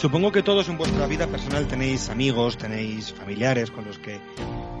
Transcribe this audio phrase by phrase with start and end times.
[0.00, 4.20] Supongo que todos en vuestra vida personal tenéis amigos, tenéis familiares con los que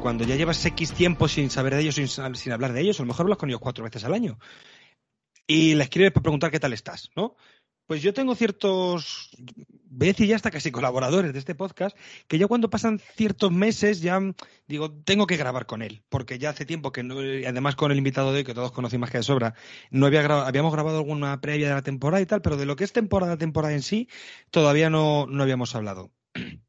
[0.00, 3.02] cuando ya llevas X tiempo sin saber de ellos, sin, sin hablar de ellos, a
[3.02, 4.38] lo mejor hablas con ellos cuatro veces al año.
[5.44, 7.34] Y les quiero preguntar qué tal estás, ¿no?
[7.88, 9.30] Pues yo tengo ciertos,
[9.88, 13.50] voy a decir ya hasta casi colaboradores de este podcast, que ya cuando pasan ciertos
[13.50, 14.20] meses ya
[14.66, 17.96] digo, tengo que grabar con él, porque ya hace tiempo que, no, además con el
[17.96, 19.54] invitado de hoy, que todos conocen más que de sobra,
[19.90, 22.84] no había habíamos grabado alguna previa de la temporada y tal, pero de lo que
[22.84, 24.10] es temporada, temporada en sí,
[24.50, 26.12] todavía no, no habíamos hablado.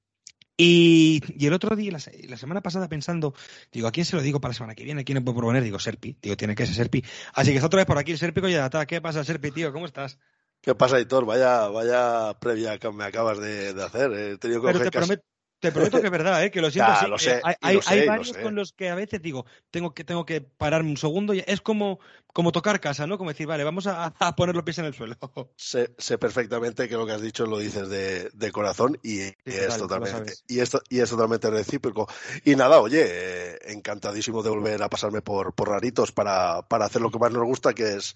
[0.62, 3.34] Y, y, el otro día, la, la, semana pasada, pensando,
[3.72, 5.00] digo, ¿a quién se lo digo para la semana que viene?
[5.00, 5.64] ¿A quién le puedo proponer?
[5.64, 6.18] Digo, Serpi.
[6.22, 7.02] Digo, tiene que ser Serpi.
[7.34, 8.86] Así que está otra vez por aquí el Serpi Colladata.
[8.86, 9.72] ¿Qué pasa, Serpi, tío?
[9.72, 10.20] ¿Cómo estás?
[10.62, 11.26] ¿Qué pasa, Hitor?
[11.26, 14.12] Vaya, vaya previa que me acabas de, de hacer.
[14.12, 15.24] He tenido que Pero te, promet,
[15.60, 16.52] te, prometo que es verdad, ¿eh?
[16.52, 16.92] que lo siento.
[16.92, 17.10] Ya, así.
[17.10, 19.46] lo sé, hay, hay, lo sé, hay lo varios con los que a veces digo,
[19.72, 21.34] tengo que, tengo que pararme un segundo.
[21.34, 22.00] Y es como,
[22.34, 23.18] como tocar casa, ¿no?
[23.18, 25.16] Como decir, vale, vamos a, a poner los pies en el suelo.
[25.56, 29.78] Sé, sé, perfectamente que lo que has dicho lo dices de, de corazón y, es
[29.78, 32.10] totalmente y esto y es totalmente recíproco.
[32.44, 37.02] Y nada, oye, eh, encantadísimo de volver a pasarme por, por raritos para, para hacer
[37.02, 38.16] lo que más nos gusta, que es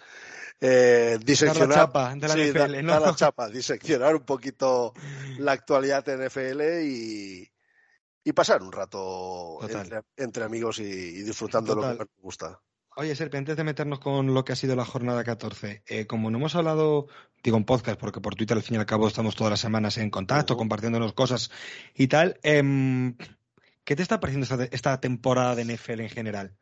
[0.62, 2.92] eh, diseccionar Dar la chapa de la sí, NFL, dar- ¿no?
[2.94, 4.94] dar la chapa, diseccionar un poquito
[5.40, 7.52] la actualidad en NFL y,
[8.23, 12.08] y pasar un rato entre, entre amigos y, y disfrutando de lo que más nos
[12.22, 12.62] gusta.
[12.96, 16.30] Oye, Serpi, antes de meternos con lo que ha sido la jornada 14, eh, como
[16.30, 17.08] no hemos hablado,
[17.44, 19.98] digo en podcast, porque por Twitter al fin y al cabo estamos todas las semanas
[19.98, 21.50] en contacto, compartiéndonos cosas
[21.96, 23.18] y tal, em,
[23.84, 26.56] ¿qué te está pareciendo esta, esta temporada de NFL en general?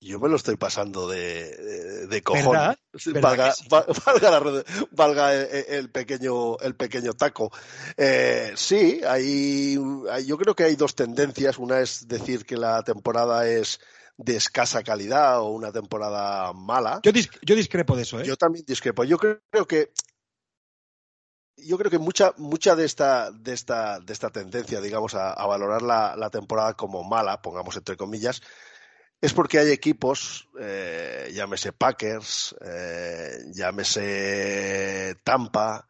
[0.00, 2.52] Yo me lo estoy pasando de, de, de cojón.
[2.52, 2.76] ¿Verdad?
[2.96, 3.68] Sí, ¿Verdad Valga, que sí?
[3.72, 7.50] va- valga, la red- valga el, el pequeño, el pequeño taco.
[7.96, 9.78] Eh, sí, hay,
[10.10, 11.58] hay- yo creo que hay dos tendencias.
[11.58, 13.78] Una es decir que la temporada es
[14.16, 17.00] de escasa calidad o una temporada mala.
[17.02, 18.24] Yo, dis- yo discrepo de eso, ¿eh?
[18.26, 19.04] Yo también discrepo.
[19.04, 19.92] Yo creo, creo que
[21.56, 25.46] yo creo que mucha, mucha de esta, de esta, de esta tendencia, digamos, a, a
[25.46, 28.40] valorar la, la temporada como mala, pongamos entre comillas,
[29.20, 35.86] es porque hay equipos, eh, llámese Packers, eh, llámese Tampa,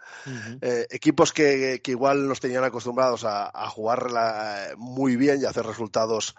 [0.60, 5.44] eh, equipos que, que igual nos tenían acostumbrados a, a jugar la- muy bien y
[5.44, 6.34] a hacer resultados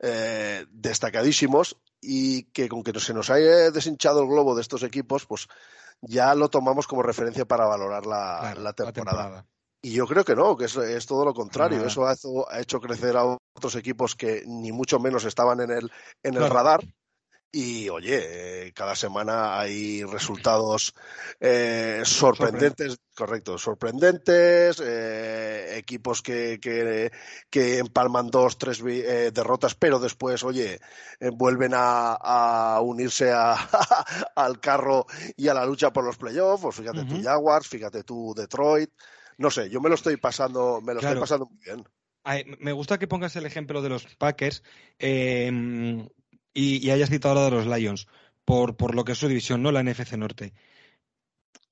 [0.00, 5.24] eh, destacadísimos y que con que se nos haya deshinchado el globo de estos equipos,
[5.26, 5.48] pues
[6.02, 8.92] ya lo tomamos como referencia para valorar la, Claro, la temporada.
[8.92, 9.46] temporada.
[9.86, 11.86] Y yo creo que no, que es, es todo lo contrario.
[11.86, 15.70] Eso ha hecho, ha hecho crecer a otros equipos que ni mucho menos estaban en
[15.70, 15.92] el,
[16.24, 16.54] en el Claro.
[16.54, 16.84] radar.
[17.52, 20.92] Y oye, eh, cada semana hay resultados
[21.38, 27.12] eh, sorprendentes, correcto, sorprendentes, eh, equipos que, que,
[27.48, 30.80] que empalman dos, tres eh, derrotas, pero después, oye,
[31.34, 33.54] vuelven a, a unirse a,
[34.34, 36.64] al carro y a la lucha por los playoffs.
[36.64, 37.22] Pues fíjate tú Ujú.
[37.22, 38.90] Jaguars, fíjate tú Detroit.
[39.38, 41.14] No sé, yo me lo estoy pasando, me lo Claro.
[41.14, 41.84] estoy pasando muy bien.
[42.24, 44.62] Ay, me gusta que pongas el ejemplo de los Packers
[44.98, 45.50] eh,
[46.54, 48.08] y, y hayas citado ahora de los Lions,
[48.44, 50.52] por, por lo que es su división, no la NFC Norte.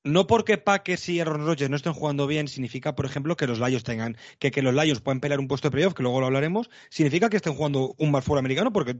[0.07, 3.59] No porque Packers y Aaron Rodgers no estén jugando bien significa, por ejemplo, que los
[3.59, 6.27] Lions tengan, que, que los Lions puedan pelear un puesto de playoff, que luego lo
[6.27, 8.99] hablaremos, significa que estén jugando un fútbol americano, porque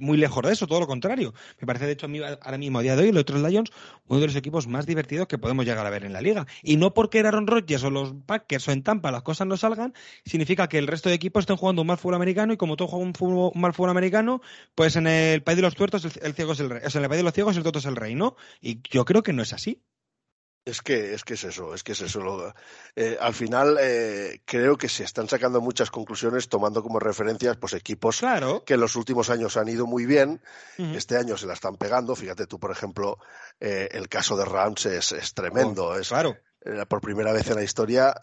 [0.00, 1.34] muy lejos de eso, todo lo contrario.
[1.60, 3.70] Me parece, de hecho, a mí, ahora mismo, a día de hoy, los otros Lions,
[4.06, 6.46] uno de los equipos más divertidos que podemos llegar a ver en la liga.
[6.62, 9.92] Y no porque Aaron Rodgers o los Packers o en Tampa las cosas no salgan,
[10.24, 12.88] significa que el resto de equipos estén jugando un mal fútbol americano y como todo
[12.88, 14.40] juega un, fútbol- un mal fútbol americano,
[14.74, 16.80] pues en el país de los tuertos el, el ciego es el rey.
[16.86, 18.36] O sea, en el país de los ciegos el tuerto es el rey, ¿no?
[18.62, 19.82] Y yo creo que no es así.
[20.66, 22.20] Es que, es que es eso, es que es eso.
[22.20, 22.54] Lo-
[22.96, 27.74] eh, al final, eh, creo que se están sacando muchas conclusiones tomando como referencias pues
[27.74, 28.64] equipos Claro.
[28.64, 30.40] que en los últimos años han ido muy bien,
[30.78, 32.16] este año se la están pegando.
[32.16, 33.18] Fíjate tú, por ejemplo,
[33.60, 35.98] eh, el caso de Rams es, es tremendo.
[35.98, 36.38] es, Claro.
[36.88, 38.14] por primera vez en la historia,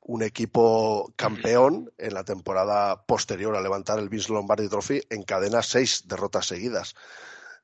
[0.00, 6.04] un equipo campeón en la temporada posterior a levantar el Vince Lombardi Trophy encadena seis
[6.08, 6.94] derrotas seguidas.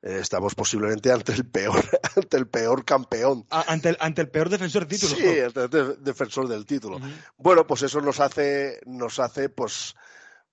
[0.07, 1.83] Eh, estamos posiblemente ante el peor,
[2.17, 3.45] ante el peor campeón.
[3.51, 5.19] A- ante, el, ante el peor defensor de títulos.
[5.19, 7.01] Sí, ante el de- defensor del título.
[7.39, 9.97] Bueno, pues eso nos hace, nos hace, pues,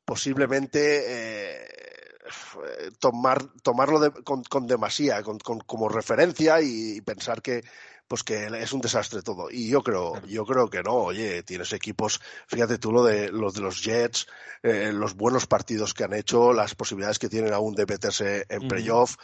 [0.05, 7.01] posiblemente eh, eh, tomar, tomarlo de- con, con demasía, con, con- como referencia y, y
[7.01, 7.63] pensar que,
[8.07, 9.49] pues que es un desastre todo.
[9.51, 10.93] Y yo creo, yo creo que no.
[10.95, 14.27] Oye, tienes equipos, fíjate tú lo de los de los Jets,
[14.61, 18.67] eh, los buenos partidos que han hecho, las posibilidades que tienen aún de meterse en
[18.67, 19.15] playoff.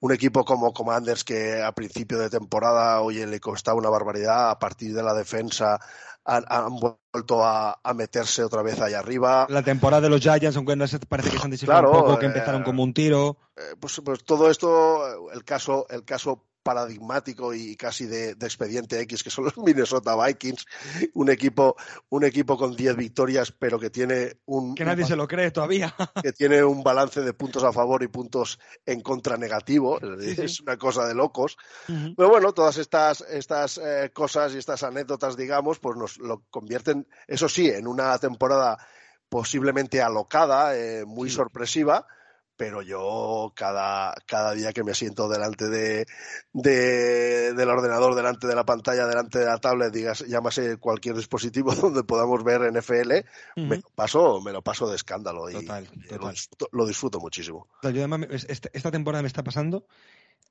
[0.00, 4.58] Un equipo como Commanders que a principio de temporada, oye, le costaba una barbaridad, a
[4.58, 5.78] partir de la defensa
[6.24, 9.46] han, han vuelto a, a meterse otra vez ahí arriba.
[9.48, 12.04] La temporada de los Giants, aunque no se- parece que se han desinflado Claro, un
[12.04, 13.36] poco, que eh, empezaron como un tiro.
[13.56, 19.22] Eh, pues, pues todo esto, el caso, el caso paradigmático y casi de, expediente X,
[19.22, 20.66] que son los Minnesota Vikings,
[21.14, 21.76] un equipo,
[22.08, 24.74] un equipo con 10 victorias, pero que tiene un...
[24.74, 25.94] Que nadie se lo cree todavía.
[26.22, 30.76] Que tiene un balance de puntos a favor y puntos en contra negativo, es una
[30.76, 31.56] cosa de locos.
[31.86, 37.06] Pero bueno, todas estas, estas eh, cosas y estas anécdotas, digamos, pues nos lo convierten,
[37.28, 38.76] eso sí, en una temporada
[39.28, 42.06] posiblemente alocada, eh, muy sorpresiva,
[42.56, 46.06] pero yo cada, cada día que me siento delante de,
[46.52, 52.04] del ordenador, delante de la pantalla, delante de la tablet, digas, llámase cualquier dispositivo donde
[52.04, 53.12] podamos ver NFL,
[53.56, 55.66] me, lo paso, me lo paso de escándalo y,
[56.72, 57.68] Lo, disfruto, muchísimo.
[58.30, 59.86] Este, esta temporada me está pasando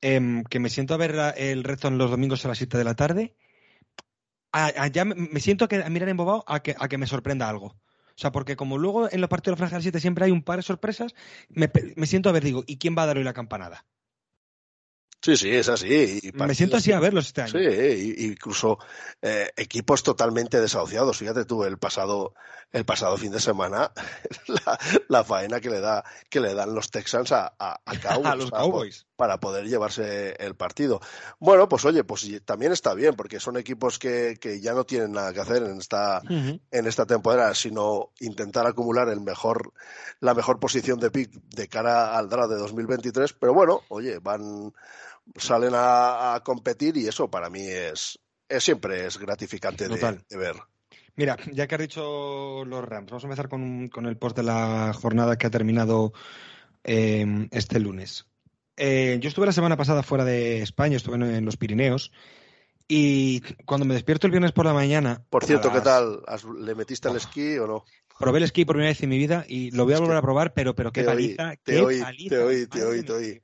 [0.02, 2.84] em, que me siento a ver el reto en los domingos a las 7 de
[2.84, 3.36] la tarde.
[4.92, 7.76] ya me siento que a mirar embobado a que, a que me sorprenda algo.
[8.18, 10.44] O sea, porque como luego en los partidos de la Franja 7 siempre hay un
[10.44, 11.14] par de sorpresas,
[11.50, 13.86] me, me siento a ver, digo, ¿y quién va a dar hoy la campanada?
[15.26, 16.22] Sí, sí, es así.
[16.36, 17.54] Me siento así a verlos este año.
[17.54, 18.78] Sí, incluso
[19.24, 21.18] eh, equipos totalmente desahuciados.
[21.18, 22.36] Fíjate tú, el pasado,
[22.72, 23.92] el pasado fin de semana,
[25.08, 27.80] la, faena que le da, que le dan los Texans a, a,
[28.36, 29.08] los Cowboys.
[29.16, 31.00] Para, poder llevarse el partido.
[31.40, 35.12] Bueno, pues oye, pues también está bien, porque son equipos que, que ya no tienen
[35.14, 39.74] nada que hacer en esta, en esta temporada, sino intentar acumular el mejor,
[40.20, 43.34] la mejor posición de pick de cara al draft de 2023.
[43.34, 44.74] Pero bueno, oye, van
[45.36, 50.56] salen a, competir y eso para mí es, es siempre es gratificante de, ver.
[51.16, 54.44] Mira, ya que has dicho los Rams, vamos a empezar con, con el post de
[54.44, 56.14] la jornada que ha terminado
[56.84, 58.28] em, este lunes.
[58.78, 62.12] Eh, yo estuve la semana pasada fuera de España, estuve en, los Pirineos.
[62.88, 65.24] Y cuando me despierto el viernes por la mañana.
[65.30, 66.22] Por cierto, ¿qué tal?
[66.60, 67.86] ¿Le metiste al esquí o no?
[68.20, 70.22] Probé el esquí por primera vez en mi vida y lo voy a volver a
[70.22, 71.56] probar, pero, pero qué paliza.
[71.64, 73.42] Te, oí, te oí, te oí, te oí.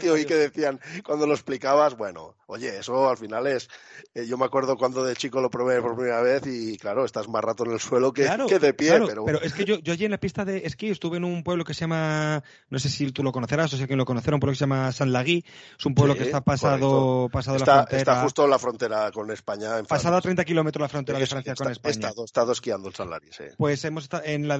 [0.00, 3.68] Tío, y que decían cuando lo explicabas, bueno, oye, eso al final es.
[4.14, 7.28] Eh, yo me acuerdo cuando de chico lo probé por primera vez y claro, estás
[7.28, 8.98] más rato en el suelo que, que de pie.
[9.06, 9.24] pero...
[9.24, 9.40] pero...
[9.42, 11.74] es que yo, yo allí en la pista de esquí estuve en un pueblo que
[11.74, 14.52] se llama, no sé si tú lo conocerás o si alguien lo conocerá, un pueblo
[14.52, 15.44] que se llama San Lagui.
[15.78, 17.98] Es un pueblo que está pasado, pasado la frontera.
[17.98, 19.78] Está justo en la frontera con España.
[19.78, 22.12] En pasado a 30 kilómetros la frontera de Francia con España.
[22.16, 23.44] He estado, esquiando en San Lagui, sí.
[23.58, 24.58] Pues hemos estado en la,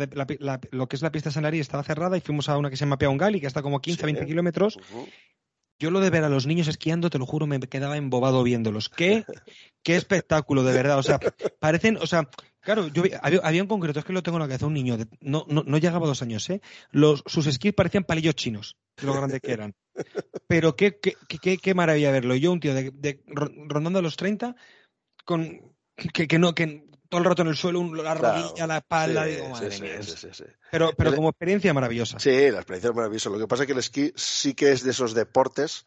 [0.71, 2.77] lo que es la pista de San Lagui estaba cerrada y fuimos a una que
[2.77, 4.79] se llama Peongali, que está como 15, 20 kilómetros.
[5.79, 8.89] Yo lo de ver a los niños esquiando, te lo juro, me quedaba embobado viéndolos.
[8.89, 9.25] Qué,
[9.83, 10.99] qué espectáculo, de verdad.
[10.99, 11.21] O sea,
[11.61, 12.29] parecen, o sea,
[12.61, 15.45] claro, yo había, un concreto, es que lo tengo en la cabeza, un niño, no,
[15.49, 16.61] no, no, llegaba a dos años, ¿eh?
[16.91, 19.75] Los, sus esquís parecían palillos chinos, lo grandes que eran.
[20.49, 22.35] Pero qué, qué, qué, qué maravilla verlo.
[22.35, 24.57] Yo, un tío de, rondando a los 30,
[25.25, 29.25] con, que, que, no, que todo el rato en el suelo, la rodilla, la espalda,
[29.25, 30.01] digo, madre mía.
[30.71, 32.19] pero, pero como experiencia maravillosa.
[32.19, 33.31] Sí, la experiencia es maravillosa.
[33.31, 35.87] Lo que pasa es que el esquí sí que es de esos deportes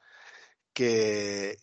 [0.73, 1.57] que,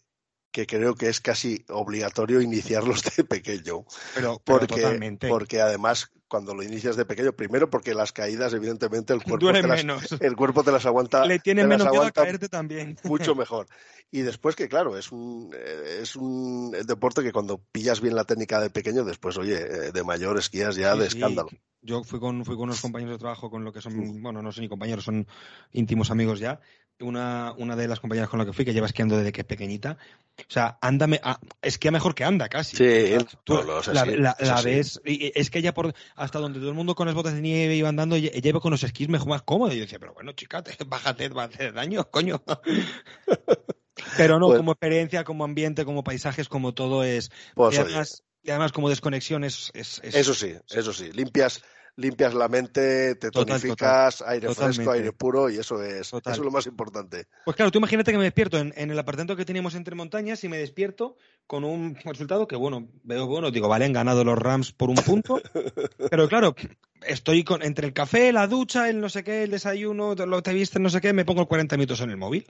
[0.58, 3.84] que creo que es casi obligatorio iniciarlos de pequeño.
[4.14, 9.22] Pero, porque, porque además cuando lo inicias de pequeño, primero porque las caídas, evidentemente, el
[9.22, 11.24] cuerpo, te las, el cuerpo te las aguanta.
[11.26, 12.96] Le tiene menos miedo a caerte también.
[13.04, 13.68] Mucho mejor.
[14.10, 18.60] Y después que, claro, es un, es un deporte que cuando pillas bien la técnica
[18.60, 21.50] de pequeño, después, oye, eh, de mayor esquías ya de escándalo.
[21.82, 24.50] Yo fui con, fui con unos compañeros de trabajo con lo que son, bueno, no
[24.50, 25.26] son ni compañeros, son
[25.72, 26.60] íntimos amigos ya,
[27.00, 29.46] una, una de las compañeras con la que fui, que lleva esquiando desde que es
[29.46, 29.98] pequeñita.
[30.38, 32.76] O sea, ándame, ah, esquía mejor que anda casi.
[32.76, 33.60] Sí, tú
[33.92, 37.14] la, la, ves, y es que ella por hasta donde todo el mundo con las
[37.14, 39.72] botas de nieve iba andando, ella lleva con los esquís mejor más cómodo.
[39.72, 42.42] Y yo decía, pero bueno, chica, bájate, va a hacer daño, coño.
[44.16, 47.30] pero no, pues como experiencia, como ambiente, como paisajes, como todo es.
[47.54, 51.10] Pues y, además, y, además, como desconexión es, es, Eso sí, eso sí.
[51.12, 51.62] Limpias
[51.98, 56.50] limpias la mente, te tonificas, aire fresco, aire puro y eso es, eso es lo
[56.52, 57.26] más importante.
[57.44, 60.48] Pues claro, tú imagínate que me despierto en, el apartamento que teníamos entre montañas y
[60.48, 61.16] me despierto
[61.48, 64.96] con un resultado que, bueno, veo bueno, digo, vale, han ganado los Rams por un
[64.96, 65.42] punto,
[66.10, 66.54] pero claro,
[67.02, 70.54] estoy con, entre el café, la ducha, el no sé qué, el desayuno, lo te
[70.54, 72.46] viste, no sé qué, me pongo 40 minutos en el móvil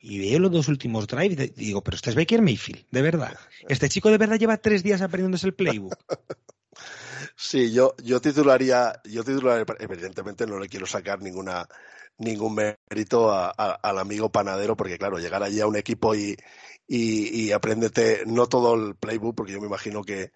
[0.00, 3.36] y veo los dos últimos drives y digo, pero este es Baker Mayfield, de verdad.
[3.68, 5.94] Este chico de verdad lleva tres días aprendiéndose el playbook.
[7.42, 11.66] Sí, yo, yo titularía, yo titularía, evidentemente no le quiero sacar ninguna,
[12.18, 16.36] ningún mérito al amigo panadero, porque claro, llegar allí a un equipo y,
[16.86, 20.30] y, y apréndete no todo el playbook, porque yo me imagino que,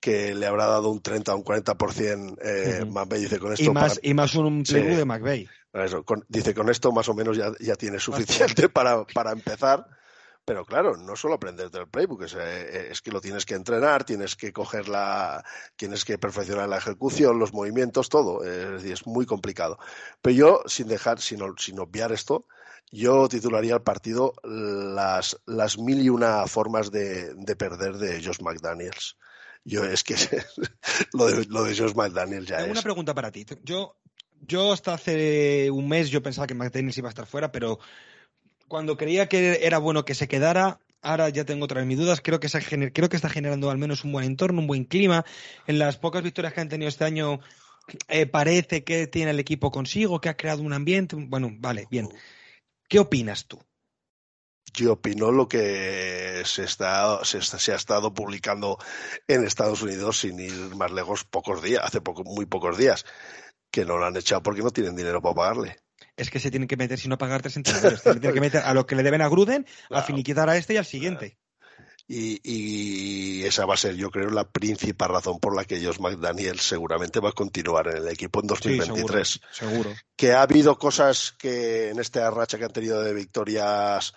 [0.00, 3.64] que le habrá dado un 30 o un 40% eh, uh dice con esto.
[3.64, 5.48] Y más, y más un playbook de McVeigh.
[6.28, 9.86] dice con esto más o menos ya, ya tiene suficiente para, para empezar
[10.50, 14.02] pero claro, no solo aprender del playbook, es, eh, es, que lo tienes que entrenar,
[14.02, 15.44] tienes que coger la,
[15.76, 19.78] tienes que perfeccionar la ejecución, los movimientos, todo, es, es muy complicado.
[20.20, 22.48] Pero yo, sin dejar, sin, sin obviar esto,
[22.90, 28.40] yo titularía el partido las, las mil y una formas de, de perder de Josh
[28.40, 29.18] McDaniels.
[29.62, 30.16] Yo es que
[31.12, 32.72] lo de, lo de Josh McDaniels ya Tengo es.
[32.72, 33.46] una pregunta para ti.
[33.62, 33.94] Yo,
[34.40, 37.78] yo hasta hace un mes yo pensaba que McDaniels iba a estar fuera, pero
[38.70, 42.20] cuando creía que era bueno que se quedara, ahora ya tengo otras mis dudas.
[42.22, 44.84] Creo que, se gener, creo que está generando al menos un buen entorno, un buen
[44.84, 45.26] clima.
[45.66, 47.40] En las pocas victorias que han tenido este año,
[48.06, 51.16] eh, parece que tiene el equipo consigo, que ha creado un ambiente.
[51.18, 52.08] Bueno, vale, bien.
[52.88, 53.60] ¿Qué opinas tú?
[54.72, 58.78] Yo opino lo que se, está, se, está, se ha estado publicando
[59.26, 63.04] en Estados Unidos sin ir más lejos pocos días, hace poco, muy pocos días,
[63.72, 65.76] que no lo han echado porque no tienen dinero para pagarle.
[66.20, 68.62] Es que se tienen que meter, si no pagar tres entrenadores, se tienen que meter
[68.62, 70.02] a lo que le deben a Gruden, claro.
[70.02, 71.38] a finiquitar a este y al siguiente.
[72.06, 76.00] Y, y, esa va a ser, yo creo, la principal razón por la que Josh
[76.00, 79.28] McDaniel seguramente va a continuar en el equipo en 2023.
[79.28, 79.96] Sí, seguro, seguro.
[80.16, 84.12] Que ha habido cosas que en esta racha que han tenido de victorias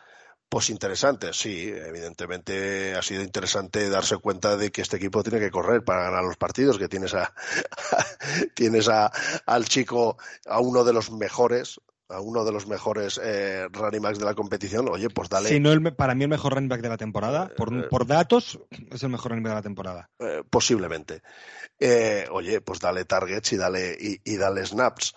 [0.53, 5.49] pues interesantes, sí, evidentemente ha sido interesante darse cuenta de que este equipo tiene que
[5.49, 7.33] correr para ganar los partidos, que tienes a,
[8.55, 9.11] tienes a,
[9.47, 11.79] al chico, a uno de los mejores,
[12.13, 15.49] a uno de los mejores eh, running backs de la competición, oye, pues dale.
[15.49, 18.05] Si no, el, para mí el mejor running back de la temporada, por, eh, por
[18.05, 18.59] datos,
[18.91, 20.09] es el mejor running back de la temporada.
[20.19, 21.21] Eh, posiblemente.
[22.31, 25.13] oye, pues dale targets y dale, y, y dale snaps.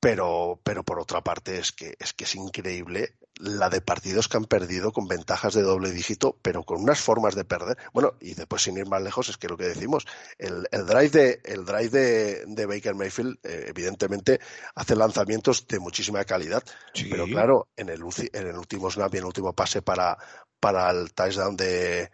[0.00, 4.36] Pero, pero por otra parte es que, es que es increíble la de partidos que
[4.36, 7.76] han perdido con ventajas de doble dígito, pero con unas formas de perder.
[7.92, 10.06] Bueno, y después sin ir más lejos, es que lo que decimos,
[10.38, 14.40] el, el drive de, el drive de, de Baker Mayfield, eh, evidentemente,
[14.74, 16.62] hace lanzamientos de muchísima calidad.
[16.94, 17.08] Sí.
[17.10, 20.16] Pero claro, en el, en el último snap y en el último pase para,
[20.60, 22.10] para el touchdown de,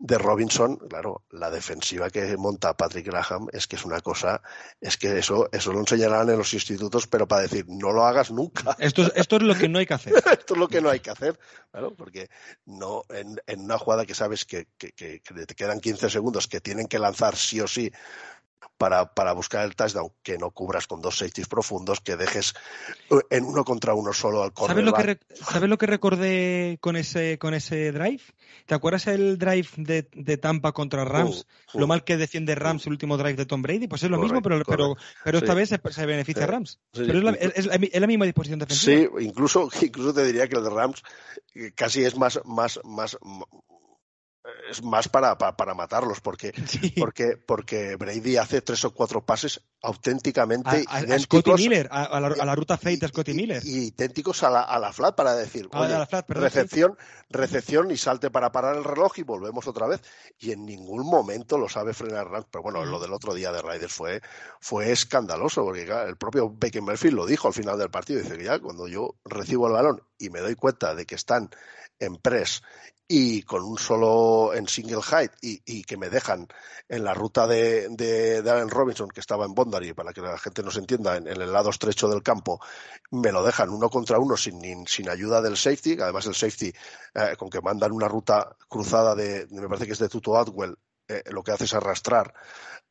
[0.00, 4.40] de Robinson, claro, la defensiva que monta Patrick Graham es que es una cosa,
[4.80, 8.30] es que eso, eso lo enseñarán en los institutos, pero para decir, no lo hagas
[8.30, 8.76] nunca.
[8.78, 10.14] Esto, esto es lo que no hay que hacer.
[10.38, 11.38] esto es lo que no hay que hacer,
[11.72, 12.30] claro, porque
[12.66, 16.46] no, en, en una jugada que sabes que, que, que, que te quedan 15 segundos,
[16.46, 17.92] que tienen que lanzar sí o sí
[18.76, 22.54] para, para, buscar el touchdown, que no cubras con dos safeties profundos, que dejes
[23.30, 27.38] en uno contra uno solo al ¿Sabes lo, que ¿Sabes lo que recordé con ese,
[27.38, 28.22] con ese drive?
[28.66, 31.46] ¿Te acuerdas el drive de, de Tampa contra Rams?
[31.72, 33.88] Uh, uh, lo mal que defiende Rams uh, el último drive de Tom Brady.
[33.88, 35.56] Pues es lo mismo, pero, pero, pero esta sí.
[35.56, 36.78] vez se, se, beneficia a Rams.
[36.92, 39.10] Sí, pero es la, es, la, es la, misma disposición defensiva.
[39.18, 41.02] Sí, incluso, incluso te diría que el de Rams
[41.74, 43.16] casi es más, más, más
[44.70, 46.94] es más para, para, para matarlos, porque, sí.
[46.96, 51.38] porque, porque Brady hace tres o cuatro pases auténticamente a, a, idénticos.
[51.38, 53.62] A Scotty Miller, a, a, la, ruta fade de Scotty Miller.
[53.64, 57.24] Y, idénticos a la, a la flat para decir, oye, la flat, perdón, recepción, sí.
[57.30, 60.00] recepción y salte para parar el reloj y volvemos otra vez.
[60.38, 62.46] Y en ningún momento lo sabe frenar Rams.
[62.50, 64.20] Pero bueno, lo del otro día de Raiders fue,
[64.60, 68.20] fue escandaloso, porque el propio Baker Murphy lo dijo al final del partido.
[68.20, 71.50] Dice que ya cuando yo recibo el balón y me doy cuenta de que están
[71.98, 72.62] en press
[73.10, 76.46] y con un solo en single height y, y que me dejan
[76.90, 80.62] en la ruta de, de, Allen Robinson que estaba en Bondary para que la gente
[80.62, 82.60] nos entienda en, en, el lado estrecho del campo
[83.10, 85.96] me lo dejan uno contra uno sin, sin ayuda del safety.
[86.00, 86.72] Además el safety
[87.14, 90.76] eh, con que mandan una ruta cruzada de me parece que es de Tuto Atwell
[91.08, 92.34] eh, lo que hace es arrastrar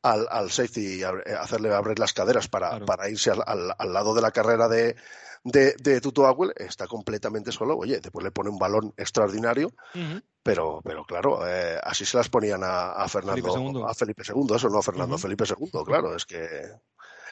[0.02, 2.86] al, al safety y hacerle abrir las caderas para, claro.
[2.86, 4.96] para irse al, al, al lado de la carrera de
[5.44, 7.76] de, de Tuto Agüel está completamente solo.
[7.76, 10.22] Oye, después le pone un balón extraordinario, uh -huh.
[10.42, 14.56] pero, pero claro, eh, así se las ponían a, a Fernando, Felipe a Felipe II,
[14.56, 15.22] eso no a Fernando, uh -huh.
[15.22, 16.46] Felipe II, claro, es que,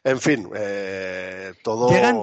[0.04, 1.90] en fin, eh, todo.
[1.90, 2.20] ¿Llegan,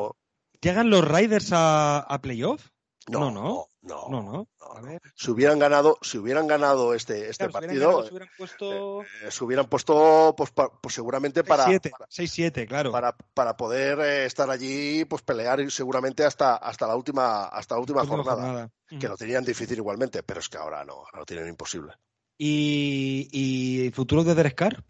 [0.61, 2.69] ¿Llegan, los Riders a, a playoff?
[3.09, 3.67] No, no, no.
[3.83, 4.31] No, no, no.
[4.31, 4.99] no.
[5.13, 8.29] Si hubieran ganado, si hubieran ganado este, este claro, partido, si hubieran, ganado, si hubieran
[8.37, 12.93] puesto, eh, se hubieran puesto, pues, pa, pues seguramente para 6-7, claro.
[12.93, 17.81] Para, para poder eh, estar allí, pues pelear seguramente hasta, hasta la última, hasta la
[17.81, 18.71] última, última jornada, jornada.
[18.89, 18.99] Uh -huh.
[18.99, 21.93] que lo tenían difícil igualmente, pero es que ahora no, ahora lo tienen imposible.
[22.37, 24.81] ¿Y, y futuro de Derescar?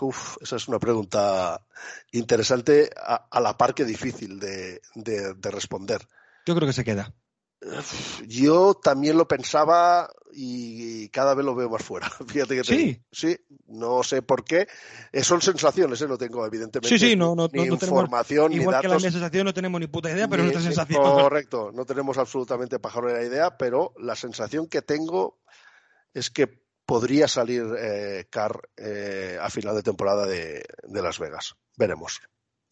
[0.00, 1.60] Uf, esa es una pregunta
[2.12, 6.08] interesante a, a la par que difícil de, de, de responder.
[6.46, 7.14] Yo creo que se queda.
[8.26, 12.10] Yo también lo pensaba y cada vez lo veo más fuera.
[12.28, 14.66] Fíjate que sí, sí, no sé por qué.
[15.12, 16.08] Eh, son sensaciones, ¿eh?
[16.08, 18.82] no tengo evidentemente sí, sí, no, no, ni no, información tenemos, ni datos.
[18.82, 21.02] que la sensación no tenemos ni puta idea, pero ni, nuestra sensación.
[21.02, 25.38] Correcto, no tenemos absolutamente pajarera idea, pero la sensación que tengo
[26.12, 26.48] es que
[26.84, 31.54] podría salir eh, Carr eh, a final de temporada de, de Las Vegas.
[31.76, 32.20] Veremos.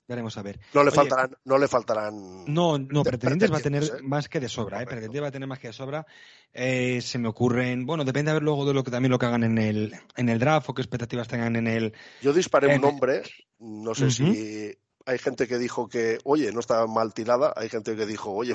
[0.08, 0.58] Veremos a ver.
[0.74, 2.44] No le faltarán, no le faltarán.
[2.46, 4.02] No, no, pretendientes va a tener ¿eh?
[4.02, 4.86] más que de sobra, ¿eh?
[4.86, 6.06] Pretendientes va a tener más que de sobra.
[6.52, 9.26] Eh, se me ocurren, bueno, depende a ver luego de lo que también lo que
[9.26, 11.94] hagan en el, en el draft o qué expectativas tengan en el.
[12.20, 13.22] Yo disparé un nombre,
[13.58, 17.96] no sé si hay gente que dijo que, oye, no estaba mal tirada, hay gente
[17.96, 18.54] que dijo, oye,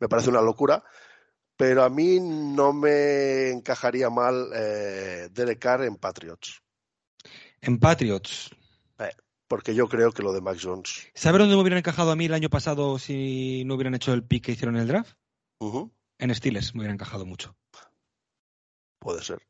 [0.00, 0.84] me parece una locura,
[1.56, 6.62] pero a mí no me encajaría mal eh, Derek Carr en Patriots.
[7.60, 8.50] En Patriots.
[9.48, 11.08] Porque yo creo que lo de Max Jones.
[11.14, 14.22] ¿Sabes dónde me hubieran encajado a mí el año pasado si no hubieran hecho el
[14.22, 15.16] pick que hicieron en el draft?
[16.18, 17.56] En Steelers me hubiera encajado mucho.
[19.00, 19.48] Puede ser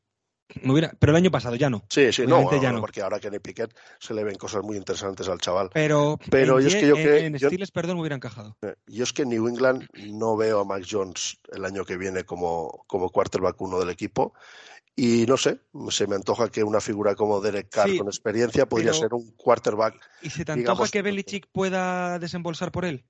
[0.99, 1.83] pero el año pasado ya no.
[1.89, 5.39] Sí, sí, no, porque ahora que en Piquet se le ven cosas muy interesantes al
[5.39, 5.69] chaval.
[5.73, 8.57] Pero, pero es que yo que en, Steelers, perdón, me hubiera encajado.
[8.61, 11.97] Eh, yo es que en New England no veo a Max Jones el año que
[11.97, 14.33] viene como, como quarterback uno del equipo.
[15.01, 18.93] Y no sé, se me antoja que una figura como Derek Carr con experiencia podría
[18.93, 19.95] ser un quarterback.
[20.21, 23.05] ¿Y se te antoja que Belichick pueda desembolsar por él?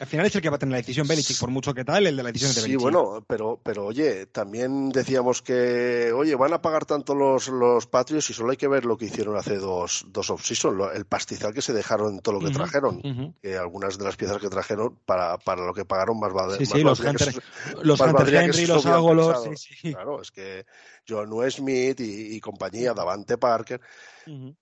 [0.00, 2.06] Al final es el que va a tener la decisión Belichick, por mucho que tal,
[2.06, 2.78] el de la decisión de Belichick.
[2.78, 7.88] Sí, bueno, pero, pero oye, también decíamos que, oye, van a pagar tanto los, los
[7.88, 11.52] Patriots y solo hay que ver lo que hicieron hace dos, dos off-season, el pastizal
[11.52, 13.34] que se dejaron en todo lo que trajeron.
[13.42, 16.58] Que algunas de las piezas que trajeron, para, para lo que pagaron, más vale.
[16.58, 17.34] Sí, sí, los Hunter,
[17.82, 19.48] los Hunter Henry, los Ágolos.
[19.56, 19.92] Sí, sí.
[19.92, 20.64] Claro, es que
[21.08, 23.80] John Smith y, y compañía, Davante Parker.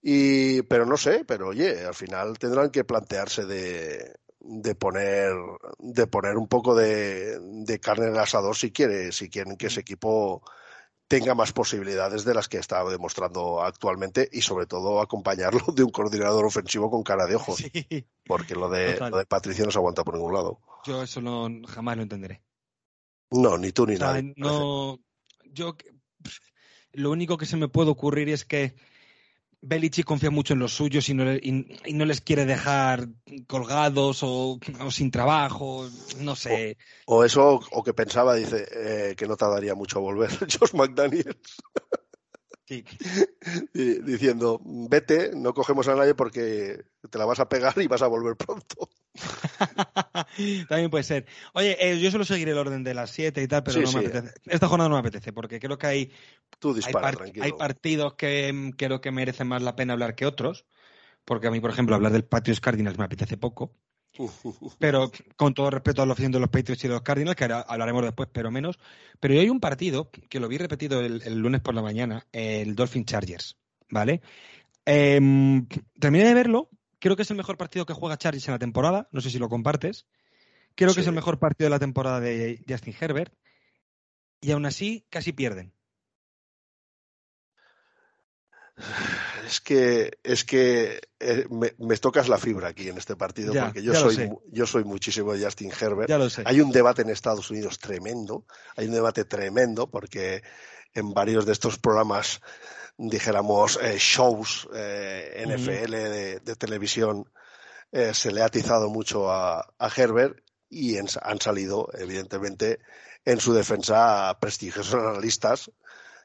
[0.02, 4.14] y, pero no sé, pero oye, al final tendrán que plantearse de
[4.48, 5.32] de poner
[5.78, 7.38] de poner un poco de,
[7.82, 10.42] carne en el asador si quiere si quieren que ese equipo
[11.08, 15.90] tenga más posibilidades de las que está demostrando actualmente y sobre todo acompañarlo de un
[15.90, 17.62] coordinador ofensivo con cara de ojos
[18.26, 20.60] porque lo de, lo de Patricia no se aguanta por ningún lado.
[20.84, 22.42] Yo eso no jamás lo entenderé.
[23.30, 24.34] No ni tú ni nadie.
[24.36, 25.00] no
[25.44, 25.76] yo
[26.92, 28.74] lo único que se me puede ocurrir es que
[29.66, 33.08] Belichick confía mucho en los suyos y no, les quiere dejar
[33.46, 34.58] colgados o,
[34.90, 35.88] sin trabajo,
[36.20, 36.78] no sé.
[37.06, 41.56] O, eso, o que pensaba, dice, eh, que no tardaría mucho a volver Josh McDaniels.
[42.66, 42.85] Sí.
[43.73, 48.08] diciendo, vete, no cogemos a nadie porque te la vas a pegar y vas a
[48.08, 48.88] volver pronto.
[50.69, 51.26] También puede ser.
[51.54, 54.00] Oye, eh, yo solo seguiré el orden de las 7 y tal, pero no me
[54.00, 54.34] apetece.
[54.47, 56.12] Esta jornada no me apetece porque creo que hay,
[57.40, 60.67] hay, partidos que creo que merecen más la pena hablar que otros.
[61.25, 63.75] Porque a mí, por ejemplo, hablar del Patriots Cardinals me apetece poco.
[64.78, 67.44] Pero con todo respeto a lo afición de los Patriots y de los Cardinals, que
[67.44, 68.78] hablaremos después, pero menos.
[69.20, 73.04] Pero hay un partido que lo vi repetido el, lunes por la mañana, el Dolphin
[73.04, 73.56] Chargers,
[73.90, 74.22] ¿vale?
[74.84, 75.66] Em,
[76.00, 76.70] terminé de verlo.
[76.98, 79.08] Creo que es el mejor partido que juega Chargers en la temporada.
[79.12, 80.06] No sé si lo compartes.
[80.74, 83.32] Creo que es el mejor partido de la temporada de Justin Herbert.
[84.40, 85.72] Y aún así, casi pierden.
[89.47, 93.95] Es que, es que eh, me, tocas la fibra aquí en este partido, porque yo
[93.95, 96.11] soy, yo soy muchísimo de Justin Herbert.
[96.45, 98.45] Hay un debate en Estados Unidos tremendo,
[98.76, 100.43] hay un debate tremendo, porque
[100.95, 102.41] en varios de estos programas,
[102.99, 105.93] dijéramos, eh, shows eh, NFL
[106.43, 107.30] de, televisión,
[108.13, 109.65] se le ha atizado mucho a,
[109.97, 112.80] Herbert y han salido, evidentemente,
[113.25, 115.71] en su defensa prestigiosos analistas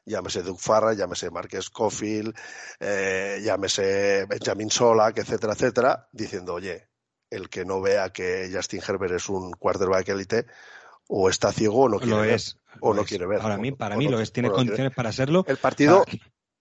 [0.04, 2.34] llámese Doug Farra, llámese Marques Cofield,
[2.80, 6.88] eh, llámese Benjamin Solak, etcétera, etcétera, diciendo, oye,
[7.30, 10.46] el que no vea que Justin Herbert es un quarterback élite,
[11.08, 12.40] o está ciego o no quiere ver.
[12.80, 13.40] O no quiere ver.
[13.40, 15.44] Para mí, para mí lo es, tiene condiciones para serlo.
[15.46, 16.04] El partido,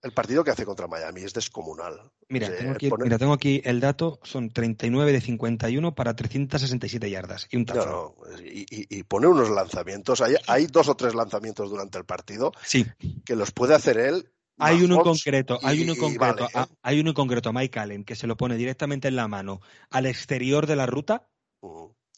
[0.03, 2.11] el partido que hace contra Miami es descomunal.
[2.27, 7.47] Mira, tengo aquí, mira tengo aquí, el dato, son 39 de 51 para 367 yardas
[7.51, 8.13] y un touchdown.
[8.43, 12.85] y, pone unos lanzamientos, hay, hay, dos o tres lanzamientos durante el partido sí.
[13.25, 14.31] que los puede hacer él.
[14.57, 16.65] Hay uno en concreto, hay uno en concreto, ¿eh?
[16.83, 19.59] hay uno en concreto, Mike Allen, que se lo pone directamente en la mano
[19.89, 21.27] al exterior de la ruta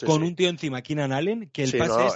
[0.06, 2.08] con un tío encima, Keenan Allen, que el pase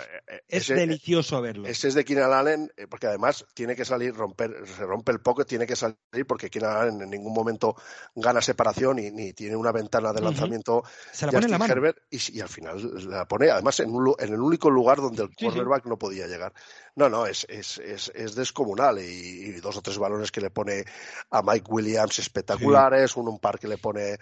[0.48, 1.68] es, eh, eh, delicioso verlo.
[1.68, 5.20] Ese es de Keenan Allen, eh, porque además tiene que salir, romper, se rompe el
[5.20, 5.96] pocket, tiene que salir
[6.28, 7.76] porque Keenan Allen en ningún momento
[8.16, 10.84] gana separación y ni tiene una ventana de lanzamiento.
[11.12, 11.94] Se la pone en la mano.
[12.10, 16.28] y, al final la pone, además, en, el único lugar donde el cornerback no podía
[16.28, 16.54] llegar.
[16.98, 18.98] No, no, es, es, es, descomunal.
[18.98, 20.84] Y, dos o tres balones que le pone
[21.30, 24.18] a Mike Williams espectaculares, un, un par que le pone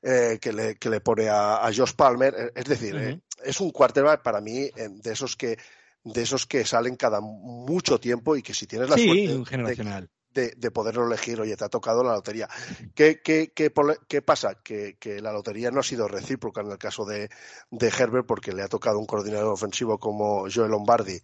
[0.00, 2.32] eh, que, le, que, le, pone a, Josh Palmer.
[2.38, 5.58] Eh, es decir, eh, es un quarterback para mí de esos que
[6.04, 9.34] de esos que salen cada mucho tiempo y que si tienes la suerte
[10.32, 12.48] De, de, poderlo elegir, oye, te ha tocado la lotería.
[12.94, 13.72] ¿Qué, qué, qué,
[14.08, 14.54] qué pasa?
[14.62, 17.28] Que, que, la lotería no ha sido recíproca en el caso de,
[17.72, 21.20] de Herbert porque le ha tocado un coordinador ofensivo como Joel Lombardi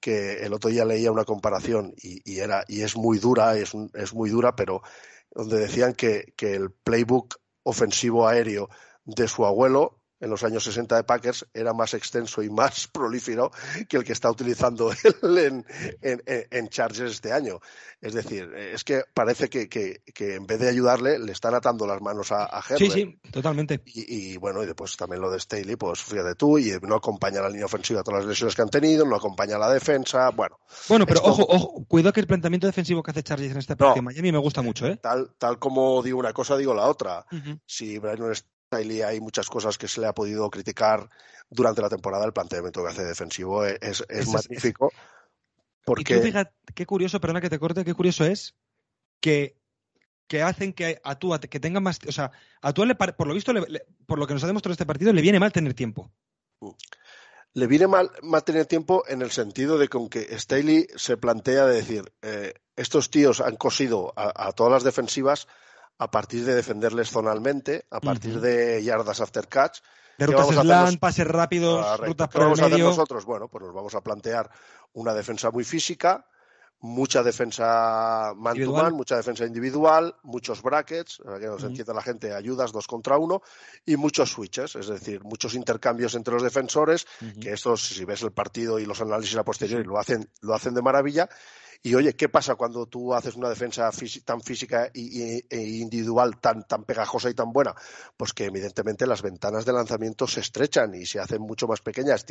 [0.00, 4.14] que el otro día leía una comparación y, era y es muy dura, es, es
[4.14, 4.82] muy dura, pero
[5.30, 8.68] donde decían que, que el playbook ofensivo aéreo
[9.04, 13.50] de su abuelo en los años 60 de Packers era más extenso y más prolífero
[13.88, 14.90] que el que está utilizando
[15.22, 15.66] él en,
[16.02, 17.60] en, en Chargers este año.
[18.00, 21.84] Es decir, es que parece que, que, que, en vez de ayudarle, le están atando
[21.84, 22.78] las manos a, a Herbert.
[22.78, 23.82] Sí, sí, totalmente.
[23.86, 27.40] Y, y, bueno, y después también lo de Staley, pues fíjate tú, y no acompaña
[27.40, 30.60] la línea ofensiva todas las lesiones que han tenido, no acompaña la defensa, bueno.
[30.88, 31.30] Bueno, pero esto...
[31.30, 34.30] ojo, ojo, cuidado que el planteamiento defensivo que hace Chargers en este partido no, Miami
[34.30, 34.96] me gusta mucho, ¿eh?
[34.96, 37.26] Tal, tal como digo una cosa, digo la otra.
[37.32, 37.60] Uh -huh.
[37.66, 38.32] Si Brian
[38.68, 41.08] Staley hay muchas cosas que se le ha podido criticar
[41.50, 44.92] durante la temporada, el planteamiento que hace defensivo es, es, es magnífico.
[45.84, 46.14] Porque...
[46.14, 48.54] Y tú fíjate, qué curioso, perdona que te corte, qué curioso es
[49.20, 49.56] que,
[50.26, 53.34] que hacen que a Tua, que tenga más, o sea, a Tua, le, por lo
[53.34, 56.12] visto, le, por lo que nos ha demostrado este partido, le viene mal tener tiempo.
[57.54, 61.64] Le viene mal, mal tener tiempo en el sentido de que aunque Staley se plantea
[61.64, 65.48] de decir, eh, estos tíos han cosido a, a, todas las defensivas
[65.98, 68.40] a partir de defenderles zonalmente, a partir uh -huh.
[68.40, 69.80] de yardas after catch,
[70.18, 72.88] de rutas slant, pases rápidos, rutas por el vamos a hacer medio.
[72.88, 73.24] nosotros?
[73.24, 74.50] Bueno, pues nos vamos a plantear
[74.94, 76.24] una defensa muy física,
[76.80, 81.68] mucha defensa man to man, mucha defensa individual, muchos brackets, para que nos uh -huh.
[81.70, 83.42] entienda la gente, ayudas dos contra uno,
[83.84, 87.40] y muchos switches, es decir, muchos intercambios entre los defensores, uh -huh.
[87.40, 90.74] que estos, si ves el partido y los análisis a posteriori, lo hacen, lo hacen
[90.74, 91.28] de maravilla.
[91.80, 93.88] Y oye, ¿qué pasa cuando tú haces una defensa
[94.24, 97.74] tan física e individual tan, tan pegajosa y tan buena?
[98.16, 102.26] Pues que evidentemente las ventanas de lanzamiento se estrechan y se hacen mucho más pequeñas.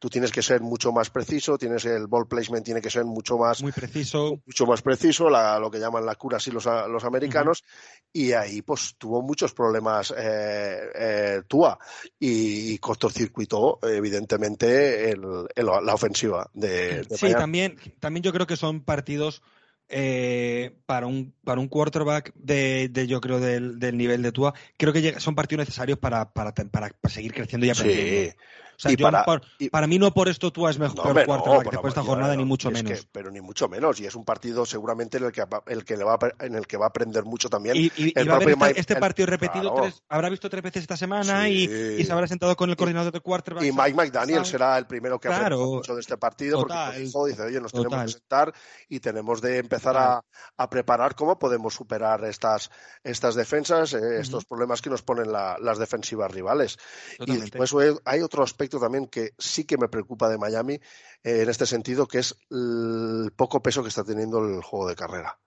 [0.00, 3.38] Tú tienes que ser mucho más preciso, tienes el ball placement tiene que ser mucho
[3.38, 7.04] más muy preciso, mucho más preciso, la, lo que llaman la cura así los, los
[7.04, 7.62] americanos.
[7.62, 8.08] Uh -huh.
[8.10, 11.78] Y ahí pues tuvo muchos problemas eh, eh, Tua
[12.18, 18.46] y, y cortocircuitó evidentemente el, el, la ofensiva de, de Sí, también, también yo creo
[18.46, 19.42] que son partidos
[19.90, 24.54] eh, para, un, para un quarterback de, de yo creo del, del, nivel de Tua,
[24.78, 28.30] creo que llega, son partidos necesarios para, para, para, para seguir creciendo y aprendiendo.
[28.30, 28.36] Sí.
[28.78, 31.46] Sea, yo para, por, y, para, mí no por esto tú es mejor no, quarterback
[31.46, 33.00] no, después de esta jornada, ni mucho menos.
[33.00, 33.98] Que, pero ni mucho menos.
[33.98, 36.64] Y es un partido seguramente en el que, el que le va a, en el
[36.64, 37.74] que va a aprender mucho también.
[37.74, 39.88] Y, y, el y va a ver este, este, partido el, repetido, claro.
[39.88, 41.68] tres, habrá visto tres veces esta semana sí.
[41.98, 43.64] y, se habrá sentado con el coordinador de quarterback.
[43.64, 45.56] Y Mike McDaniel será el primero que claro.
[45.56, 46.86] aprenda mucho de este partido Total.
[46.86, 47.90] porque dijo, dice, oye, nos Total.
[47.90, 48.54] tenemos que sentar
[48.88, 50.24] y tenemos de empezar a,
[50.56, 52.70] a, preparar cómo podemos superar estas,
[53.02, 54.20] estas defensas, eh, uh -huh.
[54.20, 56.78] estos problemas que nos ponen la, las defensivas rivales.
[57.18, 57.48] Totalmente.
[57.48, 61.48] Y después hay otro aspecto también que sí que me preocupa de Miami eh, en
[61.48, 65.38] este sentido, que es el poco peso que está teniendo el juego de carrera.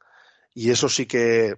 [0.53, 1.55] Y eso sí que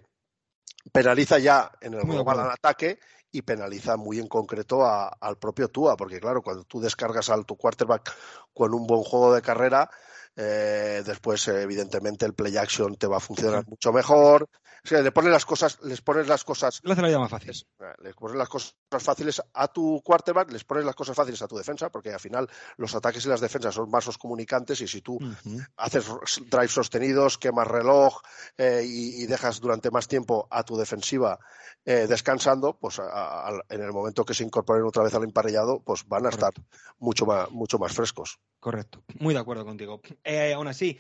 [0.92, 3.00] penaliza ya en el global al ataque
[3.32, 7.46] y penaliza muy en concreto a, al propio Tua, porque claro, cuando tú descargas al
[7.46, 8.14] tu quarterback
[8.54, 9.90] con un buen juego de carrera,
[10.36, 13.70] eh, después, eh, evidentemente, el play action te va a funcionar sí.
[13.72, 14.50] mucho mejor.
[14.86, 16.82] O sea, le pones las cosas, les pones las cosas.
[16.84, 17.54] Le hace la vida más fácil.
[18.02, 21.56] Les pones las cosas fáciles a tu quarterback, les pones las cosas fáciles a tu
[21.56, 25.14] defensa, porque al final los ataques y las defensas son vasos comunicantes y si tú
[25.16, 25.68] uh -huh.
[25.78, 26.06] haces
[26.50, 28.20] drives sostenidos, quemas reloj
[28.58, 31.40] eh, y, y, dejas durante más tiempo a tu defensiva
[31.86, 35.82] eh, descansando, pues a, a, en el momento que se incorporen otra vez al emparellado,
[35.82, 36.48] pues van a Correcto.
[36.48, 36.66] estar
[37.00, 38.40] mucho más, mucho más frescos.
[38.60, 40.00] Correcto, muy de acuerdo contigo.
[40.24, 40.98] Eh, aún así,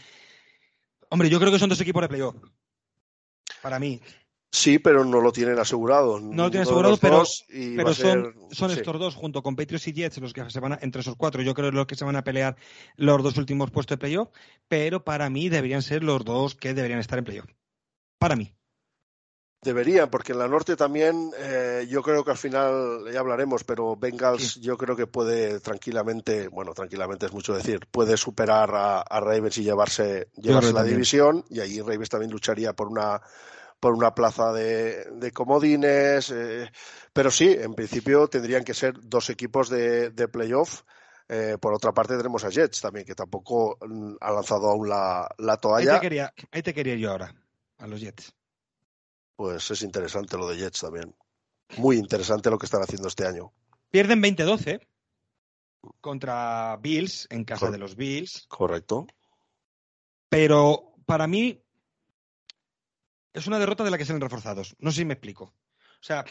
[1.10, 2.36] hombre, yo creo que son dos equipos de playoff.
[3.62, 4.02] Para mí.
[4.52, 6.20] Sí, pero no lo tienen asegurado.
[6.20, 8.78] No lo tienen asegurado, pero, pero son, son sí.
[8.78, 11.42] estos dos, junto con Patriots y Jets, los que se van a, entre esos cuatro,
[11.42, 12.56] yo creo los que se van a pelear
[12.96, 14.30] los dos últimos puestos de playoff,
[14.68, 17.50] pero para mí deberían ser los dos que deberían estar en playoff.
[18.20, 18.54] Para mí.
[19.64, 23.96] Deberían, porque en la norte también eh, yo creo que al final ya hablaremos, pero
[23.96, 24.60] Bengals sí.
[24.60, 29.58] yo creo que puede tranquilamente, bueno, tranquilamente es mucho decir, puede superar a, a Ravens
[29.60, 30.96] y llevarse, llevarse la también.
[30.96, 33.22] división y ahí Ravens también lucharía por una
[33.80, 36.72] por una plaza de, de comodines, eh,
[37.12, 40.84] pero sí, en principio tendrían que ser dos equipos de, de playoff.
[41.28, 45.28] Eh, por otra parte tenemos a Jets también, que tampoco mm, ha lanzado aún la,
[45.38, 45.94] la toalla.
[45.96, 47.34] Ahí te, quería, ahí te quería yo ahora,
[47.78, 48.34] a los Jets
[49.36, 51.16] pues es interesante lo de Jets también.
[51.78, 53.52] Muy interesante lo que están haciendo este año.
[53.90, 54.88] Pierden 20-12
[56.02, 58.46] contra Bills, en casa de los Bills.
[58.48, 59.08] Correcto.
[60.30, 61.64] Pero para mí
[63.34, 64.76] es una derrota de la que salen reforzados.
[64.80, 65.46] No sé si me explico.
[65.46, 66.26] O sea,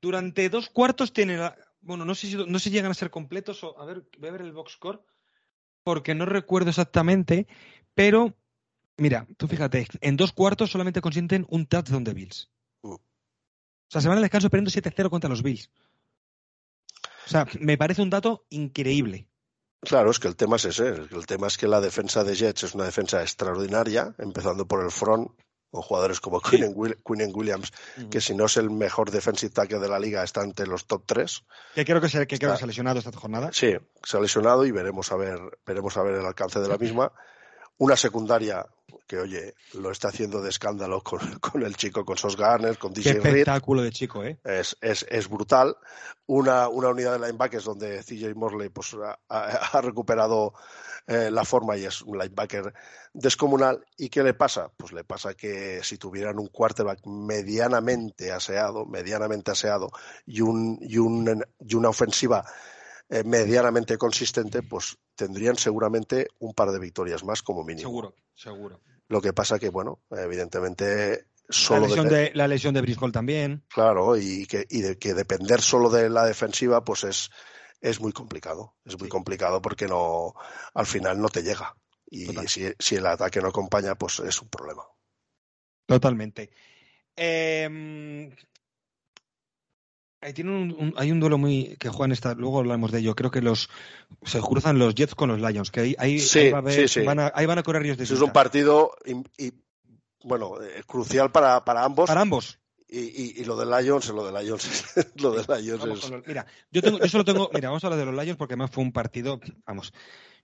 [0.00, 1.40] durante dos cuartos tienen.
[1.40, 1.56] La...
[1.80, 3.62] Bueno, no sé si no sé llegan a ser completos.
[3.64, 3.78] O...
[3.78, 5.02] A ver, voy a ver el box score.
[5.82, 7.46] Porque no recuerdo exactamente.
[7.94, 8.34] Pero
[9.00, 12.50] Mira, tú fíjate, en dos cuartos solamente consienten un touchdown de Bills.
[12.82, 12.92] Uh.
[12.92, 13.00] O
[13.88, 15.70] sea, se van al descanso perdiendo 7-0 contra los Bills.
[17.26, 19.26] O sea, me parece un dato increíble.
[19.80, 20.88] Claro, es que el tema es ese.
[20.88, 24.90] El tema es que la defensa de Jets es una defensa extraordinaria, empezando por el
[24.90, 25.30] front.
[25.70, 26.74] con jugadores como Quinn
[27.34, 27.72] Williams,
[28.10, 31.04] que si no es el mejor defensive tackle de la liga, está entre los top
[31.06, 31.44] 3.
[31.74, 33.50] Que creo que se, que creo que se ha lesionado esta jornada.
[33.52, 36.76] Sí, se ha lesionado y veremos a ver, veremos a ver el alcance de la
[36.76, 37.12] misma.
[37.78, 38.66] Una secundaria
[39.10, 41.20] que, oye, lo está haciendo de escándalo con,
[41.64, 44.38] el chico, con Sos Garner, con DJ Qué espectáculo de chico, ¿eh?
[44.44, 45.76] Es, es, es brutal.
[46.26, 48.96] Una, una, unidad de linebackers donde CJ Morley pues,
[49.28, 50.54] ha, recuperado
[51.08, 52.72] eh, la forma y es un linebacker
[53.12, 53.84] descomunal.
[53.96, 54.70] ¿Y qué le pasa?
[54.76, 59.90] Pues le pasa que si tuvieran un quarterback medianamente aseado, medianamente aseado
[60.24, 62.44] y, un, y, un, y una ofensiva
[63.08, 67.88] eh, medianamente consistente, pues tendrían seguramente un par de victorias más como mínimo.
[67.88, 68.80] Seguro, seguro.
[69.10, 73.64] Lo que pasa que, bueno, evidentemente solo la lesión de, la lesión de también.
[73.66, 77.30] Claro, y que, y de que depender solo de la defensiva, pues es,
[77.80, 78.76] es muy complicado.
[78.84, 80.34] Es muy complicado porque no,
[80.74, 81.74] al final no te llega.
[82.08, 84.84] Y si, si, el ataque no acompaña, pues es un problema.
[85.86, 86.52] Totalmente.
[87.16, 88.30] Eh,
[90.20, 93.14] hay, un, hay un duelo muy que juegan esta, luego hablamos de ello.
[93.14, 93.70] Creo que los
[94.22, 96.20] se cruzan los Jets con los Lions, que ahí, ahí,
[97.04, 99.52] Van, a, ahí van a correr ellos de Es un partido y,
[100.22, 102.08] bueno eh, crucial para, para ambos.
[102.08, 102.58] Para ambos.
[102.92, 106.10] Y, y, lo de Lions, lo de Lions, lo de Lions es...
[106.26, 108.72] mira, yo tengo, yo solo tengo, mira, vamos a hablar de los Lions porque además
[108.72, 109.92] fue un partido, vamos,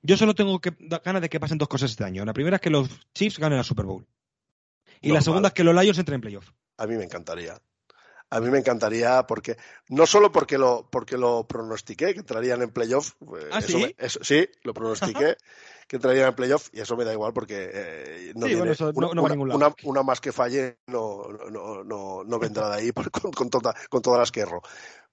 [0.00, 0.72] yo solo tengo que,
[1.04, 2.24] ganas de que pasen dos cosas este año.
[2.24, 4.06] La primera es que los Chiefs ganen la Super Bowl.
[5.00, 6.52] Y la segunda es que los Lions entren en playoff.
[6.78, 7.60] A mí me encantaría
[8.30, 9.56] a mí me encantaría porque
[9.88, 13.94] no solo porque lo porque lo pronostiqué que entrarían en playoff eh, ¿Ah, sí?
[14.22, 15.36] sí lo pronostiqué
[15.86, 20.02] que entrarían en playoff y eso me da igual porque eh, no, tiene, una, una,
[20.02, 24.18] más que falle no, no, no, no vendrá de ahí con, con, toda, con todas
[24.18, 24.62] las que erro.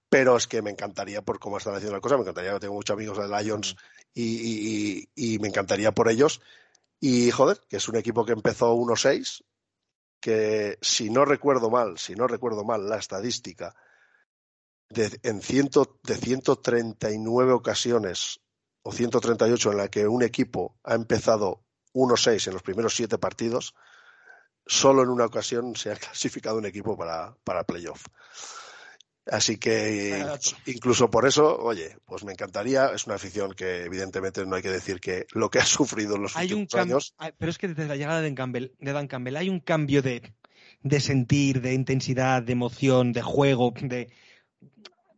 [0.08, 2.94] Pero es que me encantaría por cómo están haciendo la cosa me encantaría tengo muchos
[2.94, 3.76] amigos de Lions
[4.12, 6.40] y, y, y me encantaría por ellos.
[7.00, 9.44] Y joder que es un equipo que empezó 1-6
[10.24, 13.74] que si no recuerdo mal, si no recuerdo mal la estadística,
[14.88, 18.40] de, en ciento, de 139 ocasiones
[18.82, 23.74] o 138 en la que un equipo ha empezado 1-6 en los primeros siete partidos,
[24.64, 28.06] solo en una ocasión se ha clasificado un equipo para, para playoff.
[29.26, 30.22] Así que
[30.66, 32.86] incluso por eso, oye, pues me encantaría.
[32.94, 36.22] Es una afición que evidentemente no hay que decir que lo que ha sufrido en
[36.22, 37.14] los últimos años.
[37.38, 40.02] Pero es que desde la llegada de Dan Campbell, de Dan Campbell hay un cambio
[40.02, 40.34] de,
[40.82, 44.12] de sentir, de intensidad, de emoción, de juego, de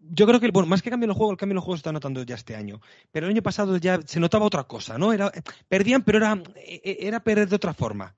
[0.09, 1.77] yo creo que, bueno, más que cambio en el juego, el cambio en el juego
[1.77, 2.81] se está notando ya este año.
[3.11, 5.12] Pero el año pasado ya se notaba otra cosa, ¿no?
[5.12, 5.33] Era,
[5.69, 6.40] perdían, pero era,
[6.85, 8.14] era perder de otra forma.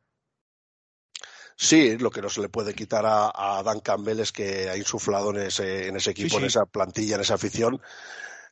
[1.60, 5.30] Sí, lo que no se le puede quitar a, Dan Campbell es que ha insuflado
[5.30, 7.82] en ese, en ese equipo, en esa plantilla, en esa afición,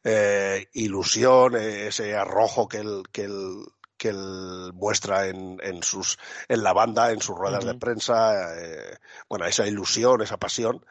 [0.03, 3.65] eh, ilusión, ese arrojo que él, que él,
[3.97, 8.99] que él muestra en, en, sus, en la banda, en sus ruedas de prensa, eh,
[9.29, 10.85] bueno, esa ilusión, esa pasión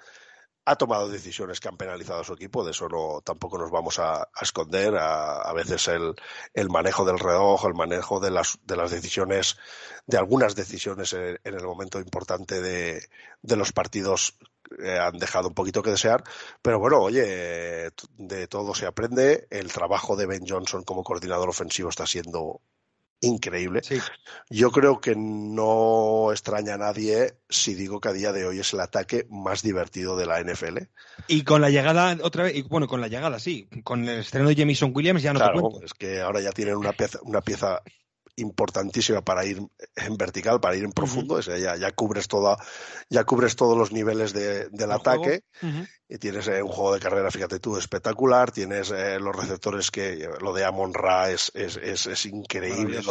[0.66, 4.00] ha tomado decisiones que han penalizado a su equipo, de eso no tampoco nos vamos
[4.00, 4.96] a, esconder.
[4.98, 6.16] A, veces el,
[6.54, 9.58] el, manejo del reloj, el manejo de las, de las decisiones,
[10.08, 13.08] de algunas decisiones en, el momento importante de,
[13.44, 14.38] de los partidos
[14.80, 16.24] eh, han dejado un poquito que desear,
[16.62, 19.48] pero bueno, oye, de todo se aprende.
[19.52, 22.62] El trabajo de Ben Johnson como coordinador ofensivo está siendo
[23.26, 23.82] increíble.
[24.50, 28.74] Yo creo que no extraña a nadie si digo que a día de hoy es
[28.74, 30.78] el ataque más divertido de la NFL.
[31.28, 34.50] Y con la llegada, otra vez, y bueno, con la llegada, sí, con el estreno
[34.50, 37.82] de Jamison Williams ya no claro, Es que ahora ya tienen una pieza, una pieza
[38.38, 39.62] importantísima para ir
[39.96, 41.40] en vertical, para ir en profundo.
[41.40, 42.58] ya, ya, cubres toda,
[43.10, 45.44] ya cubres todos los niveles de, del ataque
[46.08, 48.52] y tienes eh, un juego de carrera, fíjate tú, espectacular.
[48.52, 53.02] Tienes eh, los receptores que lo de Amon Ra es, es, es, increíble.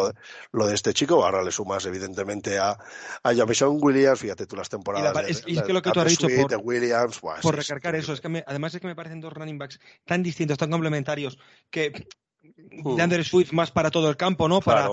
[0.52, 2.78] Lo de, este chico, ahora le sumas evidentemente a,
[3.22, 5.28] a Jamison Williams, fíjate tú las temporadas.
[5.28, 8.74] es, que lo que tú has dicho por, Williams, por recargar eso, es que además
[8.74, 11.38] es que me parecen dos running backs tan distintos, tan complementarios,
[11.70, 12.06] que
[12.42, 14.60] de Andrew Swift más para todo el campo, ¿no?
[14.60, 14.88] Para,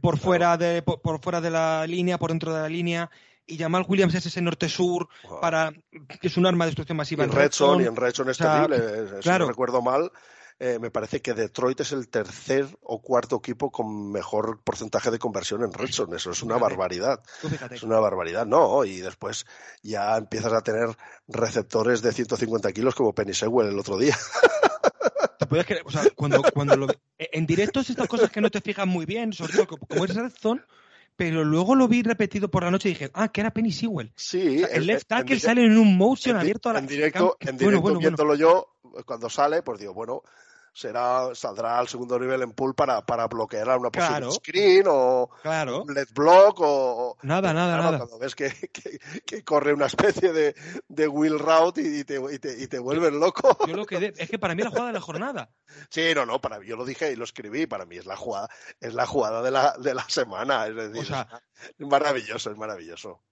[0.00, 3.10] por fuera de por, fuera de la línea, por dentro de la línea
[3.46, 5.08] y Jamal Williams es ese norte-sur
[5.40, 5.72] para
[6.20, 7.24] que es un arma de destrucción masiva.
[7.24, 10.10] en Redson, y en Redson es terrible, si no recuerdo mal.
[10.58, 15.18] Eh, me parece que Detroit es el tercer o cuarto equipo con mejor porcentaje de
[15.18, 16.14] conversión en Redson.
[16.14, 17.20] Eso es una barbaridad.
[17.70, 18.82] Es una barbaridad, no.
[18.86, 19.44] Y después
[19.82, 20.96] ya empiezas a tener
[21.28, 24.16] receptores de 150 kilos como Penny Sewell el otro día.
[25.84, 26.86] o sea, cuando, cuando lo,
[27.18, 30.14] en directo es estas cosas que no te fijas muy bien, sobre todo como es
[30.14, 30.62] Red Zone,
[31.16, 34.12] pero luego lo vi repetido por la noche y dije, ah, que era Penny Sewell.
[34.14, 34.62] Sí.
[34.70, 36.78] el left tackle sale en un motion abierto a la...
[36.80, 40.22] En directo, en directo viéndolo yo, cuando sale, pues digo, bueno,
[40.76, 45.30] será saldrá al segundo nivel en pool para, para bloquear a una posible screen o
[45.40, 45.82] claro.
[45.84, 47.96] un LED block o nada, nada, nada.
[47.96, 48.52] Cuando ves que,
[49.24, 50.54] que, corre una especie de,
[50.88, 53.56] de wheel route y te, y te, y te vuelves loco.
[53.66, 55.50] Yo lo que es que para mí es la jugada de la jornada.
[55.88, 58.16] Sí, no, no, para mí, yo lo dije y lo escribí, para mí es la
[58.16, 61.14] jugada, es la jugada de la, de la semana, es decir,
[61.78, 63.22] es maravilloso, es maravilloso.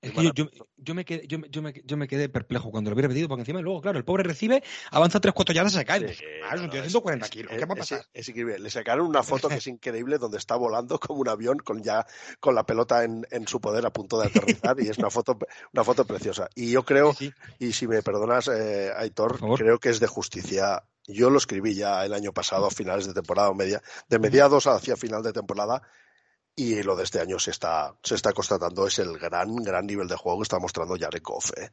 [0.00, 2.94] Es que yo, yo, me quedé, yo, yo, me, yo me quedé perplejo cuando lo
[2.94, 6.14] hubiera pedido, porque encima luego, claro, el pobre recibe, avanza 3-4 yardas y se cae.
[6.14, 8.06] Sí, ah, no, 140 kilos, ¿qué va a pasar?
[8.12, 8.60] Es, increíble.
[8.60, 12.06] Le sacaron una foto que es increíble donde está volando como un avión con ya
[12.38, 15.36] con la pelota en, en su poder a punto de aterrizar y es una foto,
[15.72, 16.48] una foto preciosa.
[16.54, 17.12] Y yo creo,
[17.58, 22.04] y si me perdonas, eh, Aitor, creo que es de justicia yo lo escribí ya
[22.04, 25.82] el año pasado a finales de temporada o media, de mediados hacia final de temporada
[26.58, 30.08] y lo de este año se está, se está constatando es el gran, gran nivel
[30.08, 31.44] de juego que está mostrando Yarekov.
[31.56, 31.70] ¿eh?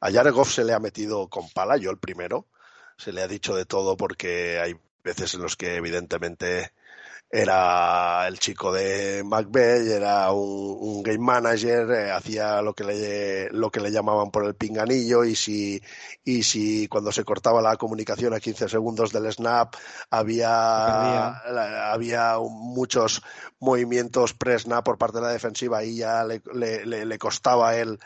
[0.00, 2.46] A Yarekov se le ha metido con pala, yo el primero.
[2.96, 6.72] Se le ha dicho de todo porque hay veces en los que evidentemente
[7.30, 13.70] era el chico de Macbeth, era un, game manager, eh, hacía lo que le lo
[13.70, 15.82] que le llamaban por el pinganillo y si
[16.24, 19.74] y si cuando se cortaba la comunicación a 15 segundos del snap
[20.10, 23.22] había había muchos
[23.60, 27.98] movimientos pre-snap por parte de la defensiva y ya le, le, le costaba a él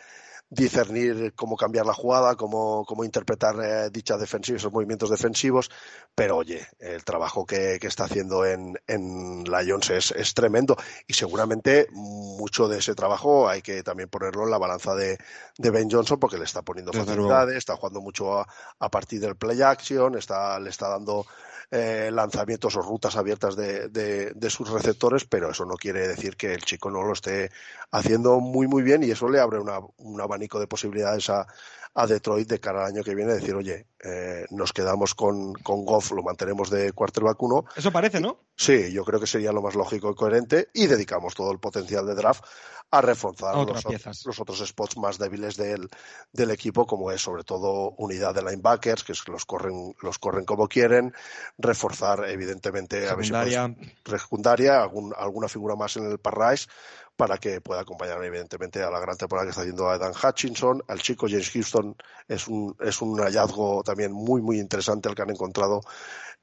[0.52, 5.70] discernir cómo cambiar la jugada, cómo, cómo interpretar eh, dicha defensiva, esos movimientos defensivos,
[6.14, 10.76] pero oye, el trabajo que, que está haciendo en, en Lions es, es, tremendo.
[11.06, 15.16] Y seguramente mucho de ese trabajo hay que también ponerlo en la balanza de,
[15.56, 18.46] de Ben Johnson porque le está poniendo facilidades, está jugando mucho a,
[18.78, 21.24] a, partir del play action, está, le está dando
[21.70, 26.55] eh, lanzamientos o rutas abiertas de, de, sus receptores, pero eso no quiere decir que
[26.55, 27.51] el chico no lo esté
[27.90, 31.46] haciendo muy, muy bien y eso le abre una, un abanico de posibilidades a,
[31.94, 35.85] a Detroit de cara al año que viene, decir, oye, eh, nos quedamos con, con
[35.85, 37.64] Goff, lo mantenemos de quarterback uno.
[37.77, 38.38] Eso parece, ¿no?
[38.57, 42.07] Sí, yo creo que sería lo más lógico y coherente y dedicamos todo el potencial
[42.07, 42.44] de draft
[42.92, 45.88] a reforzar los, los, otros spots más débiles del,
[46.31, 50.18] del, equipo, como es sobre todo unidad de linebackers, que es que los corren, los
[50.18, 51.14] corren como quieren,
[51.57, 56.68] reforzar evidentemente secundaria, a secundaria algún, alguna figura más en el parrais
[57.16, 60.83] para que pueda acompañar evidentemente a la gran temporada que está haciendo Adam Hutchinson.
[60.88, 61.96] Al chico James Houston
[62.27, 65.81] es un, es un hallazgo también muy, muy interesante el que han encontrado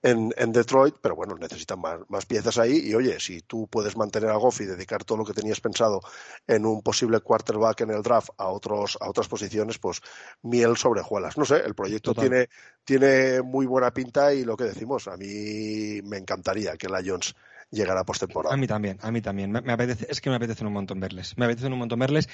[0.02, 2.80] en, en Detroit, pero bueno, necesitan más, más, piezas ahí.
[2.86, 6.02] Y oye, si tú puedes mantener a Goff y dedicar todo lo que tenías pensado
[6.48, 10.02] en un posible quarterback en el draft a, otros, a otras posiciones, pues
[10.44, 11.38] miel sobre juelas.
[11.38, 12.50] No sé, el proyecto tiene,
[12.86, 17.36] tiene muy buena pinta y lo que decimos, a mí me encantaría que Lions
[17.72, 18.54] llegara postemporada.
[18.54, 19.52] A mí también, a mí también.
[19.52, 21.38] Me, apetece, es que me apetece un montón verles.
[21.38, 22.30] Me apetece un montón verles.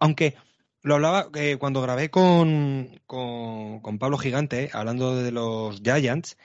[0.00, 0.36] Aunque
[0.82, 6.36] lo hablaba eh, cuando grabé con, con, con Pablo Gigante, hablando de los Giants,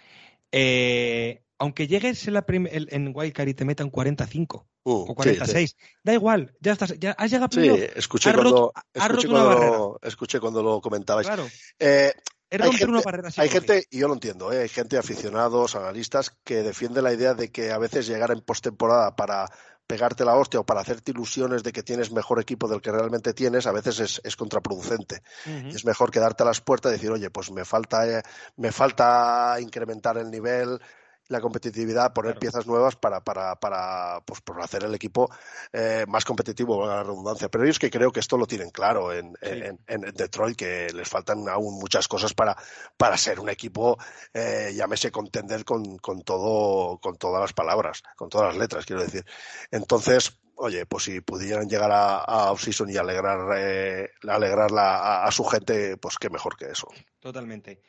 [0.52, 6.14] eh, aunque llegues en, la en Wildcard y te metan 45 uh, o 46, da
[6.14, 7.78] igual, ya estás, ya has llegado primero.
[7.78, 11.28] Sí, escuché, cuando, escuché, cuando lo, escuché cuando lo comentabais.
[11.28, 11.48] Claro.
[11.80, 12.12] Eh,
[12.62, 14.62] hay gente, una barrera hay gente, y yo lo entiendo, ¿eh?
[14.62, 19.16] hay gente, aficionados, analistas, que defiende la idea de que a veces llegar en postemporada
[19.16, 19.50] para
[19.88, 23.34] pegarte la hostia o para hacerte ilusiones de que tienes mejor equipo del que realmente
[23.34, 25.22] tienes, a veces es, es contraproducente.
[25.46, 28.24] Es mejor quedarte a las puertas y decir, oye, pues me falta, eh,
[28.56, 30.80] me falta incrementar el nivel,
[31.28, 35.30] la competitividad, poner piezas nuevas para, para, para, pues, por hacer el equipo
[35.72, 37.50] eh, más competitivo, la redundancia.
[37.50, 41.08] Pero ellos que creo que esto lo tienen claro en, en, en, Detroit, que les
[41.08, 42.56] faltan aún muchas cosas para,
[42.98, 43.98] para ser un equipo,
[44.34, 49.02] eh, llámese contender con, con, todo, con todas las palabras, con todas las letras, quiero
[49.02, 49.26] decir.
[49.72, 55.32] Entonces, oye, pues si pudieran llegar a, a off-season y alegrar, eh, alegrarla a, a,
[55.32, 56.88] su gente, pues qué mejor que eso.
[57.20, 57.82] Totalmente.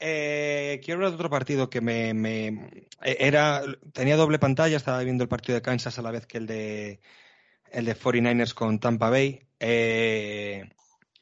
[0.00, 2.48] Eh, quiero hablar de otro partido que me, me,
[3.02, 6.38] eh, era tenía doble pantalla, estaba viendo el partido de Kansas a la vez que
[6.38, 7.00] el de
[7.70, 9.46] el de 49ers con Tampa Bay.
[9.60, 10.68] Eh,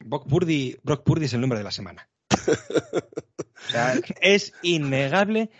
[0.01, 2.09] Brock Purdy, Brock Purdy es el nombre de la semana.
[3.67, 5.51] O sea, es innegable.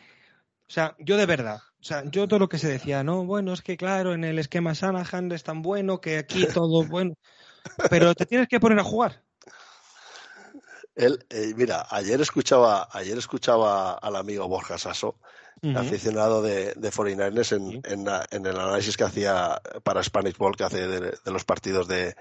[0.67, 3.53] O sea, yo de verdad, o sea, yo todo lo que se decía, no, bueno,
[3.53, 7.15] es que claro, en el esquema Sanahan es tan bueno que aquí todo bueno,
[7.91, 9.25] pero te tienes que poner a jugar.
[10.99, 15.15] Él, eh, mira, ayer escuchaba, ayer escuchaba al amigo Borja Sasso,
[15.77, 20.89] aficionado de, de 49ers, en, en, el análisis que hacía para Spanish Ball, que hace
[20.89, 22.17] de, los partidos de,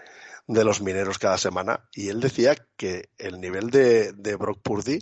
[0.46, 5.00] de, los mineros cada semana, y él decía que el nivel de, de Brock Purdy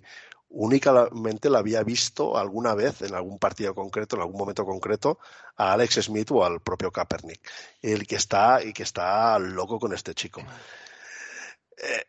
[0.48, 5.20] únicamente lo había visto alguna vez en algún partido concreto, en algún momento concreto,
[5.58, 7.42] a Alex Smith o al propio Kaepernick,
[7.82, 10.42] el que está y que está loco con este chico.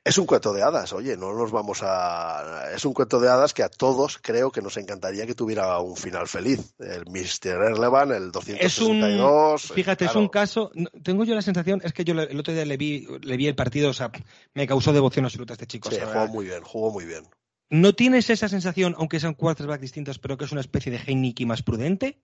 [0.05, 2.71] Es un cuento de hadas, oye, no nos vamos a...
[2.75, 5.97] Es un cuento de hadas que a todos creo que nos encantaría que tuviera un
[5.97, 6.75] final feliz.
[6.79, 7.65] El Mr.
[7.65, 9.65] Erlevan, el 262...
[9.65, 10.71] Es un, fíjate, es un caso...
[11.03, 13.57] Tengo yo la sensación, es que yo el otro día le vi, le vi el
[13.57, 14.11] partido, o sea,
[14.55, 15.91] me causó devoción absoluta este chico.
[15.91, 17.25] Sí, jugó muy bien, jugó muy bien.
[17.69, 21.49] ¿No tienes esa sensación, aunque sean quarterbacks distintos, pero que es una especie de Heineken
[21.49, 22.21] más prudente?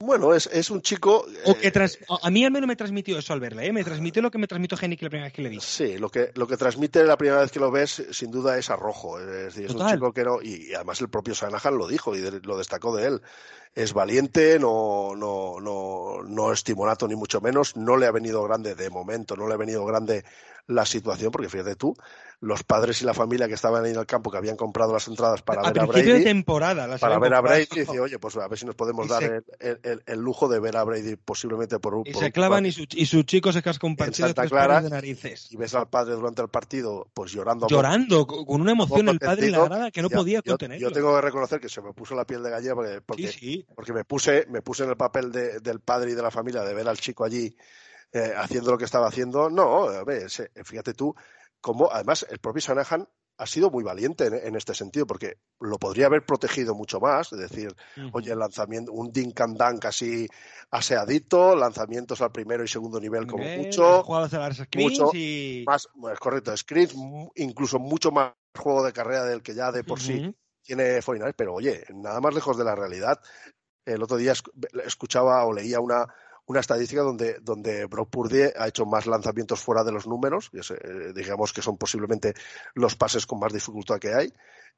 [0.00, 1.24] Bueno, es, es un chico.
[1.46, 3.72] O que eh, a mí al menos me transmitió eso al verle, ¿eh?
[3.72, 5.60] me transmitió lo que me transmitió Genick la primera vez que le vi.
[5.60, 8.70] Sí, lo que, lo que transmite la primera vez que lo ves, sin duda, es
[8.70, 9.20] arrojo.
[9.20, 10.42] Es, es un chico que no.
[10.42, 13.22] Y, además el propio Sanahan lo dijo y lo destacó de él.
[13.74, 17.76] Es valiente, no, no, no, no es timorato ni mucho menos.
[17.76, 20.24] No le ha venido grande de momento, no le ha venido grande
[20.66, 21.94] la situación, porque fíjate tú,
[22.40, 25.08] los padres y la familia que estaban ahí en el campo, que habían comprado las
[25.08, 26.12] entradas para ver a Brady.
[26.12, 29.44] De temporada, para ver a Brady, dice, oye, pues a ver si nos podemos dar
[29.60, 32.06] el, lujo de ver a Brady posiblemente por un.
[32.06, 34.90] Y se clavan y, su, y su chico se casca un partido de, Clara, de
[34.90, 35.50] narices.
[35.52, 37.66] Y ves al padre durante el partido, pues llorando.
[37.68, 40.78] Llorando, con una emoción el padre y la grada que no podía contener.
[40.78, 43.92] Yo, tengo que reconocer que se me puso la piel de gallina porque, porque, porque
[43.92, 46.88] me, puse, me puse en el papel del padre y de la familia de ver
[46.88, 47.56] al chico allí
[48.12, 49.50] eh, haciendo lo que estaba haciendo.
[49.50, 51.14] No, a ver, fíjate tú,
[51.64, 53.08] como además el propio Sanahan
[53.38, 57.38] ha sido muy valiente en, este sentido, porque lo podría haber protegido mucho más, es
[57.38, 57.74] decir,
[58.12, 60.28] oye, el lanzamiento, un dink and dunk así
[60.70, 64.04] aseadito, lanzamientos al primero y segundo nivel como mucho,
[64.76, 65.64] mucho y...
[65.66, 66.94] más, es correcto, screens,
[67.36, 71.54] incluso mucho más juego de carrera del que ya de por sí tiene Forinales, pero
[71.54, 73.18] oye, nada más lejos de la realidad.
[73.86, 74.34] El otro día
[74.84, 76.06] escuchaba o leía una,
[76.46, 81.12] una estadística donde, donde Brock Purdy ha hecho más lanzamientos fuera de los números, eh,
[81.14, 82.34] digamos que son posiblemente
[82.74, 84.32] los pases con más dificultad que hay,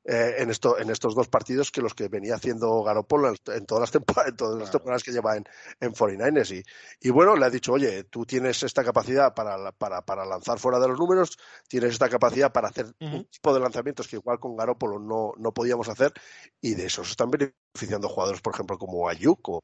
[0.09, 3.81] eh, en, esto, en estos dos partidos que los que venía haciendo Garoppolo en, todas
[3.81, 5.45] las temporadas, en todas las temporadas que lleva en,
[5.81, 6.55] en 49ers.
[6.57, 10.61] Y, y, bueno, le ha dicho, oye, tú tienes esta capacidad para, para, para, lanzar
[10.61, 11.37] fuera de los números,
[11.67, 15.53] tienes esta capacidad para hacer un tipo de lanzamientos que igual con Garoppolo no, no
[15.53, 16.13] podíamos hacer,
[16.61, 17.31] y de eso se están
[17.77, 19.49] beneficiando jugadores, por ejemplo, como Ayuk.
[19.49, 19.63] O,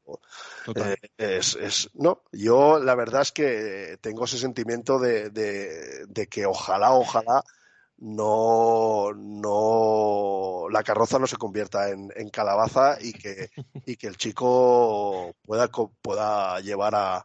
[0.74, 6.26] eh, es, es, no, yo la verdad es que tengo ese sentimiento de, de, de
[6.26, 7.42] que ojalá, ojalá
[7.98, 13.50] no, no la carroza no se convierta en, en calabaza y que,
[13.86, 15.68] y que el chico pueda,
[16.02, 17.24] pueda llevar a,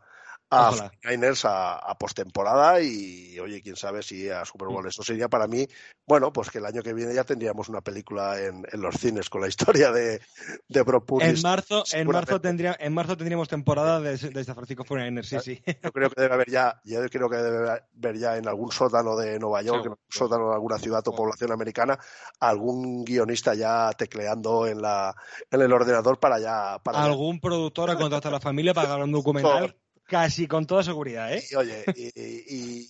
[0.50, 4.88] a Niners a, a postemporada y oye, quién sabe si a Super Bowl.
[4.88, 5.68] Eso sería para mí,
[6.06, 9.30] bueno, pues que el año que viene ya tendríamos una película en, en los cines
[9.30, 10.22] con la historia de,
[10.68, 14.86] de Brock En marzo, en marzo tendría, en marzo tendríamos temporada de, de San Francisco
[14.86, 15.64] 49ers, sí, sí.
[15.84, 19.18] Yo creo que debe haber ya, yo creo que debe haber ya en algún sótano
[19.18, 22.00] de Nueva York, en algún sótano de alguna ciudad o población americana,
[22.40, 25.14] algún guionista ya tecleando en la,
[25.52, 29.06] en el ordenador para ya, para algún productor ha contratado a la familia para grabar
[29.06, 29.76] un documental.
[30.08, 31.44] Casi con toda seguridad, ¿eh?
[31.52, 31.84] Y, oye,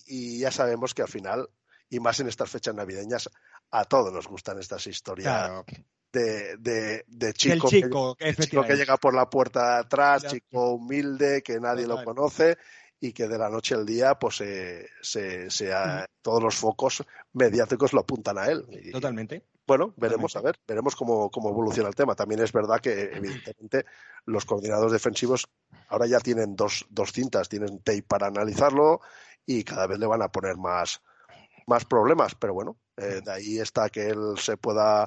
[0.06, 1.48] y, ya sabemos que al final,
[1.90, 3.28] y más en estas fechas navideñas,
[3.70, 5.50] a todos nos gustan estas historias
[6.12, 10.74] de, de, de chico, chico, que, chico que llega por la puerta de atrás, chico
[10.74, 12.56] humilde, que nadie lo conoce
[13.00, 15.72] y que de la noche al día, pues se, se,
[16.22, 18.64] todos los focos mediáticos lo apuntan a él.
[18.92, 19.42] Totalmente.
[19.68, 22.14] Bueno, veremos a ver, veremos cómo, cómo evoluciona el tema.
[22.14, 23.84] También es verdad que, evidentemente,
[24.24, 25.46] los coordinadores defensivos
[25.88, 29.02] ahora ya tienen dos, dos cintas, tienen tape para analizarlo
[29.44, 31.02] y cada vez le van a poner más,
[31.66, 32.34] más problemas.
[32.34, 35.06] Pero bueno, eh, de ahí está que él se pueda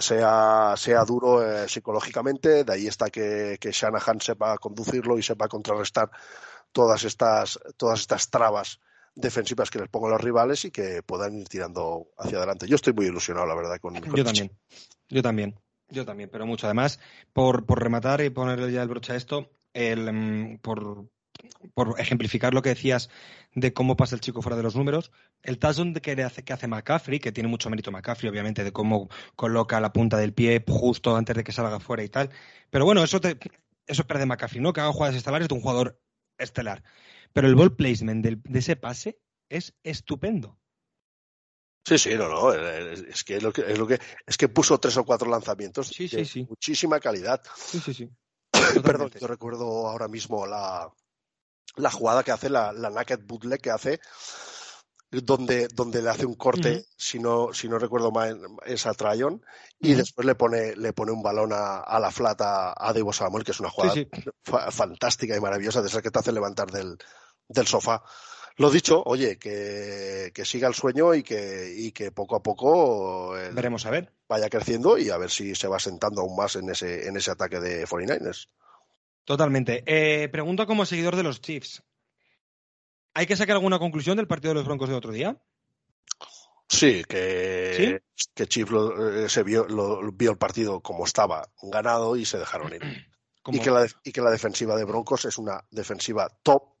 [0.00, 5.48] sea, sea duro eh, psicológicamente, de ahí está que, que Shanahan sepa conducirlo y sepa
[5.48, 6.10] contrarrestar
[6.72, 8.80] todas estas, todas estas trabas
[9.14, 12.66] defensivas que les pongo a los rivales y que puedan ir tirando hacia adelante.
[12.66, 14.50] Yo estoy muy ilusionado, la verdad, con, Yo también,
[15.08, 16.66] yo también, yo también, pero mucho.
[16.66, 16.98] Además,
[17.32, 21.08] por, por rematar y ponerle ya el broche a esto, el, mm, por,
[21.74, 23.10] por ejemplificar lo que decías
[23.54, 26.66] de cómo pasa el chico fuera de los números, el touchdown que hace, que hace
[26.66, 31.16] McCaffrey, que tiene mucho mérito McCaffrey, obviamente, de cómo coloca la punta del pie justo
[31.16, 32.30] antes de que salga fuera y tal.
[32.70, 33.38] Pero bueno, eso te,
[33.86, 34.72] eso de McCaffrey, ¿no?
[34.72, 36.00] Que haga jugadas estelares de un jugador
[36.38, 36.82] estelar.
[37.32, 40.58] Pero el ball placement de ese pase es estupendo.
[41.84, 44.78] Sí, sí, no, no, es que es lo que, es lo que, es que puso
[44.78, 46.46] tres o cuatro lanzamientos sí, sí, sí.
[46.48, 47.42] muchísima calidad.
[47.56, 48.10] Sí, sí, sí.
[48.84, 50.92] Perdón, yo recuerdo ahora mismo la,
[51.76, 54.00] la jugada que hace, la, la naked bootleg que hace,
[55.10, 59.44] donde, donde le hace un corte, si, no, si no recuerdo mal, es a Tryon,
[59.80, 63.44] y después le pone, le pone un balón a, a la flata a Debo Samuel,
[63.44, 63.94] que es una jugada
[64.70, 66.96] fantástica y maravillosa, de esas que te hace levantar del,
[67.52, 68.02] del sofá.
[68.56, 73.30] Lo dicho, oye, que, que siga el sueño y que, y que poco a poco
[73.54, 76.70] veremos a ver vaya creciendo y a ver si se va sentando aún más en
[76.70, 78.48] ese, en ese ataque de 49ers.
[79.24, 79.84] Totalmente.
[79.86, 81.82] Eh, pregunto como seguidor de los Chiefs.
[83.12, 85.36] ¿Hay que sacar alguna conclusión del partido de los Broncos de otro día?
[86.66, 88.00] Sí, que,
[88.34, 92.38] que Chiefs lo, eh, se vio, lo, vio el partido como estaba ganado y se
[92.38, 92.82] dejaron ir.
[93.44, 96.71] Y que, la, y que la defensiva de Broncos es una defensiva top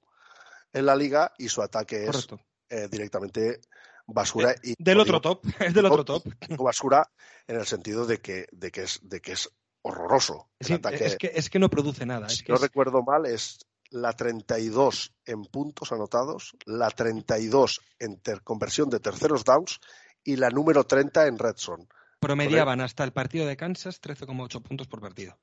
[0.72, 2.28] en la liga y su ataque es
[2.68, 3.60] eh, directamente
[4.06, 4.54] basura.
[4.62, 6.24] y, del otro top, es del otro top.
[6.58, 7.10] Basura
[7.46, 9.50] en el sentido de que, de que, es, de que es
[9.82, 10.48] horroroso.
[10.58, 12.28] Es, que, es que no produce nada.
[12.28, 19.00] Si no recuerdo mal, es la 32 en puntos anotados, la 32 en conversión de
[19.00, 19.80] terceros downs
[20.24, 21.86] y la número 30 en red zone.
[22.20, 25.36] Promediaban hasta el partido de Kansas 13,8 puntos por partido.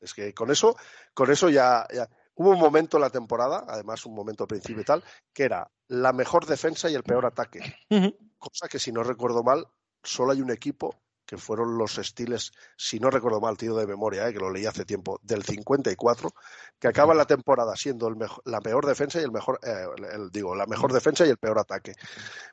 [0.00, 0.76] Es que con eso,
[1.14, 4.82] con eso ya, ya, hubo un momento en la temporada, además un momento al principio
[4.82, 7.60] y tal, que era la mejor defensa y el peor ataque.
[8.38, 9.66] Cosa que si no recuerdo mal,
[10.02, 14.28] solo hay un equipo que fueron los estiles, si no recuerdo mal, tío de memoria,
[14.28, 16.30] eh, que lo leí hace tiempo, del 54,
[16.78, 20.30] que acaba la temporada siendo el mejor, la peor defensa y el mejor, eh, el,
[20.30, 21.94] digo, la mejor defensa y el peor ataque.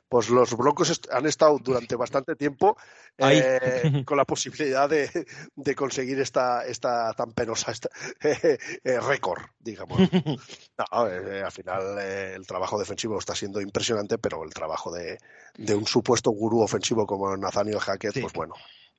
[0.08, 2.76] Pues los Broncos han estado durante bastante tiempo
[3.18, 7.72] eh, con la posibilidad de, de, conseguir esta, esta tan penosa
[8.84, 10.00] récord, digamos.
[10.00, 15.18] No, al final el trabajo defensivo está siendo impresionante, pero el trabajo de,
[15.54, 18.54] de un supuesto gurú ofensivo como Nathaniel Hackett, pues bueno,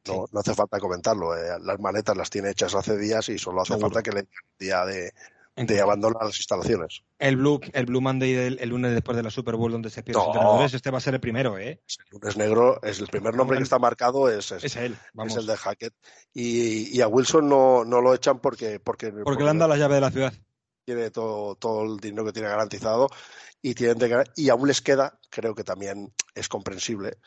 [0.07, 1.35] no, no, hace falta comentarlo.
[1.35, 4.27] Eh, las maletas las tiene hechas hace días y solo hace falta que le
[4.59, 5.13] día de,
[5.55, 7.03] de abandonar las instalaciones.
[7.19, 10.19] El Blue, el Blue Monday el lunes después de la Super Bowl donde se pierden
[10.19, 11.81] los entrenadores, este va a ser el primero, ¿eh?
[12.11, 15.45] El lunes negro es el primer nombre que está marcado es, es, él, es el
[15.45, 15.93] de Hackett.
[16.33, 19.77] Y, y, a Wilson no, no lo echan porque porque, porque, le han dado la
[19.77, 20.33] llave de la ciudad.
[20.85, 23.07] Tiene todo, todo el dinero que tiene garantizado
[23.61, 27.17] y tienen de, y aún les queda, creo que también es comprensible,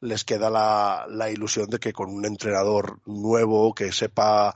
[0.00, 4.54] les queda la, la ilusión de que con un entrenador nuevo que sepa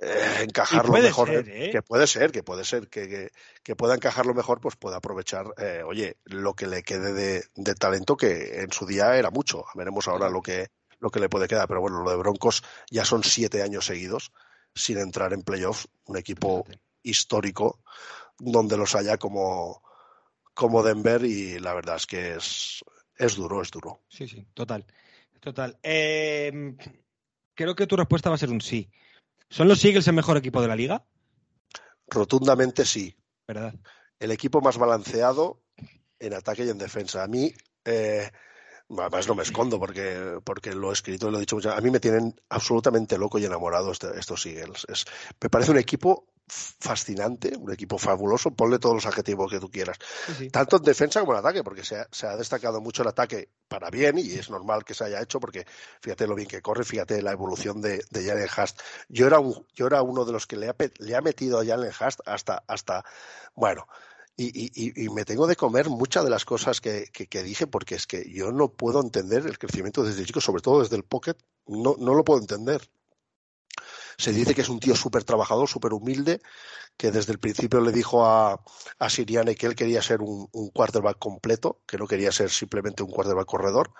[0.00, 1.70] eh, encajarlo mejor, ¿eh?
[1.72, 3.30] que puede ser, que puede ser, que,
[3.64, 7.74] que, pueda encajarlo mejor, pues pueda aprovechar, eh, oye, lo que le quede de, de,
[7.74, 9.64] talento, que en su día era mucho.
[9.74, 10.68] Veremos ahora lo que,
[11.00, 11.66] lo que le puede quedar.
[11.66, 14.32] Pero bueno, lo de Broncos ya son siete años seguidos
[14.72, 16.64] sin entrar en playoffs, un equipo
[17.02, 17.80] histórico
[18.38, 19.82] donde los haya como,
[20.54, 22.84] como Denver y la verdad es que es,
[23.18, 24.00] es duro, es duro.
[24.08, 24.86] Sí, sí, total.
[25.40, 25.78] Total.
[25.82, 26.76] Eh,
[27.54, 28.90] creo que tu respuesta va a ser un sí.
[29.48, 31.04] ¿Son los Eagles el mejor equipo de la liga?
[32.06, 33.16] Rotundamente sí.
[33.46, 33.74] ¿Verdad?
[34.18, 35.62] El equipo más balanceado
[36.18, 37.22] en ataque y en defensa.
[37.22, 37.52] A mí,
[37.84, 38.30] eh,
[38.90, 41.72] además no me escondo porque, porque lo he escrito y lo he dicho mucho.
[41.72, 44.86] A mí me tienen absolutamente loco y enamorado este, estos Eagles.
[44.88, 45.06] Es,
[45.40, 49.96] me parece un equipo fascinante, un equipo fabuloso, ponle todos los adjetivos que tú quieras,
[50.26, 50.50] sí, sí.
[50.50, 53.50] tanto en defensa como en ataque, porque se ha, se ha, destacado mucho el ataque
[53.68, 55.66] para bien y es normal que se haya hecho porque
[56.00, 58.80] fíjate lo bien que corre, fíjate la evolución de, de Jalen Hast.
[59.08, 61.64] Yo era, un, yo era uno de los que le ha, le ha metido a
[61.64, 63.04] Jalen Hast hasta, hasta,
[63.54, 63.86] bueno,
[64.36, 67.66] y, y, y, me tengo de comer muchas de las cosas que, que, que, dije
[67.66, 71.02] porque es que yo no puedo entender el crecimiento desde chico, sobre todo desde el
[71.02, 71.34] pocket,
[71.66, 72.88] no, no lo puedo entender.
[74.18, 76.40] Se dice que es un tío súper trabajador, súper humilde,
[76.96, 78.60] que desde el principio le dijo a,
[78.98, 83.04] a Siriane que él quería ser un, un, quarterback completo, que no quería ser simplemente
[83.04, 83.92] un quarterback corredor,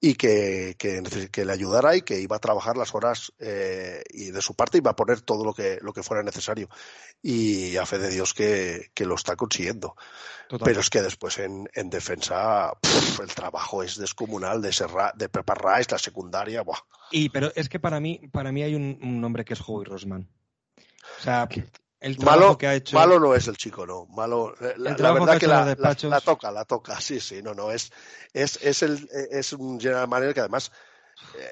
[0.00, 4.30] y que, que, que le ayudara y que iba a trabajar las horas eh, y
[4.30, 6.68] de su parte iba a poner todo lo que, lo que fuera necesario.
[7.20, 9.96] Y a fe de Dios que, que lo está consiguiendo.
[10.64, 15.28] Pero es que después en, en defensa pff, el trabajo es descomunal de, Serra, de
[15.28, 16.62] Pepper Rice, la secundaria.
[16.62, 16.78] Buah.
[17.10, 19.84] Y pero es que para mí, para mí hay un, un nombre que es Howie
[19.84, 20.28] Rosman.
[21.18, 21.48] O sea,
[22.00, 22.96] el malo, que ha hecho.
[22.96, 24.06] Malo no es el chico, no.
[24.06, 27.54] Malo, la, la verdad que, que la, la, la, toca, la toca, sí, sí, no,
[27.54, 27.70] no.
[27.70, 27.92] Es,
[28.32, 30.70] es, es, el, es un general manager que además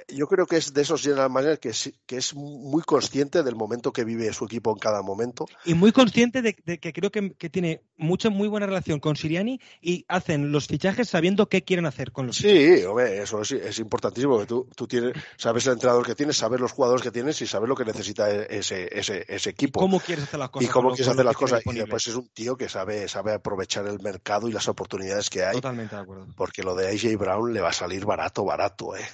[0.08, 3.56] yo creo que es de esos general managers que es, que es muy consciente del
[3.56, 5.46] momento que vive su equipo en cada momento.
[5.64, 9.16] Y muy consciente de, de que creo que, que, tiene mucha, muy buena relación con
[9.16, 12.80] Siriani y hacen los fichajes sabiendo qué quieren hacer con los sí, fichajes.
[12.80, 14.38] Sí, hombre, eso es, es importantísimo.
[14.38, 17.46] Que tú, tú tienes, sabes el entrenador que tienes, sabes los jugadores que tienes y
[17.46, 19.80] sabes lo que necesita ese, ese, ese equipo.
[19.80, 20.68] ¿Y ¿Cómo quieres hacer las cosas?
[20.68, 21.62] Y cómo quieres hacer las cosas.
[21.64, 25.44] Y después es un tío que sabe, sabe aprovechar el mercado y las oportunidades que
[25.44, 25.56] hay.
[25.56, 26.26] Totalmente de acuerdo.
[26.36, 29.04] Porque lo de AJ Brown le va a salir barato, barato, ¿eh?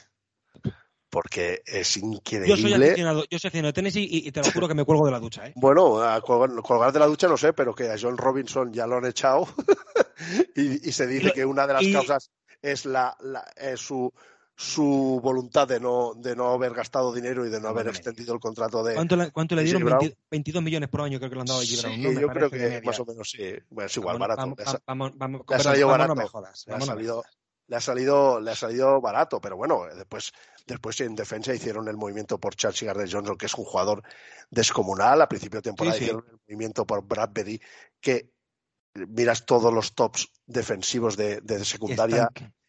[1.12, 2.48] Porque es increíble.
[2.48, 4.84] Yo soy aficionado, yo soy aficionado de Tennessee y, y, te lo juro que me
[4.84, 5.46] cuelgo de la ducha.
[5.46, 5.52] ¿eh?
[5.56, 8.96] Bueno, a colgar, de la ducha no sé, pero que a John Robinson ya lo
[8.96, 9.46] han echado
[10.56, 11.92] y, y, se dice y, que una de las y...
[11.92, 12.30] causas
[12.62, 14.10] es la, la es su
[14.56, 18.40] su voluntad de no de no haber gastado dinero y de no, haber extendido el
[18.40, 19.84] contrato de ¿Cuánto, le, cuánto le dieron?
[19.84, 21.80] 20, 22 millones por año creo que le han dado a G.
[21.80, 21.94] Brown.
[21.94, 22.20] Sí, ¿no?
[22.20, 23.54] yo creo que más o menos sí.
[23.70, 24.40] Bueno, es igual, barato.
[24.40, 26.14] Vamos, vamos, vamos, le ha salido barato.
[26.14, 27.24] No me jodas, ha salido,
[27.72, 30.30] le ha salido le ha salido barato, pero bueno, después
[30.66, 34.02] después en defensa hicieron el movimiento por Chelsea Gardner Johnson, que es un jugador
[34.50, 36.04] descomunal, a principio de temporada sí, sí.
[36.04, 37.62] hicieron el movimiento por Bradbury,
[37.98, 38.30] que
[38.94, 42.28] miras todos los tops defensivos de, secundaria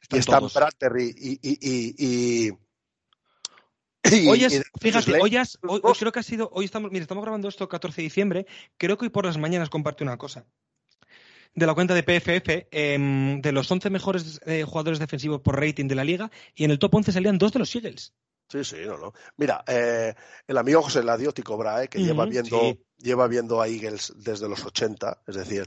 [0.10, 2.52] y están, Bradbury y, y,
[4.30, 5.38] hoy es, fíjate, hoy,
[6.00, 8.46] creo que ha sido, hoy estamos, mira, estamos grabando esto el 14 de diciembre,
[8.78, 10.46] creo que hoy por las mañanas comparte una cosa.
[11.56, 15.88] De la cuenta de PFF, em, de los 11 mejores eh, jugadores defensivos por rating
[15.88, 18.14] de la liga, y en el top 11 salían dos de los Eagles.
[18.50, 19.14] Sí, sí, no, no.
[19.38, 20.14] Mira, eh,
[20.48, 25.24] el amigo José Ladiótico Brae, que lleva viendo, lleva viendo a Eagles desde los 80,
[25.26, 25.66] es decir,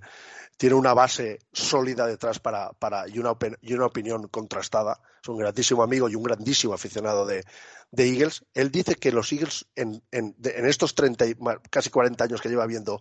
[0.57, 5.01] tiene una base sólida detrás para, para y, una, y una opinión contrastada.
[5.23, 7.45] Es un grandísimo amigo y un grandísimo aficionado de,
[7.91, 8.45] de Eagles.
[8.55, 11.27] Él dice que los Eagles en, en, en estos 30,
[11.71, 13.01] casi 40 años que lleva viendo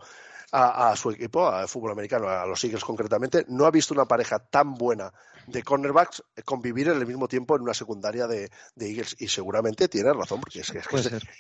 [0.57, 4.39] a, su equipo, al fútbol americano, a los Eagles concretamente, no ha visto una pareja
[4.39, 5.11] tan buena
[5.47, 8.49] de cornerbacks convivir en el mismo tiempo en una secundaria de,
[8.79, 9.15] Eagles.
[9.19, 10.73] Y seguramente tiene razón, porque es,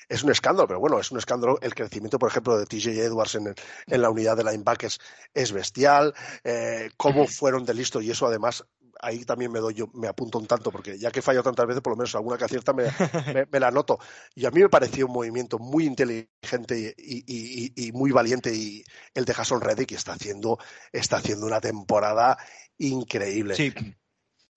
[0.09, 1.57] es, un escándalo, pero bueno, es un escándalo.
[1.61, 3.55] El crecimiento, por ejemplo, de TJ Edwards en,
[3.87, 4.99] en la unidad de linebackers
[5.33, 6.13] es bestial.
[6.43, 8.65] Eh, cómo fueron de listo, y eso además
[9.01, 11.81] ahí también me doy yo, me apunto un tanto, porque ya que fallo tantas veces,
[11.81, 12.85] por lo menos alguna que acierta me,
[13.51, 13.99] me, la noto.
[14.33, 18.83] Y a mí me pareció un movimiento muy inteligente y, muy valiente y
[19.13, 20.59] el de Jason Reddick está haciendo,
[20.91, 22.37] está haciendo una temporada
[22.77, 23.55] increíble.
[23.55, 23.73] Sí.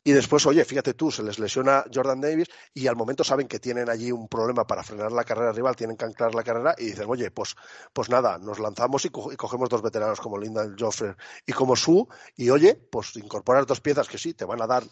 [0.04, 3.58] Y después, oye, fíjate tú, se les lesiona Jordan Davis y al momento saben que
[3.58, 6.86] tienen allí un problema para frenar la carrera rival, tienen que anclar la carrera y
[6.86, 7.54] dicen, oye, pues,
[7.92, 12.50] pues nada, nos lanzamos y, cogemos dos veteranos como Linda Joffre y como Su y
[12.50, 14.84] oye, pues incorporar dos piezas que sí, te van a dar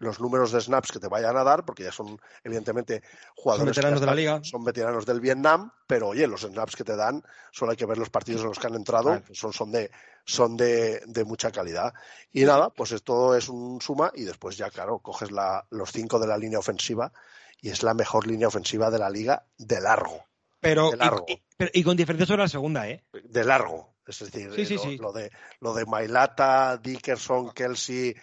[0.00, 3.02] los números de snaps que te vayan a dar, porque ya son evidentemente
[3.36, 4.40] jugadores son veteranos de la liga.
[4.42, 7.22] Son veteranos del Vietnam, pero oye, los snaps que te dan,
[7.52, 9.90] solo hay que ver los partidos en los que han entrado, son, son de
[10.24, 11.92] son de, de, mucha calidad.
[12.32, 16.18] Y nada, pues esto es un suma y después ya, claro, coges la, los cinco
[16.18, 17.12] de la línea ofensiva
[17.60, 20.24] y es la mejor línea ofensiva de la liga de largo.
[20.60, 20.92] Pero,
[21.72, 23.02] Y, con diferencia sobre la segunda, ¿eh?
[23.24, 23.89] De largo.
[24.10, 24.32] Es
[24.68, 25.30] decir, lo, de,
[25.60, 28.14] lo de Mailata, Dickerson, Kelsey,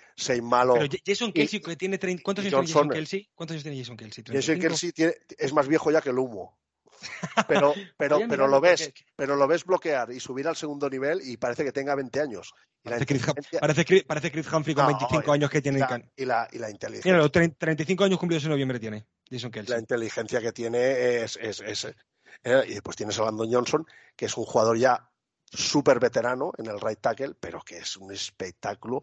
[0.42, 0.76] Malo.
[0.76, 3.30] Pero Jason Kelsey, que tiene ¿cuántos años tiene Jason Kelsey?
[3.34, 4.24] ¿Cuántos años tiene Jason Kelsey?
[4.28, 4.92] Jason Kelsey
[5.38, 6.58] es más viejo ya que el humo.
[7.48, 11.38] Pero, pero, pero lo ves, pero lo ves bloquear y subir al segundo nivel y
[11.38, 12.54] parece que tenga 20 años.
[12.84, 13.06] parece,
[13.86, 15.80] Chris, parece, Chris Humphrey con 25 años que tiene.
[16.16, 17.14] Y la, y la inteligencia.
[17.14, 19.74] Mira, 35 años cumplidos en noviembre tiene Jason Kelsey.
[19.76, 21.88] La inteligencia que tiene es, es, es
[22.44, 23.86] eh, y después tienes a Landon Johnson,
[24.16, 25.10] que es un jugador ya
[25.52, 29.02] súper veterano en el right tackle, pero que es un espectáculo.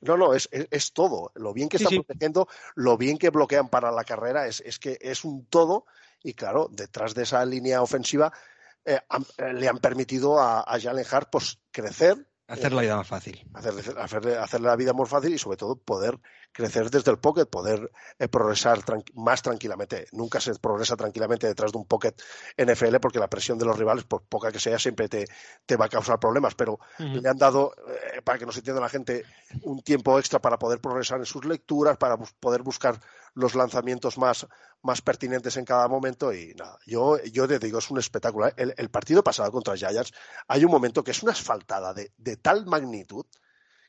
[0.00, 1.32] No, no, es, es, todo.
[1.34, 4.98] Lo bien que está protegiendo, lo bien que bloquean para la carrera, es, es, que
[5.00, 5.86] es un todo.
[6.22, 8.32] Y claro, detrás de esa línea ofensiva
[8.84, 9.00] eh,
[9.38, 13.42] eh, le han permitido a, a Jalen Hart pues, crecer Hacer la vida más fácil.
[13.54, 16.18] Hacer, la vida más fácil y sobre todo poder
[16.52, 18.80] crecer desde el pocket, poder eh, progresar
[19.14, 20.06] más tranquilamente.
[20.12, 22.14] Nunca se progresa tranquilamente detrás de un pocket
[22.56, 25.26] NFL porque la presión de los rivales, por poca que sea, siempre te,
[25.66, 26.54] te va a causar problemas.
[26.54, 29.24] Pero le han dado, eh, para que nos entienda la gente,
[29.62, 33.00] un tiempo extra para poder progresar en sus lecturas, para poder buscar
[33.34, 34.46] los lanzamientos más,
[34.82, 38.48] más pertinentes en cada momento y nada, yo, yo te digo, es un espectáculo.
[38.48, 38.54] ¿eh?
[38.56, 40.12] El, partido pasado contra Giants
[40.48, 43.24] hay un momento que es una asfaltada de, de tal magnitud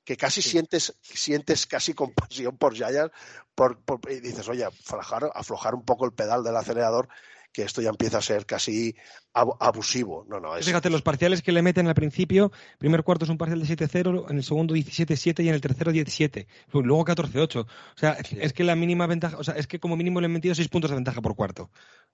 [0.03, 3.13] que casi sientes, sientes casi compasión por Giants
[3.55, 3.79] por,
[4.09, 7.07] y dices, oye, aflojar, aflojar un poco el pedal del acelerador
[7.53, 8.95] que esto ya empieza a ser casi
[9.33, 10.25] abusivo.
[10.27, 13.61] No, no, Fíjate, los parciales que le meten al principio, primer cuarto es un parcial
[13.61, 16.47] de 7-0, en el segundo 17-7 y en el tercero 17.
[16.73, 17.63] Luego 14-8.
[17.63, 20.33] O sea, es que la mínima ventaja, o sea, es que como mínimo le han
[20.33, 21.69] metido 6 puntos de ventaja por cuarto.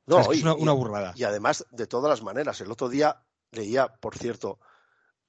[0.06, 1.14] No, es, una, burrada.
[1.16, 3.22] Y además, de todas las maneras, el otro día
[3.52, 4.60] leía, por cierto,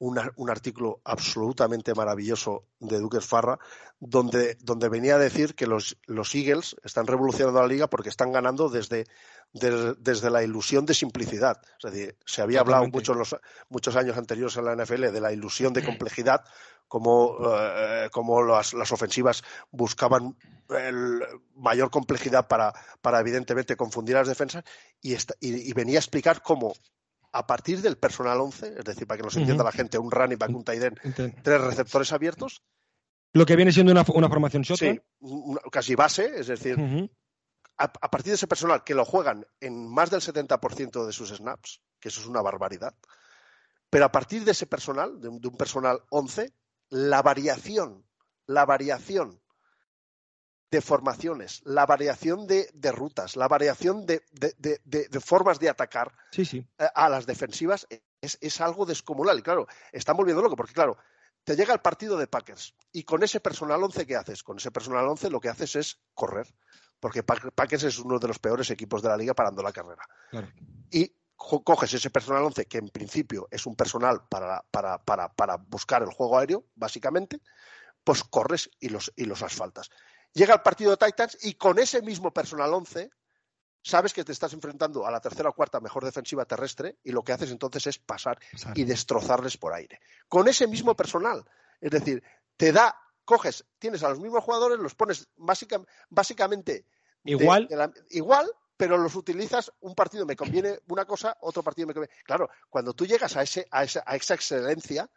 [0.01, 3.59] un artículo absolutamente maravilloso de Duque Farra,
[4.01, 8.33] donde, donde venía a decir que los, los Eagles están revolucionando la liga porque están
[8.33, 9.05] ganando desde,
[9.53, 11.61] desde la ilusión de simplicidad.
[11.83, 13.37] Es decir, se había hablado muchos, los,
[13.69, 16.45] muchos años anteriores en la NFL de la ilusión de complejidad,
[16.89, 20.35] como, eh, como las, las, ofensivas buscaban
[20.71, 21.23] el
[21.55, 22.73] mayor complejidad para,
[23.03, 24.65] para evidentemente confundir a las defensas
[25.01, 26.73] y, y, venía a explicar cómo
[27.33, 30.39] a partir del personal 11, es decir, para que nos entienda la gente, un running
[30.39, 32.63] back, un tight end, tres receptores abiertos.
[33.33, 35.01] Lo que viene siendo una, formación shotgun.
[35.21, 36.77] Sí, casi base, es decir,
[37.77, 41.81] a, partir de ese personal que lo juegan en más del 70% de sus snaps,
[42.01, 42.95] que eso es una barbaridad,
[43.89, 46.53] pero a partir de ese personal, de un, de un personal 11,
[46.89, 48.05] la variación,
[48.47, 49.41] la variación
[50.71, 54.23] de formaciones, la variación de, rutas, la variación de,
[55.21, 56.65] formas de atacar eh,
[56.95, 57.87] a las defensivas
[58.21, 59.39] es, algo descomunal.
[59.39, 60.97] Y claro, están volviendo loco, porque claro,
[61.43, 64.43] te llega el partido de Packers y con ese personal 11, ¿qué haces?
[64.45, 66.47] Con ese personal 11 lo que haces es correr,
[67.01, 70.07] porque Packers es uno de los peores equipos de la liga parando la carrera.
[70.91, 75.57] Y coges ese personal 11, que en principio es un personal para, para, para, para
[75.57, 77.41] buscar el juego aéreo, básicamente,
[78.05, 79.91] pues corres y los, y los asfaltas.
[80.33, 83.11] Llega el partido de Titans y con ese mismo personal 11
[83.83, 87.23] sabes que te estás enfrentando a la tercera o cuarta mejor defensiva terrestre y lo
[87.23, 88.39] que haces entonces es pasar
[88.75, 90.01] y destrozarles por aire.
[90.29, 91.45] Con ese mismo personal.
[91.81, 92.23] Es decir,
[92.57, 95.29] te da, coges, tienes a los mismos jugadores, los pones
[96.11, 96.85] básicamente
[97.25, 97.69] igual,
[98.11, 102.15] igual, pero los utilizas, un partido me conviene una cosa, otro partido me conviene.
[102.25, 105.11] Claro, cuando tú llegas a, ese, a, esa, a esa excelencia,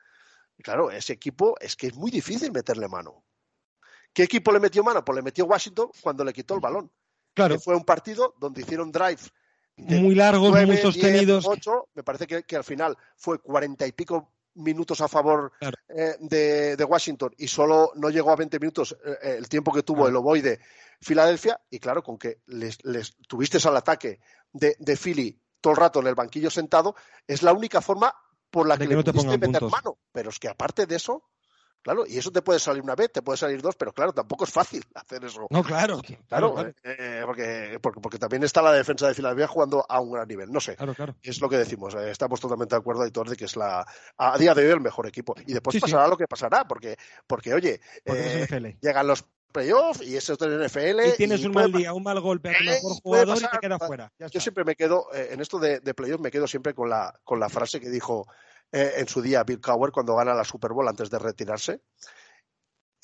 [0.61, 3.23] claro, ese equipo es que es muy difícil meterle mano.
[4.13, 5.03] ¿Qué equipo le metió mano?
[5.03, 6.91] Pues le metió Washington cuando le quitó el balón.
[7.33, 7.59] Claro.
[7.59, 9.21] fue un partido donde hicieron drive
[9.77, 11.47] muy largos, muy sostenidos.
[11.93, 15.51] me parece que, al final fue cuarenta y pico minutos a favor
[15.89, 19.81] eh, de, Washington y solo no llegó a 20 minutos eh, eh, el tiempo que
[19.81, 20.59] tuvo el Ovoide
[21.01, 21.59] Filadelfia.
[21.71, 22.77] Y claro, con que les,
[23.27, 24.19] tuviste al ataque
[24.51, 26.95] de, de, Philly todo el rato en el banquillo sentado,
[27.25, 28.13] es la única forma
[28.51, 29.97] por la que, le pudiste meter mano.
[30.11, 31.23] Pero es que aparte de eso,
[31.83, 34.45] Claro, y eso te puede salir una vez, te puede salir dos, pero claro, tampoco
[34.45, 35.47] es fácil hacer eso.
[35.49, 36.01] No, claro.
[36.29, 40.27] Claro, eh, eh, porque, porque, también está la defensa de Filadelfia jugando a un gran
[40.27, 40.49] nivel.
[40.49, 40.77] No sé.
[40.77, 41.15] Claro, claro.
[41.21, 41.93] Es lo que decimos.
[41.95, 43.85] Eh, estamos totalmente de acuerdo, todos de que es la
[44.17, 45.35] a día de hoy el mejor equipo.
[45.45, 46.95] Y después pasará lo que pasará, porque,
[47.27, 47.81] porque oye,
[48.81, 51.01] llegan los playoffs y eso es el NFL.
[51.05, 53.79] Y tienes un mal día, un mal golpe a tu mejor jugador y te quedas
[53.85, 54.11] fuera.
[54.31, 57.41] Yo siempre me quedo, en esto de, de playoffs, me quedo siempre con la, con
[57.41, 58.25] la frase que dijo
[58.73, 61.81] en su día Bill Cowher cuando gana la Super Bowl antes de retirarse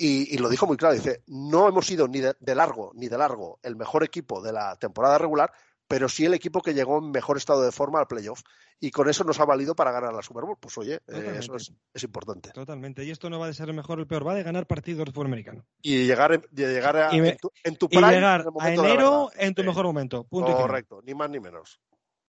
[0.02, 3.60] y, lo dijo muy claro, dice, no hemos sido ni de, largo, ni de largo
[3.62, 5.52] el mejor equipo de la temporada regular,
[5.90, 8.42] pero sí el equipo que llegó en mejor estado de forma al playoff.
[8.80, 10.56] Y con eso nos ha valido para ganar la Super Bowl.
[10.58, 12.52] Pues oye, eh, eso es, importante.
[12.52, 13.04] Totalmente.
[13.04, 15.00] Y esto no va a ser el mejor o el peor, va de ganar partidos
[15.00, 15.66] de fútbol americano.
[15.82, 19.66] Y llegar, llegar a, en tu, en tu prime, y llegar a enero en tu
[19.66, 20.24] mejor momento.
[20.24, 21.82] Punto Correcto, ni más ni menos.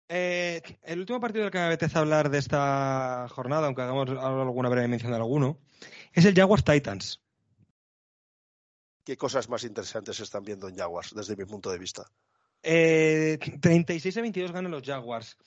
[0.09, 4.69] Eh, el último partido del que me apetece hablar de esta jornada, aunque hagamos alguna
[4.69, 5.59] breve mención de alguno,
[6.13, 7.21] es el Jaguars Titans.
[9.03, 12.05] ¿Qué cosas más interesantes están viendo en Jaguars desde mi punto de vista?
[12.61, 15.37] 36 eh, a 22 ganan los Jaguars.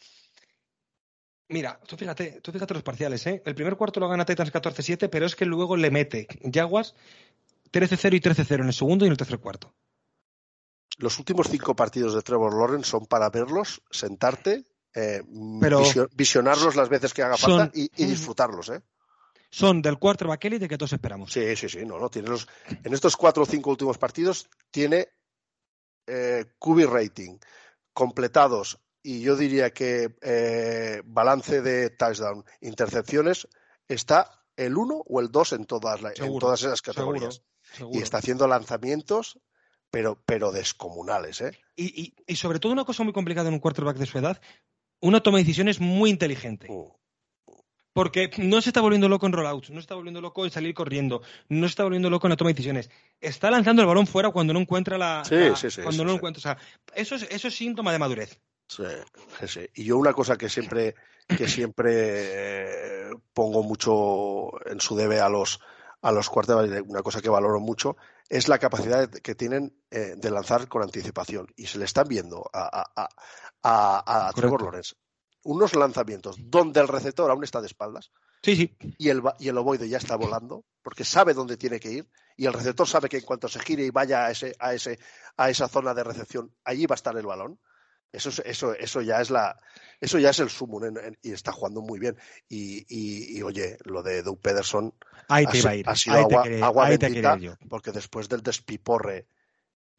[1.49, 3.43] Mira, tú fíjate, tú fíjate los parciales, ¿eh?
[3.45, 6.95] El primer cuarto lo gana Titans 14-7, pero es que luego le mete Jaguars
[7.73, 9.75] 13-0 y 13-0 en el segundo y en el tercer cuarto.
[10.99, 14.65] Los últimos cinco partidos de Trevor Lawrence son para verlos, sentarte,
[14.95, 15.23] eh,
[16.15, 18.83] visionarlos las veces que haga falta y, y disfrutarlos, ¿eh?
[19.51, 21.33] son del quarterback de que todos esperamos.
[21.33, 21.85] Sí, sí, sí.
[21.85, 22.47] No, no, tiene los,
[22.85, 25.09] en estos cuatro o cinco últimos partidos tiene
[26.07, 27.39] eh, QB rating
[27.93, 33.49] completados y yo diría que eh, balance de touchdown, intercepciones,
[33.89, 37.43] está el 1 o el 2 en todas, en todas esas categorías.
[37.93, 39.39] Y está haciendo lanzamientos,
[39.91, 41.41] pero, pero descomunales.
[41.41, 41.59] ¿eh?
[41.77, 44.41] Y, y, sobre todo una cosa muy complicada en un quarterback de su edad,
[45.01, 46.67] una toma de decisiones muy inteligente.
[46.71, 46.93] Uh.
[47.93, 50.75] Porque no se está volviendo loco en rollouts, no se está volviendo loco en salir
[50.75, 52.89] corriendo, no se está volviendo loco en la toma de decisiones.
[53.21, 55.25] Está lanzando el balón fuera cuando no encuentra la.
[55.25, 55.83] Sí, sí, sí.
[55.83, 56.39] Cuando no encuentra.
[56.39, 56.59] O sea,
[56.95, 58.41] eso es, eso es síntoma de madurez.
[58.69, 58.85] Sí,
[59.49, 59.69] sí.
[59.75, 60.95] Y yo una cosa que siempre,
[61.27, 65.59] que siempre eh, pongo mucho en su debe a los,
[66.03, 66.31] a los
[66.87, 67.97] una cosa que valoro mucho,
[68.31, 71.49] es la capacidad que tienen eh, de lanzar con anticipación.
[71.57, 73.09] Y se le están viendo a, a,
[73.63, 74.95] a, a Trevor Lawrence
[75.43, 78.11] unos lanzamientos donde el receptor aún está de espaldas.
[78.43, 78.77] Sí, sí.
[78.99, 82.47] Y el, y el ovoide ya está volando, porque sabe dónde tiene que ir, y
[82.47, 84.99] el receptor sabe que en cuanto se gire y vaya a, ese, a, ese,
[85.37, 87.59] a esa zona de recepción, allí va a estar el balón.
[88.13, 89.57] Eso, eso, eso ya es la,
[90.01, 90.81] eso ya es el sumo
[91.23, 92.17] y está jugando muy bien.
[92.49, 94.93] Y, y, oye, lo de Doug Pederson
[95.29, 95.41] ha,
[95.97, 97.39] sido agua, agua bendita,
[97.69, 99.27] porque después del despiporre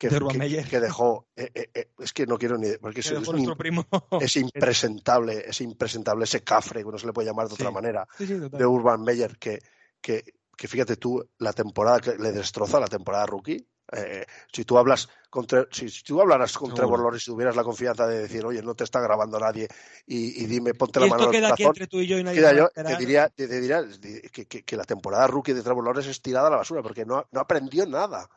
[0.10, 1.28] que, dejó.
[1.36, 2.76] Eh, eh, eh, es que no quiero ni.
[2.78, 7.54] Porque es, es, impresentable, es impresentable ese cafre, que no se le puede llamar de
[7.54, 9.60] otra manera, de Urban Meyer, que,
[10.02, 10.24] que,
[10.58, 13.66] que, fíjate tú, la temporada que le destroza, la temporada rookie.
[14.52, 18.22] Si tú hablas con si, tú hablaras con Trevor Lawrence y tuvieras la confianza de
[18.22, 19.68] decir, oye, no te está grabando nadie
[20.06, 22.42] y, dime, ponte la mano en el corazón, entre tú y yo y nadie
[22.74, 23.84] te diría, te, diría
[24.32, 27.06] que, que, que, la temporada rookie de Trevor Lawrence es tirada a la basura porque
[27.06, 28.30] no, no aprendió nada.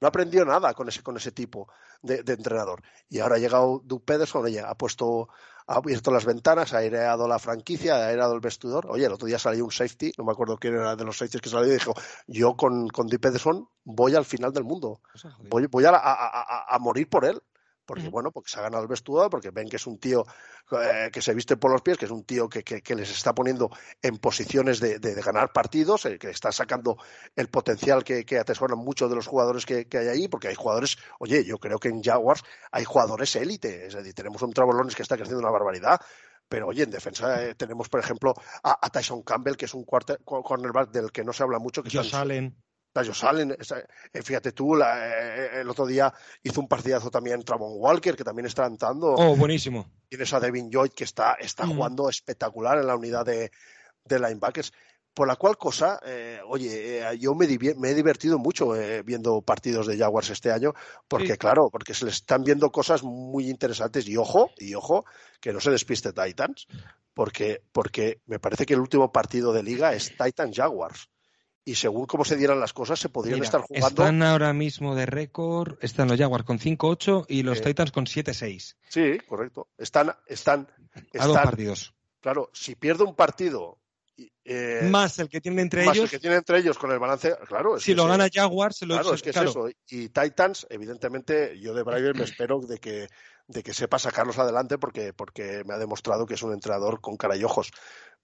[0.00, 1.68] No aprendió nada con ese, con ese tipo
[2.02, 2.82] de, entrenador.
[3.08, 5.28] Y ahora ha llegado Doug Pederson, oye, ha puesto,
[5.66, 8.86] ha abierto las ventanas, ha aireado la franquicia, ha aireado el vestidor.
[8.88, 11.42] Oye, el otro día salió un safety, no me acuerdo quién era de los safeties
[11.42, 11.94] que salió y dijo,
[12.26, 15.00] yo con, con Doug Pederson voy al final del mundo.
[15.48, 17.42] Voy, voy a, a, a morir por él
[17.90, 20.24] porque bueno, porque se ha ganado el vestuario, porque ven que es un tío
[20.70, 23.34] eh, que se viste por los pies, que es un tío que, que, les está
[23.34, 23.68] poniendo
[24.00, 26.98] en posiciones de, de, ganar partidos, eh, que está sacando
[27.34, 30.98] el potencial que, que atesoran muchos de los jugadores que, hay ahí, porque hay jugadores,
[31.18, 35.02] oye, yo creo que en Jaguars hay jugadores élite, es decir, tenemos un Trevor que
[35.02, 36.00] está creciendo una barbaridad,
[36.48, 40.92] pero oye, en defensa eh, tenemos, por ejemplo, a, Tyson Campbell, que es un cornerback
[40.92, 41.82] del que no se habla mucho.
[41.82, 42.54] Que Josh Allen.
[43.04, 48.24] Josh Allen, eh, fíjate tú, el otro día hizo un partidazo también Travon Walker, que
[48.24, 49.14] también está entrando.
[49.14, 49.90] Oh, buenísimo.
[50.08, 51.74] Tienes a Devin Lloyd, que está, está mm.
[51.74, 53.50] jugando espectacular en la unidad de,
[54.04, 54.72] de linebackers.
[55.12, 59.88] Por la cual cosa, eh, oye, eh, yo me, he divertido mucho eh, viendo partidos
[59.88, 60.72] de Jaguars este año,
[61.08, 65.04] porque claro, porque se les están viendo cosas muy interesantes y ojo, y ojo,
[65.40, 66.68] que no se despiste Titans,
[67.12, 71.08] porque, porque me parece que el último partido de liga es Titans Jaguars.
[71.70, 73.86] Y según cómo se dieran las cosas, se podrían estar jugando.
[73.86, 78.74] Están ahora mismo de récord, están los Jaguars con 5-8 y los Titans con 7-6.
[78.88, 79.68] Sí, correcto.
[79.78, 80.66] Están, están,
[80.96, 81.94] están, a dos partidos.
[82.18, 83.78] Claro, si pierde un partido
[84.44, 86.06] eh, más el que tienen entre más ellos.
[86.06, 87.78] el que tiene entre ellos con el balance, claro.
[87.78, 89.68] si lo gana Jaguars, se lo Claro, es que es eso.
[89.88, 93.06] Y Titans, evidentemente, yo de Brian me espero de que,
[93.46, 97.16] de que sepa sacarlos adelante porque, porque me ha demostrado que es un entrenador con
[97.16, 97.70] cara y ojos.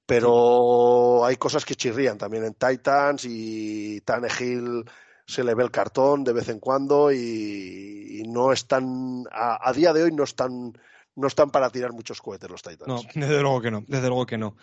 [0.07, 4.85] Pero hay cosas que chirrían también en Titans y Tannehill
[5.27, 9.93] se le ve el cartón de vez en cuando y, no están, a, a, día
[9.93, 10.73] de hoy no están,
[11.17, 12.87] no están para tirar muchos cohetes los Titans.
[12.87, 14.57] No, desde luego que no, desde luego que no.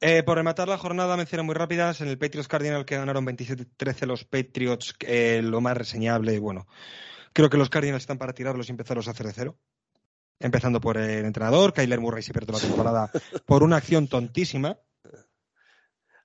[0.00, 2.00] Eh, por rematar la jornada, menciones muy rápidas.
[2.00, 6.66] En el Patriots Cardinal que ganaron 27-13 los Patriots, eh, lo más reseñable, bueno,
[7.32, 9.58] creo que los Cardinals están para tirarlos y empezarlos a hacer de cero.
[10.40, 13.10] Empezando por el entrenador, Kyler Murray se pierde la temporada
[13.46, 14.78] por una acción tontísima.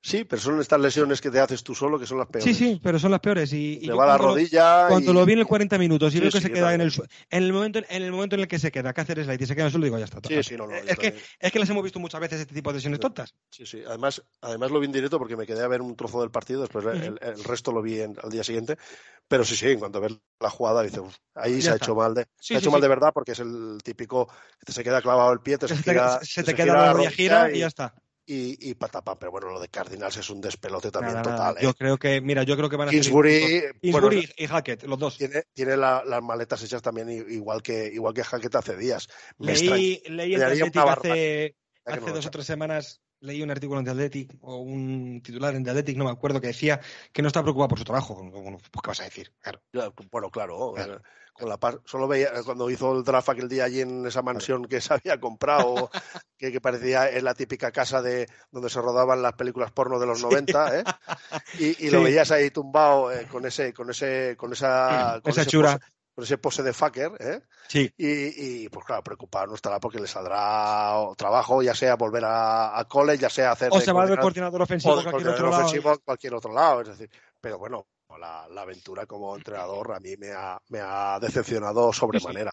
[0.02, 2.46] Sí, pero son estas lesiones que te haces tú solo que son las peores.
[2.46, 3.52] Sí, sí, pero son las peores.
[3.52, 4.88] Y, va la rodilla.
[4.88, 6.94] cuando lo vi en el 40 minutos y veo que se queda en el,
[7.30, 9.46] en el momento en el momento en el que se queda, que hacer slide y
[9.46, 10.20] se queda en el suelo, digo, ya está.
[10.26, 12.70] Sí, sí, no, no, es, que, es que las hemos visto muchas veces este tipo
[12.72, 13.36] de lesiones tontas.
[13.52, 13.84] Sí, sí.
[13.86, 16.62] Además, además lo vi en directo porque me quedé a ver un trozo del partido,
[16.62, 18.78] después el, resto lo vi al día siguiente.
[19.28, 21.02] Pero sí, sí, en cuanto ves la jugada, dices,
[21.36, 23.78] ahí se ha hecho mal de, se ha hecho mal de verdad porque es el
[23.84, 24.28] típico
[24.66, 27.60] que se queda clavado el pie, te se, se, te queda la rodilla gira y
[27.60, 27.94] ya está
[28.30, 29.18] y, y patapán.
[29.20, 31.56] Pero bueno, lo de Cardinals es un despelote también total.
[31.60, 31.74] Yo ¿eh?
[31.78, 32.92] creo que, mira, yo creo que van a.
[32.92, 35.18] Kingsbury y Hackett, los dos.
[35.18, 39.08] Tiene, tiene las maletas hechas también igual que, igual que Hackett hace días.
[39.40, 41.56] leí, leí el hace,
[41.86, 45.64] hace dos o tres semanas leí un artículo en The Athletic o un titular en
[45.64, 46.80] The Athletic, no me acuerdo, que decía
[47.12, 48.16] que no está preocupado por su trabajo.
[48.32, 49.34] Pues, ¿qué vas a decir?
[49.42, 49.62] Claro.
[50.12, 50.78] Bueno, claro.
[50.78, 51.00] Eh,
[51.40, 54.82] con la solo veía cuando hizo el draft aquel día allí en esa mansión que
[54.82, 55.90] se había comprado,
[56.38, 60.22] que, parecía en la típica casa de donde se rodaban las películas porno de los
[60.22, 60.84] 90, ¿eh?
[61.80, 65.80] y, lo veías ahí tumbado eh, con ese, con ese, con esa, esa chura
[66.20, 67.42] con ese pose de fucker, ¿eh?
[67.70, 67.94] Sí.
[67.96, 72.86] Y, pues claro, preocupado no estará porque le saldrá trabajo, ya sea volver a, a
[72.86, 73.70] cole, ya sea hacer...
[73.72, 76.00] O se va de coordinador ofensivo a cualquier otro lado.
[76.04, 77.10] cualquier otro lado, es decir,
[77.40, 77.88] pero bueno,
[78.18, 82.52] la, aventura como entrenador a mí me ha, me ha decepcionado sobremanera.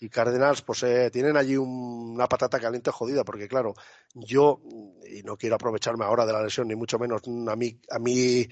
[0.00, 3.74] y Cárdenas, pues eh, tienen allí una patata caliente jodida, porque claro,
[4.14, 4.60] yo,
[5.08, 8.48] y no quiero aprovecharme ahora de la lesión, ni mucho menos, a mí, a mí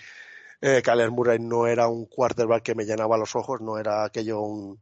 [0.61, 4.41] eh, Kyler Murray no era un quarterback que me llenaba los ojos, no era aquello
[4.41, 4.81] un,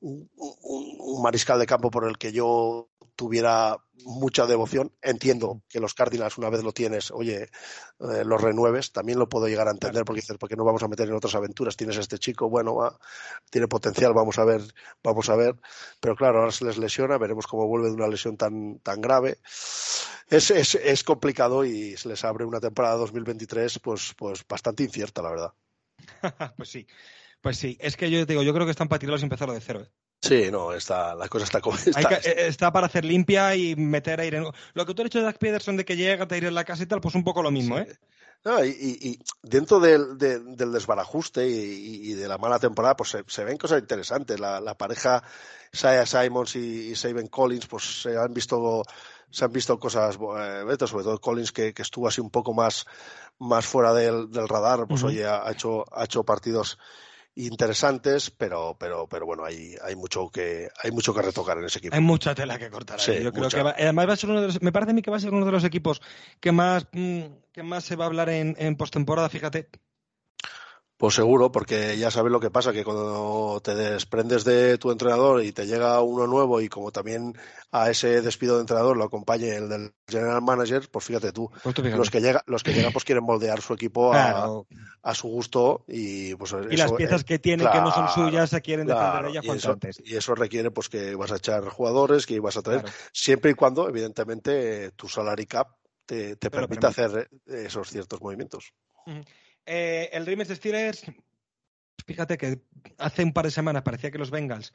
[0.00, 4.92] un, mariscal de campo por el que yo tuviera mucha devoción.
[5.02, 9.48] Entiendo que los Cardinals, una vez lo tienes, oye, eh, los renueves, también lo puedo
[9.48, 11.76] llegar a entender porque dices, ¿por qué no vamos a meter en otras aventuras?
[11.76, 12.98] Tienes a este chico, bueno,
[13.50, 14.62] tiene potencial, vamos a ver,
[15.02, 15.56] vamos a ver.
[16.00, 19.38] Pero claro, ahora se les lesiona, veremos cómo vuelve de una lesión tan, tan grave.
[20.28, 25.22] Es, es, es complicado y se les abre una temporada 2023 pues, pues bastante incierta,
[25.22, 25.52] la verdad.
[26.56, 26.86] pues sí.
[27.40, 29.54] Pues sí, es que yo te digo, yo creo que están para tirarlos y empezarlo
[29.54, 29.82] de cero.
[29.82, 30.05] ¿eh?
[30.26, 32.72] Sí, no, está, la cosa está como está, eh, está.
[32.72, 34.42] para hacer limpia y meter aire.
[34.74, 36.64] Lo que tú has dicho de Doug Peterson de que llega, te ir en la
[36.64, 37.98] casa y tal, pues un poco lo mismo, ¿eh?
[38.44, 43.58] No, y, y, dentro del, del desbarajuste y, de la mala temporada, pues se, ven
[43.58, 44.38] cosas interesantes.
[44.38, 45.22] La, la pareja
[45.72, 48.84] Saya Simons y, y Collins, pues se han visto
[49.30, 52.86] se han visto cosas, eh, sobre todo Collins que, que, estuvo así un poco más,
[53.38, 56.78] más fuera del, del radar, pues oye, ha hecho, ha hecho partidos
[57.36, 61.78] interesantes, pero, pero, pero bueno, hay, hay mucho que, hay mucho que retocar en ese
[61.78, 61.94] equipo.
[61.94, 62.98] Hay mucha tela que cortar.
[62.98, 65.02] Sí, Yo creo que además va a ser uno de los, me parece a mí
[65.02, 66.00] que va a ser uno de los equipos
[66.40, 67.22] que más, mm,
[67.52, 69.68] que más se va a hablar en, en postemporada, fíjate.
[70.98, 75.44] Pues seguro, porque ya sabes lo que pasa, que cuando te desprendes de tu entrenador
[75.44, 77.36] y te llega uno nuevo y como también
[77.70, 81.94] a ese despido de entrenador lo acompañe el del general manager, pues fíjate tú, pues
[81.94, 84.48] los que llegan, los que llegan pues quieren moldear su equipo a,
[85.02, 88.48] a, su gusto y pues y las piezas eh, que tienen que no son suyas
[88.48, 90.00] se quieren defender de ellas cuanto antes.
[90.02, 93.54] Y eso requiere pues que vas a echar jugadores, que vas a traer, siempre y
[93.54, 95.68] cuando evidentemente tu salary cap
[96.06, 98.72] te, te permita hacer esos ciertos movimientos.
[99.66, 101.04] Eh, el Ravens Steelers,
[102.06, 102.60] fíjate que
[102.98, 104.72] hace un par de semanas parecía que los Bengals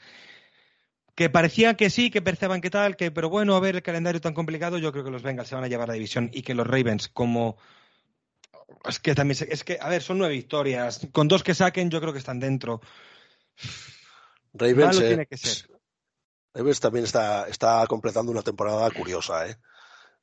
[1.16, 4.22] que parecía que sí, que pensaban que tal, que pero bueno, a ver el calendario
[4.22, 6.56] tan complicado, yo creo que los Bengals se van a llevar la división y que
[6.56, 7.58] los Ravens como
[8.86, 12.00] es que también es que a ver, son nueve victorias, con dos que saquen yo
[12.00, 12.82] creo que están dentro.
[14.54, 15.70] Ravens Malo eh, tiene que ser.
[16.54, 19.58] Ravens también está, está completando una temporada curiosa, ¿eh?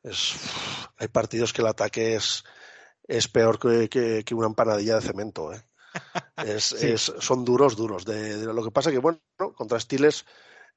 [0.03, 0.37] Es,
[0.97, 2.45] hay partidos que el ataque es,
[3.09, 5.61] es peor que, que- que una empanadilla de cemento, ¿eh?
[6.37, 6.89] Es, Sí.
[6.89, 8.05] es- son duros, duros.
[8.05, 9.19] De, de- lo que pasa que, bueno,
[9.57, 10.25] contra Stiles,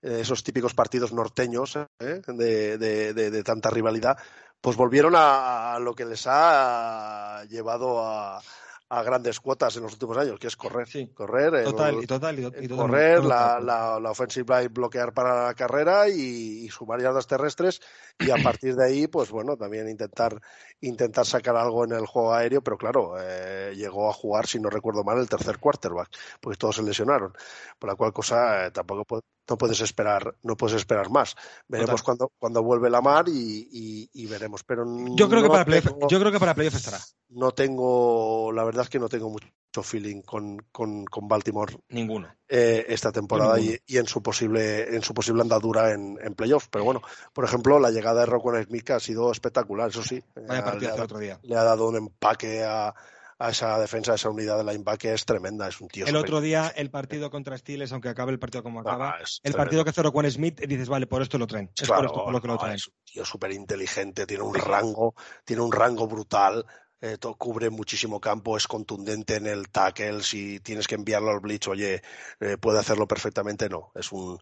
[0.01, 2.21] eh, esos típicos partidos norteños ¿eh?
[2.27, 4.17] de, de- de- de tanta rivalidad,
[4.61, 8.41] pues volvieron a, a lo que les ha llevado a,
[8.89, 10.87] a grandes cuotas en los últimos años, que es correr.
[10.87, 11.07] Sí.
[11.13, 13.59] Correr, el- Total, y total, y, y total- correr, total- la,
[13.93, 17.81] la, la offensive line bloquear para la carrera y, y sumar yardas terrestres
[18.19, 20.39] y a partir de ahí, pues bueno, también intentar
[20.81, 24.69] intentar sacar algo en el juego aéreo, pero claro, eh, llegó a jugar, si no
[24.69, 26.09] recuerdo mal, el tercer quarterback,
[26.39, 27.33] porque todos se lesionaron,
[27.79, 31.35] por la cual cosa eh, tampoco no puedes esperar no puedes esperar más.
[31.67, 35.51] Veremos cuando cuando vuelve la mar y, y- y veremos, pero Yo creo que no
[35.51, 36.99] para playoff, tengo- yo creo que para playoff estará.
[37.29, 39.47] no tengo, la verdad es que no tengo mucho
[39.81, 42.27] feeling con, con, con Baltimore Ninguno.
[42.49, 43.77] eh, esta temporada ninguno.
[43.87, 46.67] y, y en su posible en su posible andadura en, en playoffs.
[46.69, 47.01] Pero bueno,
[47.33, 50.21] por ejemplo, la llegada de Rocco Smith ha sido espectacular, eso sí.
[50.35, 51.39] Vaya Eh, le, el ha, otro día.
[51.43, 52.93] le ha dado un empaque a,
[53.39, 56.41] a esa defensa, a esa unidad de linebacker, es tremenda, es un tío El otro
[56.41, 59.57] día, el partido contra Steelers, aunque acabe el partido como Ah, acaba, es el tremendo.
[59.57, 61.71] partido que cerró con Smith, dices, vale, por esto lo traen.
[61.75, 62.75] Es Claro, por esto por lo que lo no, traen.
[62.75, 66.65] es un tío súper inteligente, tiene un rango, tiene un rango brutal,
[67.01, 71.39] eh, to- cubre muchísimo campo, es contundente en el tackle, si tienes que enviarlo al
[71.39, 72.01] blitz, oye,
[72.39, 74.39] eh, puede hacerlo perfectamente, no, es un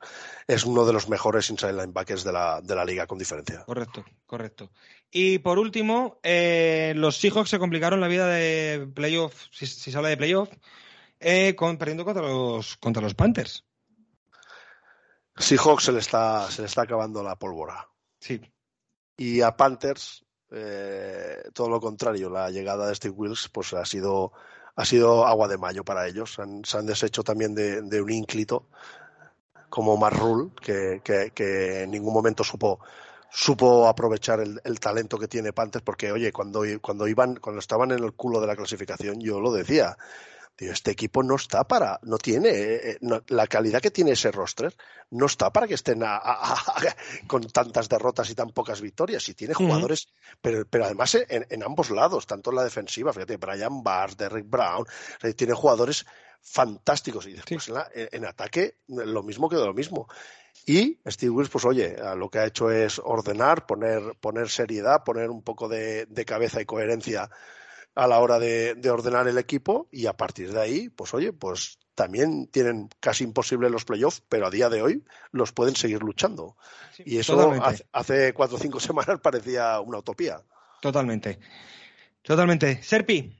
[0.47, 3.63] es uno de los mejores inside linebackers de la, de la liga con diferencia.
[3.65, 4.71] Correcto, correcto.
[5.09, 9.97] Y por último, eh, los Seahawks se complicaron la vida de playoff, si, si se
[9.97, 10.49] habla de playoff,
[11.55, 13.65] con, perdiendo contra los, contra los Panthers.
[15.37, 17.87] Seahawks se le está se le está acabando la pólvora
[18.19, 18.41] Sí,
[19.17, 24.31] y a Panthers eh, todo lo contrario, la llegada de Steve Wills pues ha sido
[24.75, 26.39] ha sido agua de mayo para ellos.
[26.63, 28.67] Se han deshecho también de, de un ínclito
[29.69, 32.79] como Marrul, que, que, en ningún momento supo
[33.31, 37.91] supo aprovechar el, el talento que tiene Panthers, porque oye, cuando, cuando iban, cuando estaban
[37.91, 39.97] en el culo de la clasificación, yo lo decía.
[40.59, 44.75] Este equipo no está para, no tiene, eh, no- la calidad que tiene ese roster
[45.11, 46.95] no está para que estén a- a- a-
[47.27, 49.27] con tantas derrotas y tan pocas victorias.
[49.29, 50.09] Y tiene jugadores,
[50.41, 54.49] pero, pero además en, en ambos lados, tanto en la defensiva, fíjate, Brian Barr, Derrick
[54.49, 54.85] Brown,
[55.35, 56.05] tiene jugadores
[56.41, 57.27] fantásticos.
[57.27, 57.71] Y después Sí.
[57.71, 60.07] en, la- en ataque, lo mismo que de lo mismo.
[60.65, 65.29] Y Steve Wills, pues oye, lo que ha hecho es ordenar, poner, poner seriedad, poner
[65.29, 67.29] un poco de, de cabeza y coherencia
[67.99, 71.33] a la hora de, de ordenar el equipo y a partir de ahí, pues oye,
[71.33, 76.01] pues también tienen casi imposible los playoffs, pero a día de hoy los pueden seguir
[76.01, 76.55] luchando.
[76.95, 77.67] sí, Y eso totalmente.
[77.67, 80.41] hace, hace cuatro o cinco semanas parecía una utopía.
[80.81, 81.39] Totalmente.
[82.21, 82.81] Totalmente.
[82.83, 83.38] Serpi,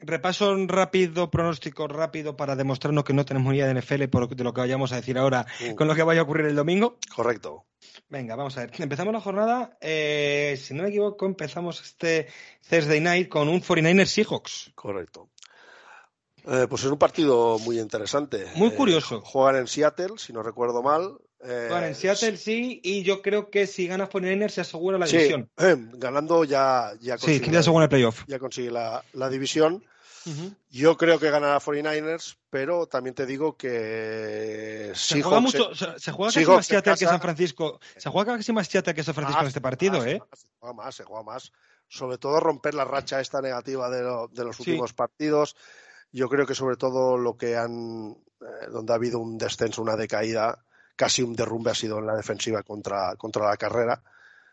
[0.00, 4.44] repaso rápido, pronóstico rápido para demostrarnos que no tenemos ni idea de NFL por de
[4.44, 5.74] lo que vayamos a decir ahora Mm.
[5.74, 6.98] con lo que vaya a ocurrir el domingo.
[7.14, 7.64] Correcto.
[8.08, 8.72] Venga, vamos a ver.
[8.78, 9.76] Empezamos la jornada.
[9.80, 12.28] eh, si no me equivoco, empezamos este
[12.68, 14.72] Thursday night con un 49ers Seahawks.
[14.74, 15.28] Correcto.
[16.46, 18.46] Eh, pues es un partido muy interesante.
[18.54, 19.20] Muy Eh, curioso.
[19.20, 21.18] juegan en Seattle, si no recuerdo mal.
[21.42, 25.06] Eh, Bueno, en Seattle sí, y yo creo que si gana 49ers se asegura la
[25.06, 25.50] sí, división.
[25.58, 28.24] eh, ganando ya, ya Sí, consigue, que ya asegura el playoff.
[28.26, 29.84] ya consigue la, la división.
[30.70, 36.12] Yo creo que ganará 49ers, pero también te digo que Se juega mucho, se, se
[36.12, 37.80] juega casi Seahawks más Seattle que San Francisco.
[37.96, 40.18] Se juega casi más Seattle que San Francisco en este partido, más, ¿eh?
[40.20, 41.52] más, Se juega más, se juega más.
[41.88, 44.62] Sobre todo romper la racha esta negativa de, lo- de los Sí.
[44.62, 45.56] últimos partidos.
[46.12, 49.96] Yo creo que sobre todo lo que han, eh, donde ha habido un descenso, una
[49.96, 50.64] decaída,
[50.96, 54.02] casi un derrumbe ha sido en la defensiva contra, contra la carrera.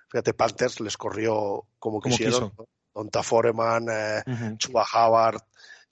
[0.09, 2.51] Fíjate, Panthers les corrió como Como quisieron.
[2.51, 2.67] quiso.
[2.97, 4.23] Donta Foreman, eh.
[4.57, 5.39] Chuba Howard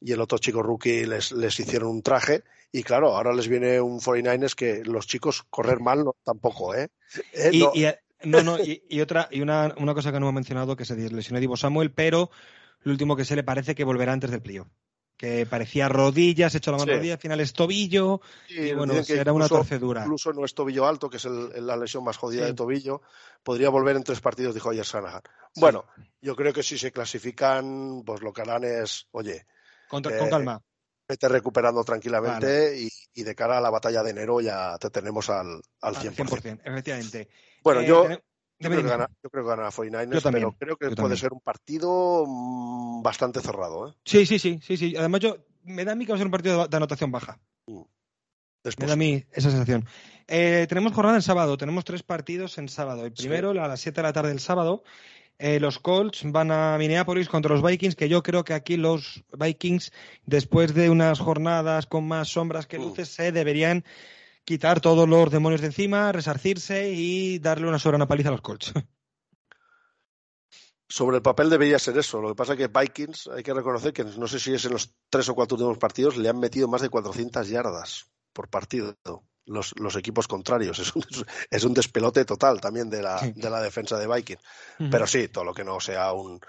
[0.01, 2.43] y el otro chico rookie les, les hicieron un traje.
[2.71, 6.89] Y claro, ahora les viene un 49ers que los chicos correr mal no, tampoco, ¿eh?
[7.31, 7.71] Eh, Y, no.
[7.73, 10.75] y, eh, no, no, y, y otra, y una, una cosa que no hemos mencionado,
[10.75, 12.31] que se lesionó Divo Samuel, pero
[12.81, 14.67] lo último que se le parece que volverá antes del playoff.
[15.17, 16.97] Que parecía rodillas, hecho la mano Sí.
[16.97, 20.01] rodilla, al final es tobillo, Sí, y bueno, será una incluso- torcedura.
[20.01, 22.47] Incluso no es tobillo alto, que es el- la lesión más jodida Sí.
[22.47, 23.01] de tobillo,
[23.41, 25.21] podría volver en tres partidos, dijo ayer Shanahan.
[25.55, 25.85] Bueno,
[26.21, 29.45] yo creo que si se clasifican, pues lo que harán es, oye,
[29.87, 30.61] Contra- eh, con calma.
[31.07, 35.29] vete recuperando tranquilamente y, y de cara a la batalla de enero ya te tenemos
[35.29, 36.15] al, al Al 100%.
[36.15, 37.29] 100%, efectivamente.
[37.63, 38.07] Bueno, Eh, yo,
[38.59, 40.95] yo, creo que gana, yo creo que gana 49ers, Yo también, pero creo que puede
[40.95, 41.17] también.
[41.17, 43.89] ser un partido mm, bastante cerrado.
[43.89, 43.93] ¿eh?
[44.05, 44.95] Sí, sí, sí, sí, sí.
[44.97, 47.39] Además, yo me da a mí que va a ser un partido de, anotación baja.
[47.67, 49.85] Me da a mí esa sensación.
[50.27, 53.05] Eh, tenemos jornada en sábado, tenemos tres partidos en sábado.
[53.05, 54.83] El primero, a las 7 de la tarde del sábado,
[55.37, 59.23] eh, los Colts van a Minneapolis contra los Vikings, que yo creo que aquí los
[59.37, 59.91] Vikings,
[60.25, 62.81] después de unas jornadas con más sombras que mm.
[62.81, 63.83] luces, se deberían
[64.45, 68.71] quitar todos los demonios de encima, resarcirse y darle una soberana paliza a los Colts.
[70.87, 72.21] Sobre el papel debería ser eso.
[72.21, 74.73] Lo que pasa es que Vikings, hay que reconocer que no sé si es en
[74.73, 78.95] los tres o cuatro últimos partidos, le han metido más de 400 yardas por partido
[79.45, 80.79] los, los equipos contrarios.
[80.85, 81.03] Es un,
[81.49, 84.41] es un, despelote total también de la, de la defensa de Vikings.
[84.91, 86.39] Pero sí, todo lo que no sea un,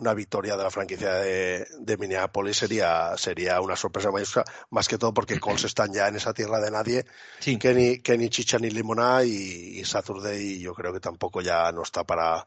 [0.00, 4.10] una victoria de la franquicia de, de Minneapolis sería, sería una sorpresa
[4.70, 7.04] más que todo porque Colts están ya en esa tierra de nadie,
[7.40, 11.70] que, ni, que ni Chicha ni Limoná y, y Saturday yo creo que tampoco ya
[11.70, 12.46] no está para,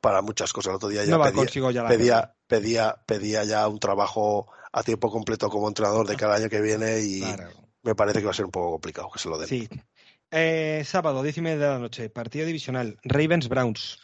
[0.00, 0.70] para muchas cosas.
[0.70, 5.68] El otro día ya, pedía, pedía, pedía, pedía, ya un trabajo a tiempo completo como
[5.68, 7.24] entrenador de cada año que viene y,
[7.82, 9.48] me parece que va a ser un poco complicado que se lo den.
[9.48, 9.68] Sí.
[10.30, 13.98] Eh, sábado, diez y media de la noche, partido divisional, Ravens-Browns.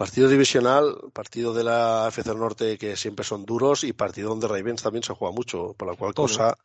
[0.00, 4.82] Partido divisional, partido de la FC Norte que siempre son duros y partido donde Ravens
[4.82, 6.56] también se juega mucho, por la cual cosa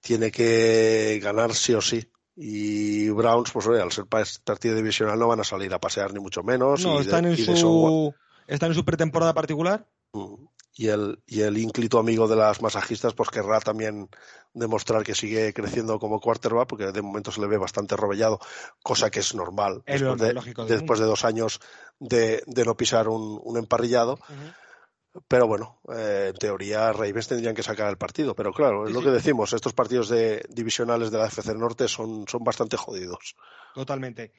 [0.00, 2.08] tiene que ganar sí o sí.
[2.36, 6.44] Y Browns, pues al ser partido divisional no van a salir a pasear ni mucho
[6.44, 6.84] menos.
[6.84, 8.14] No, están, en su,
[8.46, 9.84] están en su pretemporada particular.
[10.12, 14.08] Mm y el, y el ínclito amigo de las masajistas pues querrá también
[14.54, 18.38] demostrar que sigue creciendo como quarterback porque de momento se le ve bastante robellado,
[18.82, 21.60] cosa que es normal después, de, dos años
[21.98, 24.18] de, no pisar un, emparrillado.
[25.28, 28.34] Pero bueno, eh, en teoría Ravens tendrían que sacar el partido.
[28.34, 32.26] Pero claro, es lo que decimos, estos partidos de divisionales de la FC Norte son,
[32.26, 33.36] son bastante jodidos.
[33.74, 34.32] Totalmente.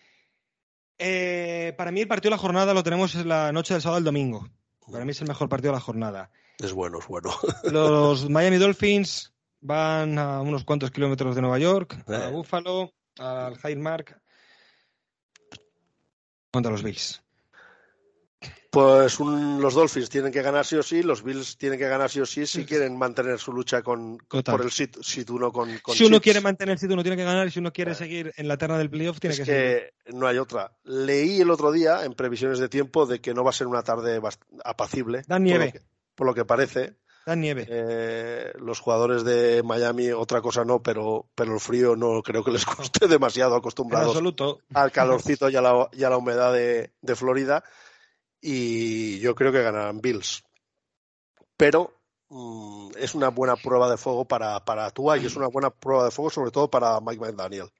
[0.97, 3.97] Eh, para mí el partido de la jornada lo tenemos en la noche del sábado
[3.97, 4.49] al domingo.
[4.91, 6.31] Para mí es el mejor partido de la jornada.
[6.59, 7.31] Es bueno, es bueno.
[7.71, 12.31] Los Miami Dolphins van a unos cuantos kilómetros de Nueva York, a eh.
[12.31, 14.21] Buffalo, al Hyde Mark,
[16.51, 17.22] contra los Bills.
[18.73, 22.19] Pues los Dolphins tienen que ganar sí o sí, los Bills tienen que ganar sí
[22.21, 24.97] o sí si quieren mantener su lucha con, por el sit,
[25.29, 27.71] uno con, Si uno quiere mantener el sit uno tiene que ganar y si uno
[27.71, 27.95] quiere eh.
[27.95, 30.71] seguir en la terna del playoff tiene es que, no hay otra.
[30.85, 33.83] Leí el otro día en previsiones de tiempo de que no va a ser una
[33.83, 34.19] tarde
[34.65, 35.21] apacible.
[35.27, 35.79] Da nieve.
[36.15, 36.95] Por lo que, parece.
[37.27, 37.67] Da nieve.
[37.69, 42.49] Eh, los jugadores de Miami, otra cosa no, pero, pero el frío no creo que
[42.49, 44.19] les guste demasiado acostumbrados
[44.73, 47.63] al calorcito y a la, y a la humedad de, de Florida
[48.43, 50.43] y yo creo que ganarán Bills.
[51.55, 51.93] Pero
[52.29, 56.03] mm, es una buena prueba de fuego para, para Tua y es una buena prueba
[56.03, 57.71] de fuego sobre todo para Mike McDaniel.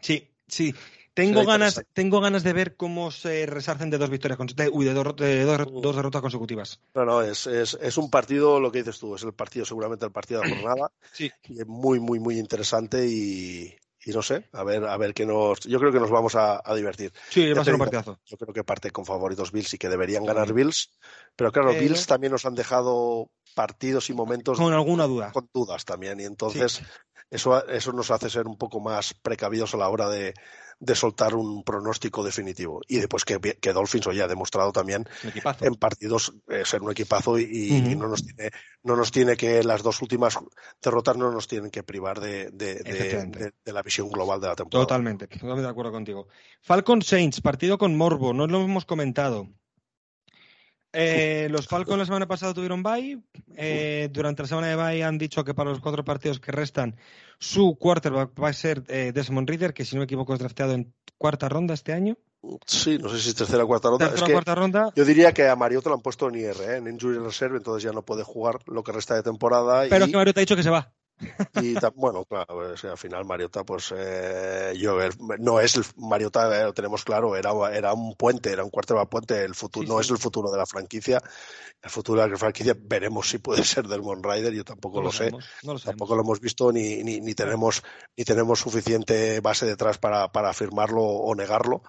[0.00, 0.74] Sí, sí.
[1.14, 4.38] Tengo ganas, tengo ganas de ver cómo se resarcen de dos victorias
[4.72, 5.14] uy, de, dos,
[5.70, 6.80] dos, derrotas consecutivas.
[6.94, 10.06] No, no, es, es, es, un partido, lo que dices tú, es el partido, seguramente
[10.06, 10.90] el partido de jornada.
[11.12, 11.30] Sí.
[11.48, 15.24] Y es muy, muy, muy interesante y, y no sé, a ver, a ver qué
[15.24, 15.60] nos.
[15.60, 17.12] Yo creo que nos vamos a, divertir.
[17.30, 18.18] Sí, va a ser un partidazo.
[18.24, 20.90] Yo creo que parte con favoritos Bills y que deberían ganar Bills.
[21.36, 24.58] Pero claro, Bills también nos han dejado partidos y momentos.
[24.58, 25.30] Con alguna duda.
[25.32, 26.20] Con dudas también.
[26.20, 26.82] Y entonces,
[27.30, 30.34] eso, eso nos hace ser un poco más precavidos a la hora de,
[30.82, 32.80] de soltar un pronóstico definitivo.
[32.88, 35.08] Y después que, que Dolphins hoy ha demostrado también
[35.60, 38.50] en partidos eh, ser un equipazo y, no, nos tiene,
[38.82, 40.36] no nos tiene que las dos últimas
[40.82, 44.86] derrotas no nos tienen que privar de, de, la visión global de la temporada.
[44.86, 46.26] Totalmente, totalmente de acuerdo contigo.
[46.60, 49.48] Falcon Saints, partido con Morbo, no lo hemos comentado.
[50.92, 53.20] Eh, los Falcons la semana pasada tuvieron bye.
[53.56, 56.96] Eh, durante la semana de bye han dicho que para los cuatro partidos que restan,
[57.38, 60.72] su quarterback va a ser eh, Desmond Reader, que si no me equivoco es drafteado
[60.72, 62.16] en cuarta ronda este año.
[62.66, 64.08] Sí, no sé si es tercera o cuarta ronda.
[64.08, 64.92] Tercera o cuarta ronda.
[64.96, 67.92] Yo diría que a Mariota lo han puesto en IR, en Injury Reserve, entonces ya
[67.92, 69.84] no puede jugar lo que resta de temporada.
[69.88, 70.92] Pero que Mariota ha dicho que se va.
[71.60, 74.98] Y bueno, claro, al final Mariota, pues eh, yo
[75.38, 78.94] no es el Mariota, eh, lo tenemos claro, era, era un puente, era un cuarto
[78.94, 81.22] de puente, el futuro, no es el futuro de la franquicia,
[81.82, 85.32] el futuro de la franquicia veremos si puede ser del Rider, yo tampoco lo, sé,
[85.84, 87.82] tampoco lo hemos visto ni, ni, tenemos
[88.16, 91.82] ni tenemos suficiente base detrás para, para afirmarlo o negarlo.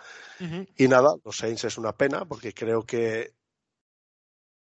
[0.75, 3.33] Y nada, los Saints es una pena porque creo que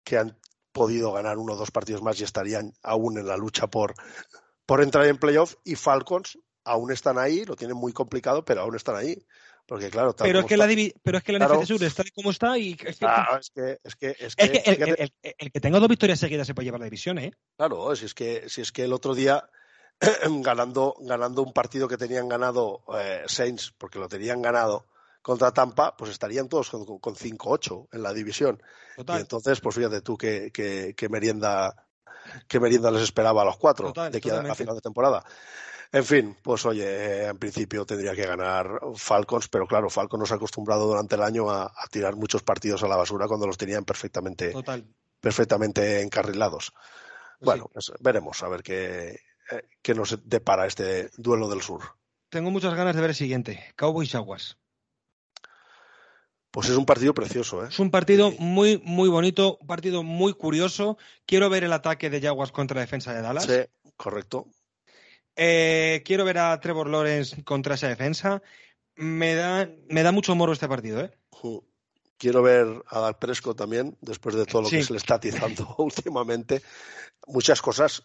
[0.06, 0.38] que han
[0.72, 3.94] podido ganar uno o dos partidos más y estarían aún en la lucha por,
[4.66, 8.74] por entrar en playoff y Falcons aún están ahí, lo tienen muy complicado, pero aún
[8.74, 9.24] están ahí.
[9.66, 10.68] Porque claro, pero es, que la
[11.02, 13.06] pero es que la NFC Sur está como está y es que,
[13.40, 16.78] es que, es que, es que, el, que tenga dos victorias seguidas se puede llevar
[16.78, 17.32] la división, ¿eh?
[17.56, 19.50] Claro, si es que, si es que el otro día
[20.40, 24.86] ganando, ganando un partido que tenían ganado eh, Saints, porque lo tenían ganado
[25.20, 28.62] contra Tampa, pues estarían todos con, con 5-8 en la división.
[28.96, 31.85] Y entonces, pues fíjate tú qué merienda
[32.48, 35.24] qué merienda les esperaba a los cuatro de aquí a, final de temporada.
[35.92, 40.34] En fin, pues oye, en principio tendría que ganar Falcons, pero claro, Falcons nos ha
[40.34, 44.52] acostumbrado durante el año a, tirar muchos partidos a la basura cuando los tenían perfectamente,
[45.20, 46.72] perfectamente encarrilados.
[47.38, 49.20] Pues bueno, pues veremos a ver qué,
[49.50, 51.82] eh, qué nos depara este duelo del sur.
[52.28, 54.58] Tengo muchas ganas de ver el siguiente, Cowboys Aguas.
[56.56, 57.68] Pues es un partido precioso, ¿eh?
[57.68, 60.96] Es un partido muy, muy bonito, un partido muy curioso.
[61.26, 63.44] Quiero ver el ataque de Jaguars contra la defensa de Dallas.
[63.44, 64.46] Sí, correcto.
[65.36, 68.40] Eh, quiero ver a Trevor Lawrence contra esa defensa.
[68.94, 71.10] Me da, me da mucho moro este partido, ¿eh?
[72.16, 75.74] Quiero ver a Dal Presco también, después de todo lo que se le está atizando
[75.76, 76.62] últimamente.
[77.26, 78.02] Muchas cosas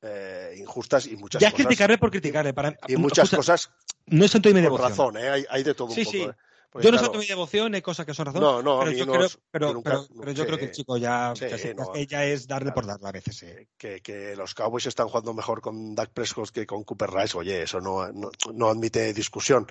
[0.00, 1.58] eh, injustas y muchas ya cosas.
[1.58, 2.54] Ya criticarle por criticarle.
[2.54, 3.68] Para, y muchas cosas.
[4.06, 5.28] No es tanto y media razón, ¿eh?
[5.28, 6.08] hay, hay, de todo un poco.
[6.08, 6.22] Sí.
[6.22, 6.30] ¿eh?
[6.78, 8.40] Yo no soy mi devoción, hay cosas que son razón.
[8.40, 11.32] No, no, pero yo, creo, pero, pero, yo creo que el chico ya.
[11.94, 13.44] ella es darle por darle a veces.
[13.76, 17.36] Que, que, los Cowboys están jugando mejor con Dak Prescott que con Cooper Rice.
[17.36, 18.08] Oye, eso no,
[18.52, 19.66] no, admite discusión.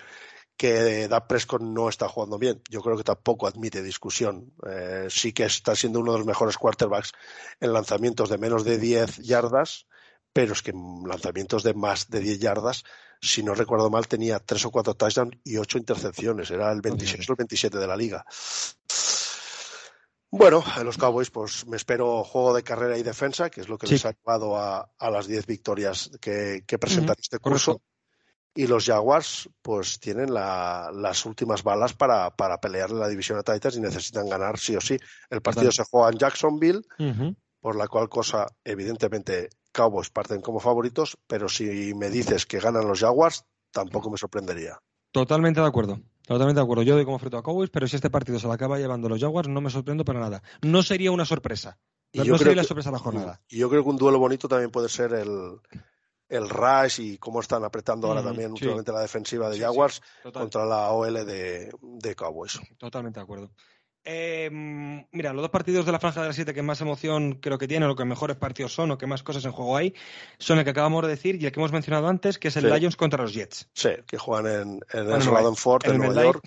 [0.58, 2.62] Que Dak Prescott no está jugando bien.
[2.70, 4.52] Yo creo que tampoco admite discusión.
[4.70, 7.14] Eh, sí que está siendo uno de los mejores quarterbacks
[7.62, 9.88] en lanzamientos de menos de 10 yardas
[10.34, 12.84] pero es que en lanzamientos de más de 10 yardas,
[13.22, 16.52] si no recuerdo mal, tenía tres o cuatro touchdowns y ocho intercepciones.
[16.52, 18.26] Era el 26 o el 27 de la liga.
[20.32, 23.78] Bueno, en los Cowboys, pues me espero juego de carrera y defensa, que es lo
[23.78, 27.82] que les ha llevado a, las 10 victorias que, presentan este curso.
[28.54, 33.54] Y los Jaguars, pues tienen las últimas balas para, para pelear en la división de
[33.54, 35.00] Titans y necesitan ganar sí o sí.
[35.30, 36.82] El partido se juega en Jacksonville,
[37.60, 42.88] por la cual cosa, evidentemente, Cowboys parten como favoritos, pero si me dices que ganan
[42.88, 44.80] los Jaguars, tampoco me sorprendería.
[45.12, 46.00] Totalmente de acuerdo.
[46.26, 46.84] Totalmente de acuerdo.
[46.84, 49.20] Yo doy como frito a Cowboys, pero si este partido se lo acaba llevando los
[49.20, 50.44] Jaguars, no me sorprendo para nada.
[50.62, 51.80] No sería una sorpresa.
[52.14, 53.42] no sería la sorpresa de la jornada.
[53.50, 55.60] Y yo creo que un duelo bonito también puede ser el,
[56.30, 60.02] el Rush y cómo están apretando ahora también últimamente la defensiva de Jaguars
[60.32, 62.60] contra la OL de, de Cowboys.
[62.78, 63.52] Totalmente de acuerdo.
[64.04, 64.50] Eh,
[65.12, 67.68] mira, los dos partidos de la franja de las 7 que más emoción creo que
[67.68, 69.94] tienen, o que mejores partidos son, o que más cosas en juego hay,
[70.38, 72.70] son el que acabamos de decir y el que hemos mencionado antes, que es el
[72.70, 73.70] Lions contra los Jets.
[73.74, 76.44] Sí, que juegan en, el Solomon Ford, en, Nueva York.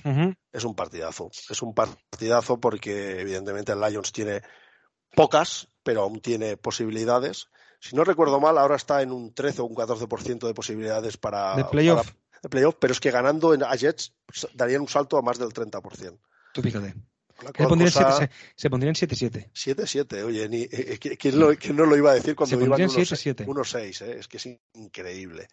[0.53, 1.31] Es un partidazo.
[1.49, 4.43] Es un partidazo porque, evidentemente, el Lions tiene
[5.15, 7.49] pocas, pero aún tiene posibilidades.
[7.81, 11.57] Si no recuerdo mal, ahora está en un 13 o un 14% de posibilidades para.
[11.57, 12.13] De playoff.
[12.49, 16.19] playoff, pero es que ganando a Jets pues, darían un salto a más del 30%.
[16.55, 16.95] Tú fíjate.
[17.57, 19.07] Se pondrían, cosa...
[19.07, 19.51] 7-7.
[19.53, 22.81] 7-7, oye, ni, eh, eh, ¿quién, lo, ¿quién, no lo iba a decir cuando iban
[22.81, 24.03] 1-6?
[24.03, 24.17] Eh?
[24.19, 25.49] Es que es increíble.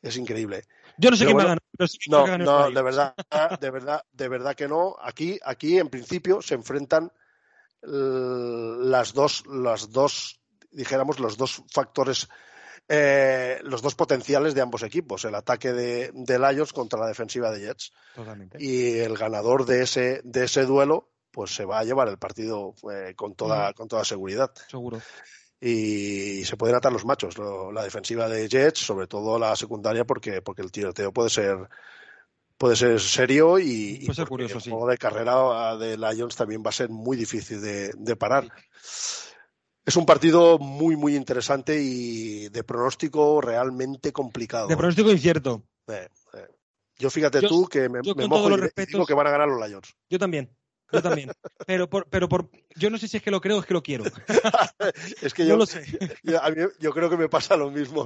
[0.00, 0.64] Es increíble.
[0.98, 1.62] Yo no sé quién va a ganar.
[2.08, 3.14] no, no, de verdad,
[3.60, 4.96] de verdad, de verdad que no.
[5.00, 7.12] Aquí, aquí en principio se enfrentan
[7.82, 10.40] las dos, las dos,
[10.70, 12.28] dijéramos, los dos factores
[12.88, 17.50] eh, los dos potenciales de ambos equipos, el ataque de, de, Lions contra la defensiva
[17.50, 17.92] de Jets.
[18.58, 22.74] Y el ganador de ese, de ese duelo, pues se va a llevar el partido
[22.92, 24.52] eh, con, toda, con toda seguridad.
[24.68, 25.00] Seguro.
[25.60, 30.42] Y se pueden atar los machos, la defensiva de Jets, sobre todo la secundaria, porque,
[30.42, 31.68] porque el tiroteo puede ser
[32.62, 36.68] puede ser serio y, puede ser curioso, el juego de carrera de Lions también va
[36.68, 38.48] a ser muy difícil de, de parar.
[39.84, 44.68] Es un partido muy, muy interesante y de pronóstico realmente complicado.
[44.68, 45.64] De pronóstico incierto.
[45.88, 46.48] Eh, eh.
[46.98, 49.96] Yo fíjate tú que me, me mojo y digo que van a ganar los Lions.
[50.08, 50.48] Yo también.
[50.92, 51.30] Yo también.
[51.66, 53.74] Pero por, pero por, yo no sé si es que lo creo o es que
[53.74, 54.04] lo quiero.
[55.22, 55.84] es que yo, lo sé.
[56.22, 58.04] Yo, creo que me pasa lo mismo.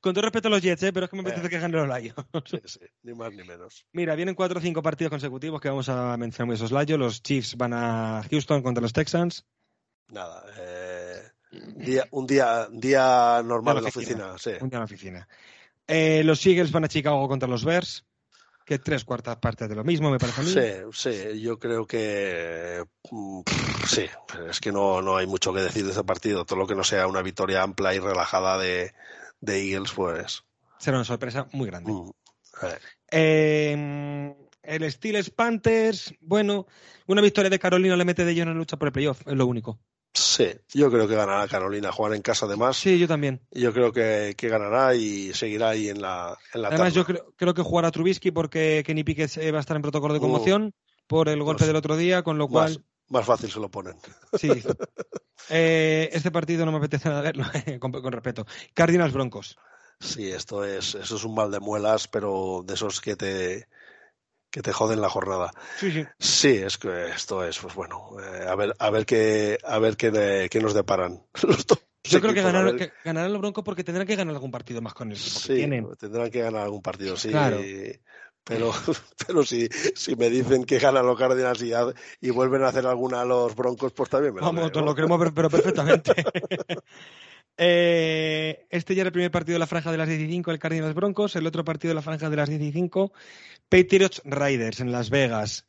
[0.00, 0.92] Con todo respeto a los Jets, ¿eh?
[0.92, 1.50] pero es que me apetece eh.
[1.50, 2.14] que ganen los Lions.
[2.46, 3.86] sí, sí, ni más ni menos.
[3.92, 6.90] Mira, vienen cuatro o cinco partidos consecutivos que vamos a mencionar esos Lions.
[6.98, 9.46] Los Chiefs van a Houston contra los Texans
[10.12, 10.44] nada.
[10.58, 11.22] Eh,
[11.76, 14.38] día, un día, día normal en la oficina.
[14.38, 14.50] sí.
[14.60, 15.28] Un día en la oficina.
[15.86, 18.04] Eh, los Eagles van a Chicago contra los Bears.
[18.70, 20.50] Que tres cuartas partes de lo mismo, me parece a mí.
[20.52, 23.40] Sí, sí, yo creo que mm,
[23.84, 24.06] sí,
[24.48, 26.44] es que no, no hay mucho que decir de ese partido.
[26.44, 28.92] Todo lo que no sea una victoria amplia y relajada de,
[29.40, 30.44] de Eagles, pues.
[30.78, 31.90] Será una sorpresa muy grande.
[31.90, 32.10] Mm,
[33.10, 36.68] eh, el Steelers Panthers, bueno,
[37.08, 39.48] una victoria de Carolina le mete de lleno en lucha por el playoff, es lo
[39.48, 39.80] único.
[40.12, 41.92] Sí, yo creo que ganará Carolina.
[41.92, 42.76] Jugar en casa además.
[42.76, 43.40] Sí, yo también.
[43.52, 47.54] Yo creo que, ganará y seguirá ahí en la, en la Además, yo creo, creo,
[47.54, 50.74] que jugará Trubisky porque Kenny Pickett va a estar en protocolo de conmoción
[51.06, 52.84] por el golpe del otro día, con lo cual.
[53.08, 53.96] Más, fácil se lo ponen.
[54.38, 54.50] Sí.
[55.48, 57.44] Eh, este partido no me apetece nada verlo,
[57.80, 58.46] con, con, respeto.
[58.72, 59.58] Cardinals Broncos.
[59.98, 63.66] Sí, esto es, eso es un mal de muelas, pero de esos que te,
[64.50, 65.52] que te joden la jornada.
[65.78, 66.06] Sí, sí.
[66.18, 69.96] Sí, es que esto es, pues bueno, eh, a ver, a ver qué, a ver
[69.96, 71.22] qué, qué nos deparan
[72.02, 75.18] Yo creo que ganarán, los Broncos porque tendrán que ganar algún partido más con el
[75.18, 75.86] equipo sí, tienen.
[75.98, 77.30] tendrán que ganar algún partido, sí.
[78.42, 78.72] Pero,
[79.26, 81.72] pero si, si me dicen que ganan los Cardinals y,
[82.20, 85.20] y, vuelven a hacer alguna a los Broncos, pues también me lo Vamos, lo queremos
[85.20, 86.12] ver, pero perfectamente.
[87.56, 90.94] Eh, este ya era el primer partido de la franja de las 15, el Cardinals
[90.94, 91.36] Broncos.
[91.36, 92.90] El otro partido de la franja de las 15,
[93.68, 95.66] Patriots Riders en Las Vegas.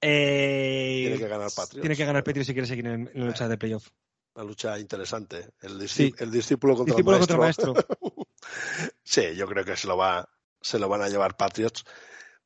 [0.00, 1.80] Eh, tiene que ganar Patriots.
[1.80, 3.88] Tiene que ganar Patriots si quiere seguir en, la lucha de playoff.
[4.34, 5.50] Una lucha interesante.
[5.62, 5.80] El,
[6.18, 7.74] el discípulo contra el maestro.
[9.02, 10.28] sí, yo creo que se lo, va,
[10.60, 11.84] se lo van a llevar Patriots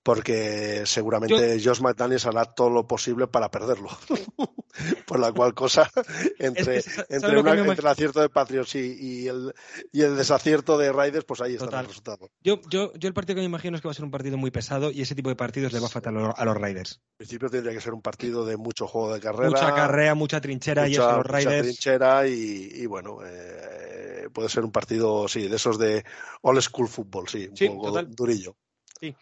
[0.03, 3.89] porque seguramente Josh McDaniels hará todo lo posible para perderlo.
[5.07, 5.91] Por la cual cosa,
[6.39, 9.53] entre, entre, el acierto de Patriots y, el,
[9.93, 12.31] y el desacierto de Raiders, pues ahí está el resultado.
[12.41, 14.39] Yo, yo, yo el partido que me imagino es que va a ser un partido
[14.39, 17.01] muy pesado y ese tipo de partidos le va a faltar a los Raiders.
[17.13, 19.51] En principio tendría que ser un partido de mucho juego de carrera.
[19.51, 21.57] Mucha carrera, mucha trinchera y eso los Raiders.
[21.57, 26.05] Mucha trinchera y, bueno, eh, puede ser un partido, sí, de esos de
[26.43, 28.57] old school football, sí, un poco durillo.
[29.01, 29.15] Sí.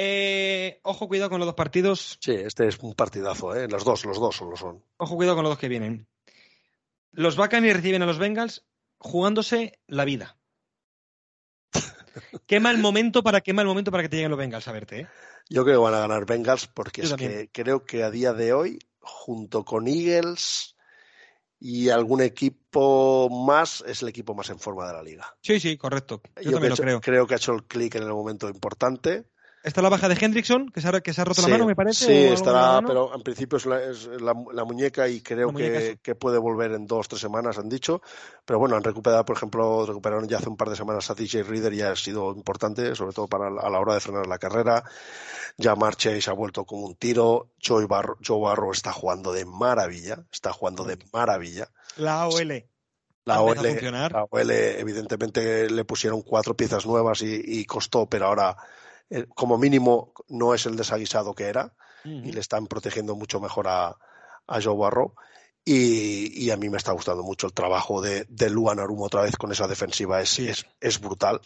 [0.00, 2.18] Eh, ojo, cuidado con los dos partidos.
[2.20, 3.66] Sí, este es un partidazo, ¿eh?
[3.66, 4.84] Los dos, los dos solo son.
[4.96, 6.06] Ojo, cuidado con los dos que vienen.
[7.10, 8.64] Los Buccaneers reciben a los Bengals
[8.98, 10.38] jugándose la vida.
[12.46, 15.00] qué mal momento para qué mal momento para que te lleguen los Bengals a verte,
[15.00, 15.08] ¿eh?
[15.50, 18.52] Yo creo que van a ganar Bengals porque es que creo que a día de
[18.52, 20.76] hoy, junto con Eagles
[21.58, 25.36] y algún equipo más, es el equipo más en forma de la liga.
[25.42, 26.22] Sí, sí, correcto.
[26.40, 27.00] Yo, también lo creo.
[27.00, 29.26] Creo que ha hecho el clic en el momento importante
[29.64, 31.74] ¿Está la baja de Hendrickson, que se ha, que se ha roto la mano, me
[31.74, 32.06] parece?
[32.06, 33.66] Sí, estará, pero en principio es,
[34.20, 38.00] la, muñeca y creo que, puede volver en dos, tres semanas, han dicho.
[38.44, 41.42] Pero bueno, han recuperado, por ejemplo, recuperaron ya hace un par de semanas a DJ
[41.42, 44.84] Reader y ha sido importante, sobre todo para a la hora de frenar la carrera.
[45.56, 47.50] Ya Chase se ha vuelto como un tiro.
[47.62, 51.68] Joe Barro, Joe Barro está jugando de maravilla, está jugando de maravilla.
[51.96, 52.64] La OL.
[53.24, 58.56] La OL, la OL, evidentemente le pusieron cuatro piezas nuevas y costó, pero ahora
[59.10, 61.74] eh, como mínimo no es el desaguisado que era
[62.04, 63.96] y le están protegiendo mucho mejor a,
[64.46, 65.14] Joe Barrow.
[65.64, 69.36] Y, a mí me está gustando mucho el trabajo de, de Luan Arum otra vez
[69.36, 71.42] con esa defensiva, es, es, brutal.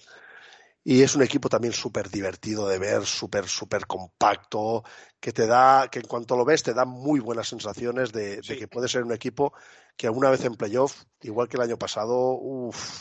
[0.85, 4.85] Y es un equipo también súper divertido de ver, súper, súper compacto,
[5.19, 8.69] que te da, que en cuanto lo ves te da muy buenas sensaciones de, que
[8.69, 9.53] puede ser un equipo
[9.97, 12.39] que una vez en playoff, igual que el año pasado,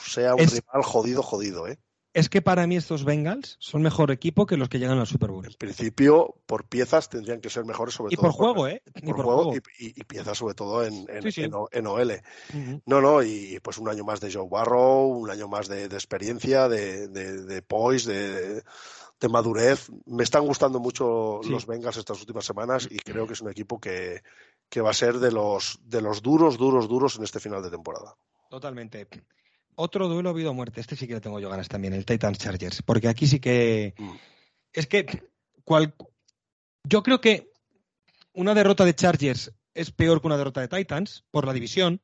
[0.03, 1.77] sea un rival jodido, jodido, ¿eh?
[2.13, 5.31] Es que para mí estos Bengals son mejor equipo que los que llegan al Super
[5.31, 5.45] Bowl.
[5.45, 8.27] En principio, por piezas tendrían que ser mejores, sobre y todo.
[8.27, 8.81] Por juego, ¿eh?
[9.05, 12.21] por, juego, Y, piezas, sobre todo, en, en, OL.
[12.85, 16.67] No, no, y pues un año más de Joe Barrow, un año más de, experiencia,
[16.67, 18.61] de, de, poise,
[19.19, 19.89] de, madurez.
[20.05, 23.79] Me están gustando mucho los Bengals estas últimas semanas y creo que es un equipo
[23.79, 24.21] que,
[24.69, 27.69] que va a ser de los, de los duros, duros, duros en este final de
[27.69, 28.15] temporada.
[28.49, 29.07] Totalmente.
[29.83, 30.79] Otro duelo habido muerte.
[30.79, 32.83] Este sí que le tengo yo ganas también, el Titans Chargers.
[32.83, 33.95] Porque aquí sí que.
[33.97, 34.11] Mm.
[34.73, 35.23] Es que.
[35.63, 35.95] Cual...
[36.83, 37.51] Yo creo que
[38.33, 41.99] una derrota de Chargers es peor que una derrota de Titans por la división.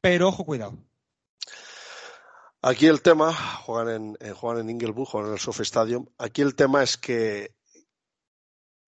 [0.00, 0.78] Pero ojo, cuidado.
[2.62, 6.06] Aquí el tema, juegan en, eh, juegan en Inglewood, juegan en el Soft Stadium.
[6.16, 7.54] Aquí el tema es que,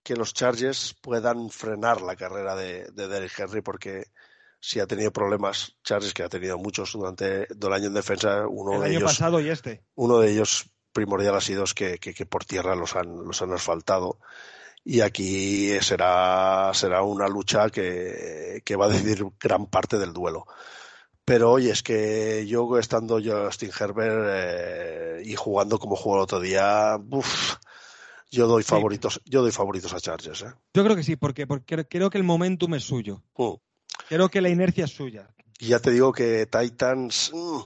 [0.03, 4.07] que los Chargers puedan frenar la carrera de, de Derrick Henry porque
[4.61, 8.75] si ha tenido problemas, Charles, que ha tenido muchos durante el año en defensa, uno
[8.75, 9.85] el de año ellos, pasado y este.
[9.95, 14.19] Uno de ellos primordial ha sido que, que, por tierra los han, los han asfaltado.
[14.85, 20.47] Y aquí será, será una lucha que, que va a decidir gran parte del duelo.
[21.27, 26.39] Pero oye, es que yo estando Justin Herbert eh, y jugando como jugó el otro
[26.39, 26.97] día,
[28.31, 30.43] yo doy favoritos, yo doy favoritos a Chargers.
[30.43, 30.53] ¿eh?
[30.73, 33.25] Yo creo que sí, porque, porque creo que el momentum es suyo.
[33.37, 33.55] Mm.
[34.09, 35.29] Creo que la inercia es suya.
[35.59, 37.61] Y ya te digo que Titans mm,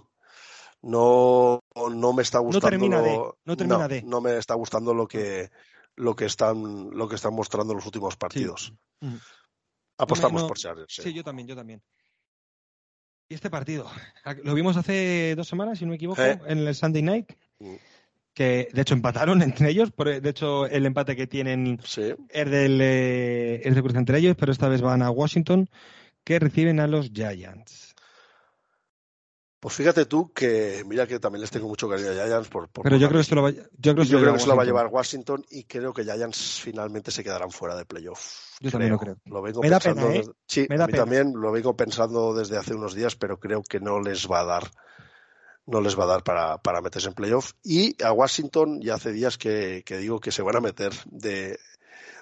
[0.82, 2.66] no, no me está gustando.
[2.66, 3.18] No termina de.
[3.44, 4.02] No, termina de.
[4.02, 5.50] no me está gustando lo que,
[5.96, 8.72] lo que están lo que están mostrando en los últimos partidos.
[9.00, 9.16] Mm.
[9.98, 10.94] Apostamos por Chargers.
[10.94, 11.12] Sí.
[11.12, 11.82] yo también, yo también.
[13.28, 13.88] Y este partido,
[14.42, 16.40] lo vimos hace dos semanas, si no me equivoco, ¿Eh?
[16.46, 17.32] en el Sunday Night.
[17.58, 17.74] Mm.
[18.32, 19.92] Que de hecho empataron entre ellos.
[19.96, 24.52] De hecho, el empate que tienen es, del, eh, es de cruz entre ellos, pero
[24.52, 25.68] esta vez van a Washington
[26.24, 27.94] que reciben a los Giants.
[29.60, 32.48] Pues fíjate tú que, mira que también les tengo mucho cariño a Giants.
[32.48, 34.86] Por, Pero yo creo, que lo va, yo creo, que, se lo va a llevar
[34.86, 38.56] Washington y creo que Giants finalmente se quedarán fuera de playoff.
[38.60, 39.18] Yo también lo creo.
[39.60, 40.24] me da pena, ¿eh?
[40.46, 44.00] Sí, a mí también lo vengo pensando desde hace unos días, pero creo que no
[44.00, 44.70] les va a dar
[45.66, 47.52] no les va a dar para, para meterse en playoff.
[47.62, 51.58] Y a Washington ya hace días que, que digo que se van a meter de,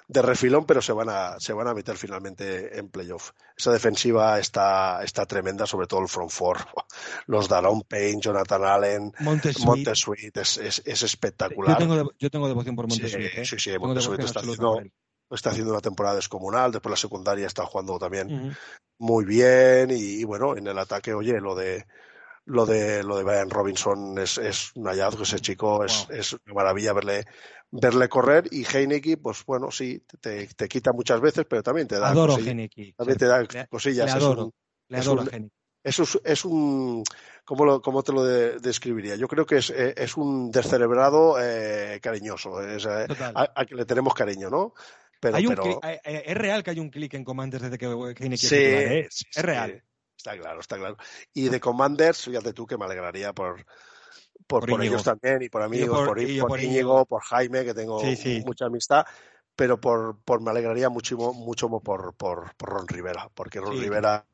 [0.09, 3.29] de refilón, pero se van a, se van a meter finalmente en playoff.
[3.55, 6.57] Esa defensiva está, está tremenda, sobre todo el front four.
[7.27, 11.79] Los Daron Payne, Jonathan Allen, Montesuit, es, es, es, espectacular.
[11.79, 13.31] Yo tengo, yo tengo devoción por Montesuit.
[13.31, 13.45] Sí, ¿eh?
[13.45, 14.81] sí, sí, Montesuit está haciendo,
[15.29, 18.57] está haciendo una temporada descomunal, después la secundaria está jugando también
[18.97, 21.85] muy bien y, bueno, en el ataque, oye, lo de
[22.45, 26.53] lo de lo de Brian Robinson es, es un hallazgo, ese chico es, es una
[26.53, 27.25] maravilla verle
[27.71, 28.47] verle correr.
[28.51, 32.35] Y Heineke, pues bueno, sí, te, te, quita muchas veces, pero también te da adoro
[32.35, 34.05] También te da cosillas.
[34.05, 34.53] Le adoro,
[34.87, 35.23] le adoro
[35.81, 37.03] es un, es un, es un
[37.45, 39.15] ¿cómo, lo, cómo te lo de, describiría?
[39.15, 43.85] Yo creo que es, eh, es un descerebrado eh, cariñoso, es, eh, a, que le
[43.85, 44.73] tenemos cariño, ¿no?
[45.19, 45.79] Pero, hay un pero...
[45.83, 49.43] Eh, es real que hay un clic en Commanders desde que Heineke sí, es, es
[49.43, 49.83] real.
[50.19, 50.97] Está claro, está claro.
[51.33, 53.65] Y de Commanders, fíjate tú que me alegraría por,
[54.47, 58.01] por, por, ellos también, y por amigos, por, por, Íñigo, por Jaime, que tengo
[58.45, 59.05] mucha amistad,
[59.55, 64.27] pero por, por me alegraría muchísimo, mucho por, por, por Ron Rivera, porque Ron Rivera,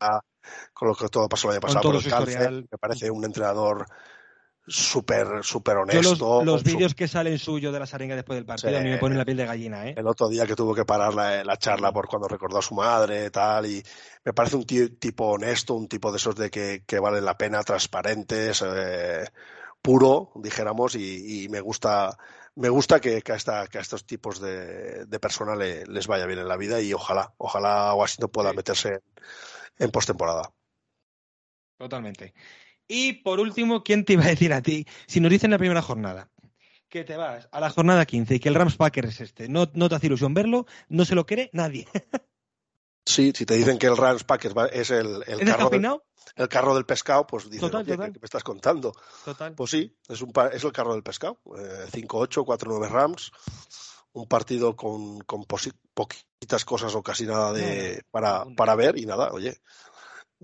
[0.74, 3.86] con lo que todo pasó el año pasado por el cáncer, me parece un entrenador
[4.68, 6.44] súper súper honesto.
[6.44, 9.18] los, vídeos que salen suyo de la saringa después del partido a mí me ponen
[9.18, 9.88] la piel de gallina.
[9.88, 9.94] ¿eh?
[9.98, 12.74] El otro día que tuvo que parar la, la charla por cuando recordó a su
[12.74, 13.84] madre tal y
[14.24, 17.38] me parece un tío, tipo honesto, un tipo de esos de que, que valen la
[17.38, 19.26] pena, transparentes, eh,
[19.82, 22.18] puro, dijéramos, y, y, me gusta
[22.56, 26.08] me gusta que, que, a, esta, que a estos tipos de, de personas le, les
[26.08, 29.02] vaya bien en la vida y ojalá, ojalá Washington pueda meterse en,
[29.78, 30.52] en postemporada.
[31.78, 32.34] Totalmente.
[32.88, 34.86] Y por último, ¿quién te iba a decir a ti?
[35.08, 36.30] Si nos dicen la primera jornada
[36.90, 39.70] que te vas a la jornada 15 y que el Rams Packers es este, no,
[39.74, 41.88] no te hace ilusión verlo, no se lo cree nadie.
[43.08, 46.00] Sí, si te dicen que el Rams Packers es el, el carro, del,
[46.38, 48.12] el carro del pescado, pues dices, total, total.
[48.12, 48.94] ¿qué me estás contando?
[49.24, 49.54] Total.
[49.54, 51.40] Pues sí, es, un, es el carro del pescado.
[51.56, 53.32] Eh, 5-8, 4-9 Rams,
[54.14, 59.30] un partido con, con poquitas cosas o casi nada de, para, para ver y nada,
[59.34, 59.62] oye,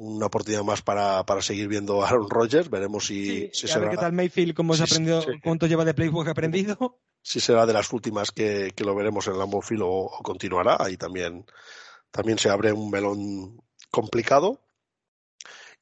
[0.02, 2.69] una oportunidad más para, para seguir viendo a Aaron Rodgers.
[2.69, 5.32] Veremos si, sí, si a ver qué tal Mayfield, cómo se aprendido, sí.
[5.44, 6.99] cuánto lleva de playbook aprendido.
[7.22, 10.78] Si será de las últimas que, que lo veremos en Lambeau Field o, o, continuará.
[10.80, 11.45] Ahí también,
[12.10, 13.61] también se abre un melón
[13.91, 14.60] complicado.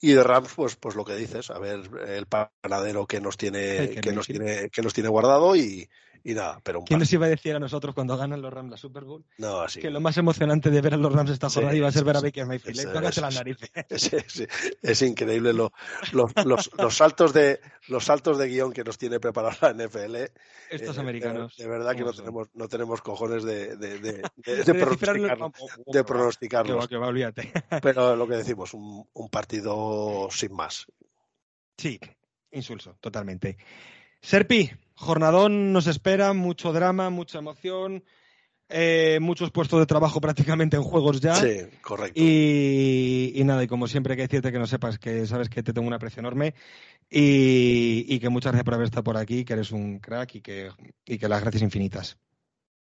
[0.02, 3.90] Y de Rams, pues, pues lo que dices, a ver el panadero que nos tiene,
[3.90, 5.90] que, que nos tiene, que nos tiene guardado y,
[6.24, 8.72] y nada, pero un ¿Quién nos iba a decir a nosotros cuando ganan los Rams
[8.72, 9.26] la Super Bowl?
[9.38, 9.80] No, así.
[9.80, 12.04] Que lo más emocionante de ver a los Rams esta jornada sí, iba a ser
[12.04, 12.80] ver a Baker Mayfield.
[12.80, 13.58] Es, es, la nariz.
[13.90, 14.48] Es,
[14.82, 15.72] es, increíble lo,
[16.12, 20.16] los, los, los, saltos de los saltos de guion que nos tiene preparada la NFL.
[20.70, 21.56] Estos eh, americanos.
[21.58, 25.54] De, de, verdad que no tenemos, no tenemos cojones de, de, de, de, de pronosticarlo.
[25.86, 26.88] De pronosticarlos.
[26.88, 30.86] Que va, que va, Pero lo que decimos, un, un partido sin más.
[31.78, 32.00] Sí,
[32.52, 33.58] insulso, totalmente.
[34.22, 38.04] Serpi, jornadón nos espera, mucho drama, mucha emoción,
[38.68, 41.36] eh, muchos puestos de trabajo prácticamente en juegos ya.
[41.36, 42.20] Sí, correcto.
[42.22, 45.64] Y, y, nada, y como siempre hay que decirte que no sepas que sabes que
[45.64, 46.54] te tengo un aprecio enorme
[47.10, 50.42] y, y, que muchas gracias por haber estado por aquí, que eres un crack y
[50.42, 50.70] que,
[51.06, 52.18] y que las gracias infinitas.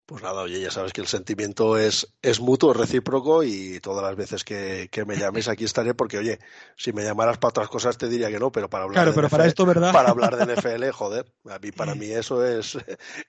[0.10, 4.16] Pues nada, oye, ya sabes que el sentimiento es, es mutuo, recíproco y todas las
[4.16, 6.40] veces que, que, me llames aquí estaré porque, oye,
[6.76, 9.16] si me llamaras para otras cosas te diría que no, pero para hablar claro, de
[9.16, 9.94] pero NFL, para esto, ¿verdad?
[9.94, 12.76] Para hablar de NFL, joder, a mí, para mí eso es,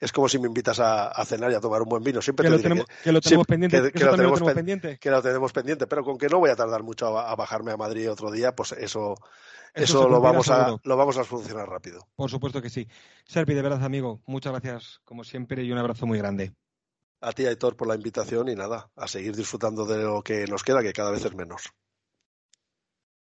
[0.00, 2.22] es como si me invitas a, a cenar y a tomar un buen vino.
[2.22, 4.54] Siempre que te lo tenemos, que, que, lo tenemos pendiente, que, que, lo tenemos, tenemos
[4.54, 4.98] pendiente.
[4.98, 7.72] Que lo tenemos pendiente, pero con que no voy a tardar mucho a, a bajarme
[7.72, 9.16] a Madrid otro día, pues eso,
[9.74, 12.08] eso, eso lo, vamos a, lo vamos a solucionar rápido.
[12.16, 12.88] Por supuesto que sí.
[13.26, 16.54] Serpi, de verdad, amigo, muchas gracias como siempre y un abrazo muy grande
[17.20, 20.62] a ti, Aitor, por la invitación y nada, a seguir disfrutando de lo que nos
[20.62, 21.72] queda, que cada vez es menos.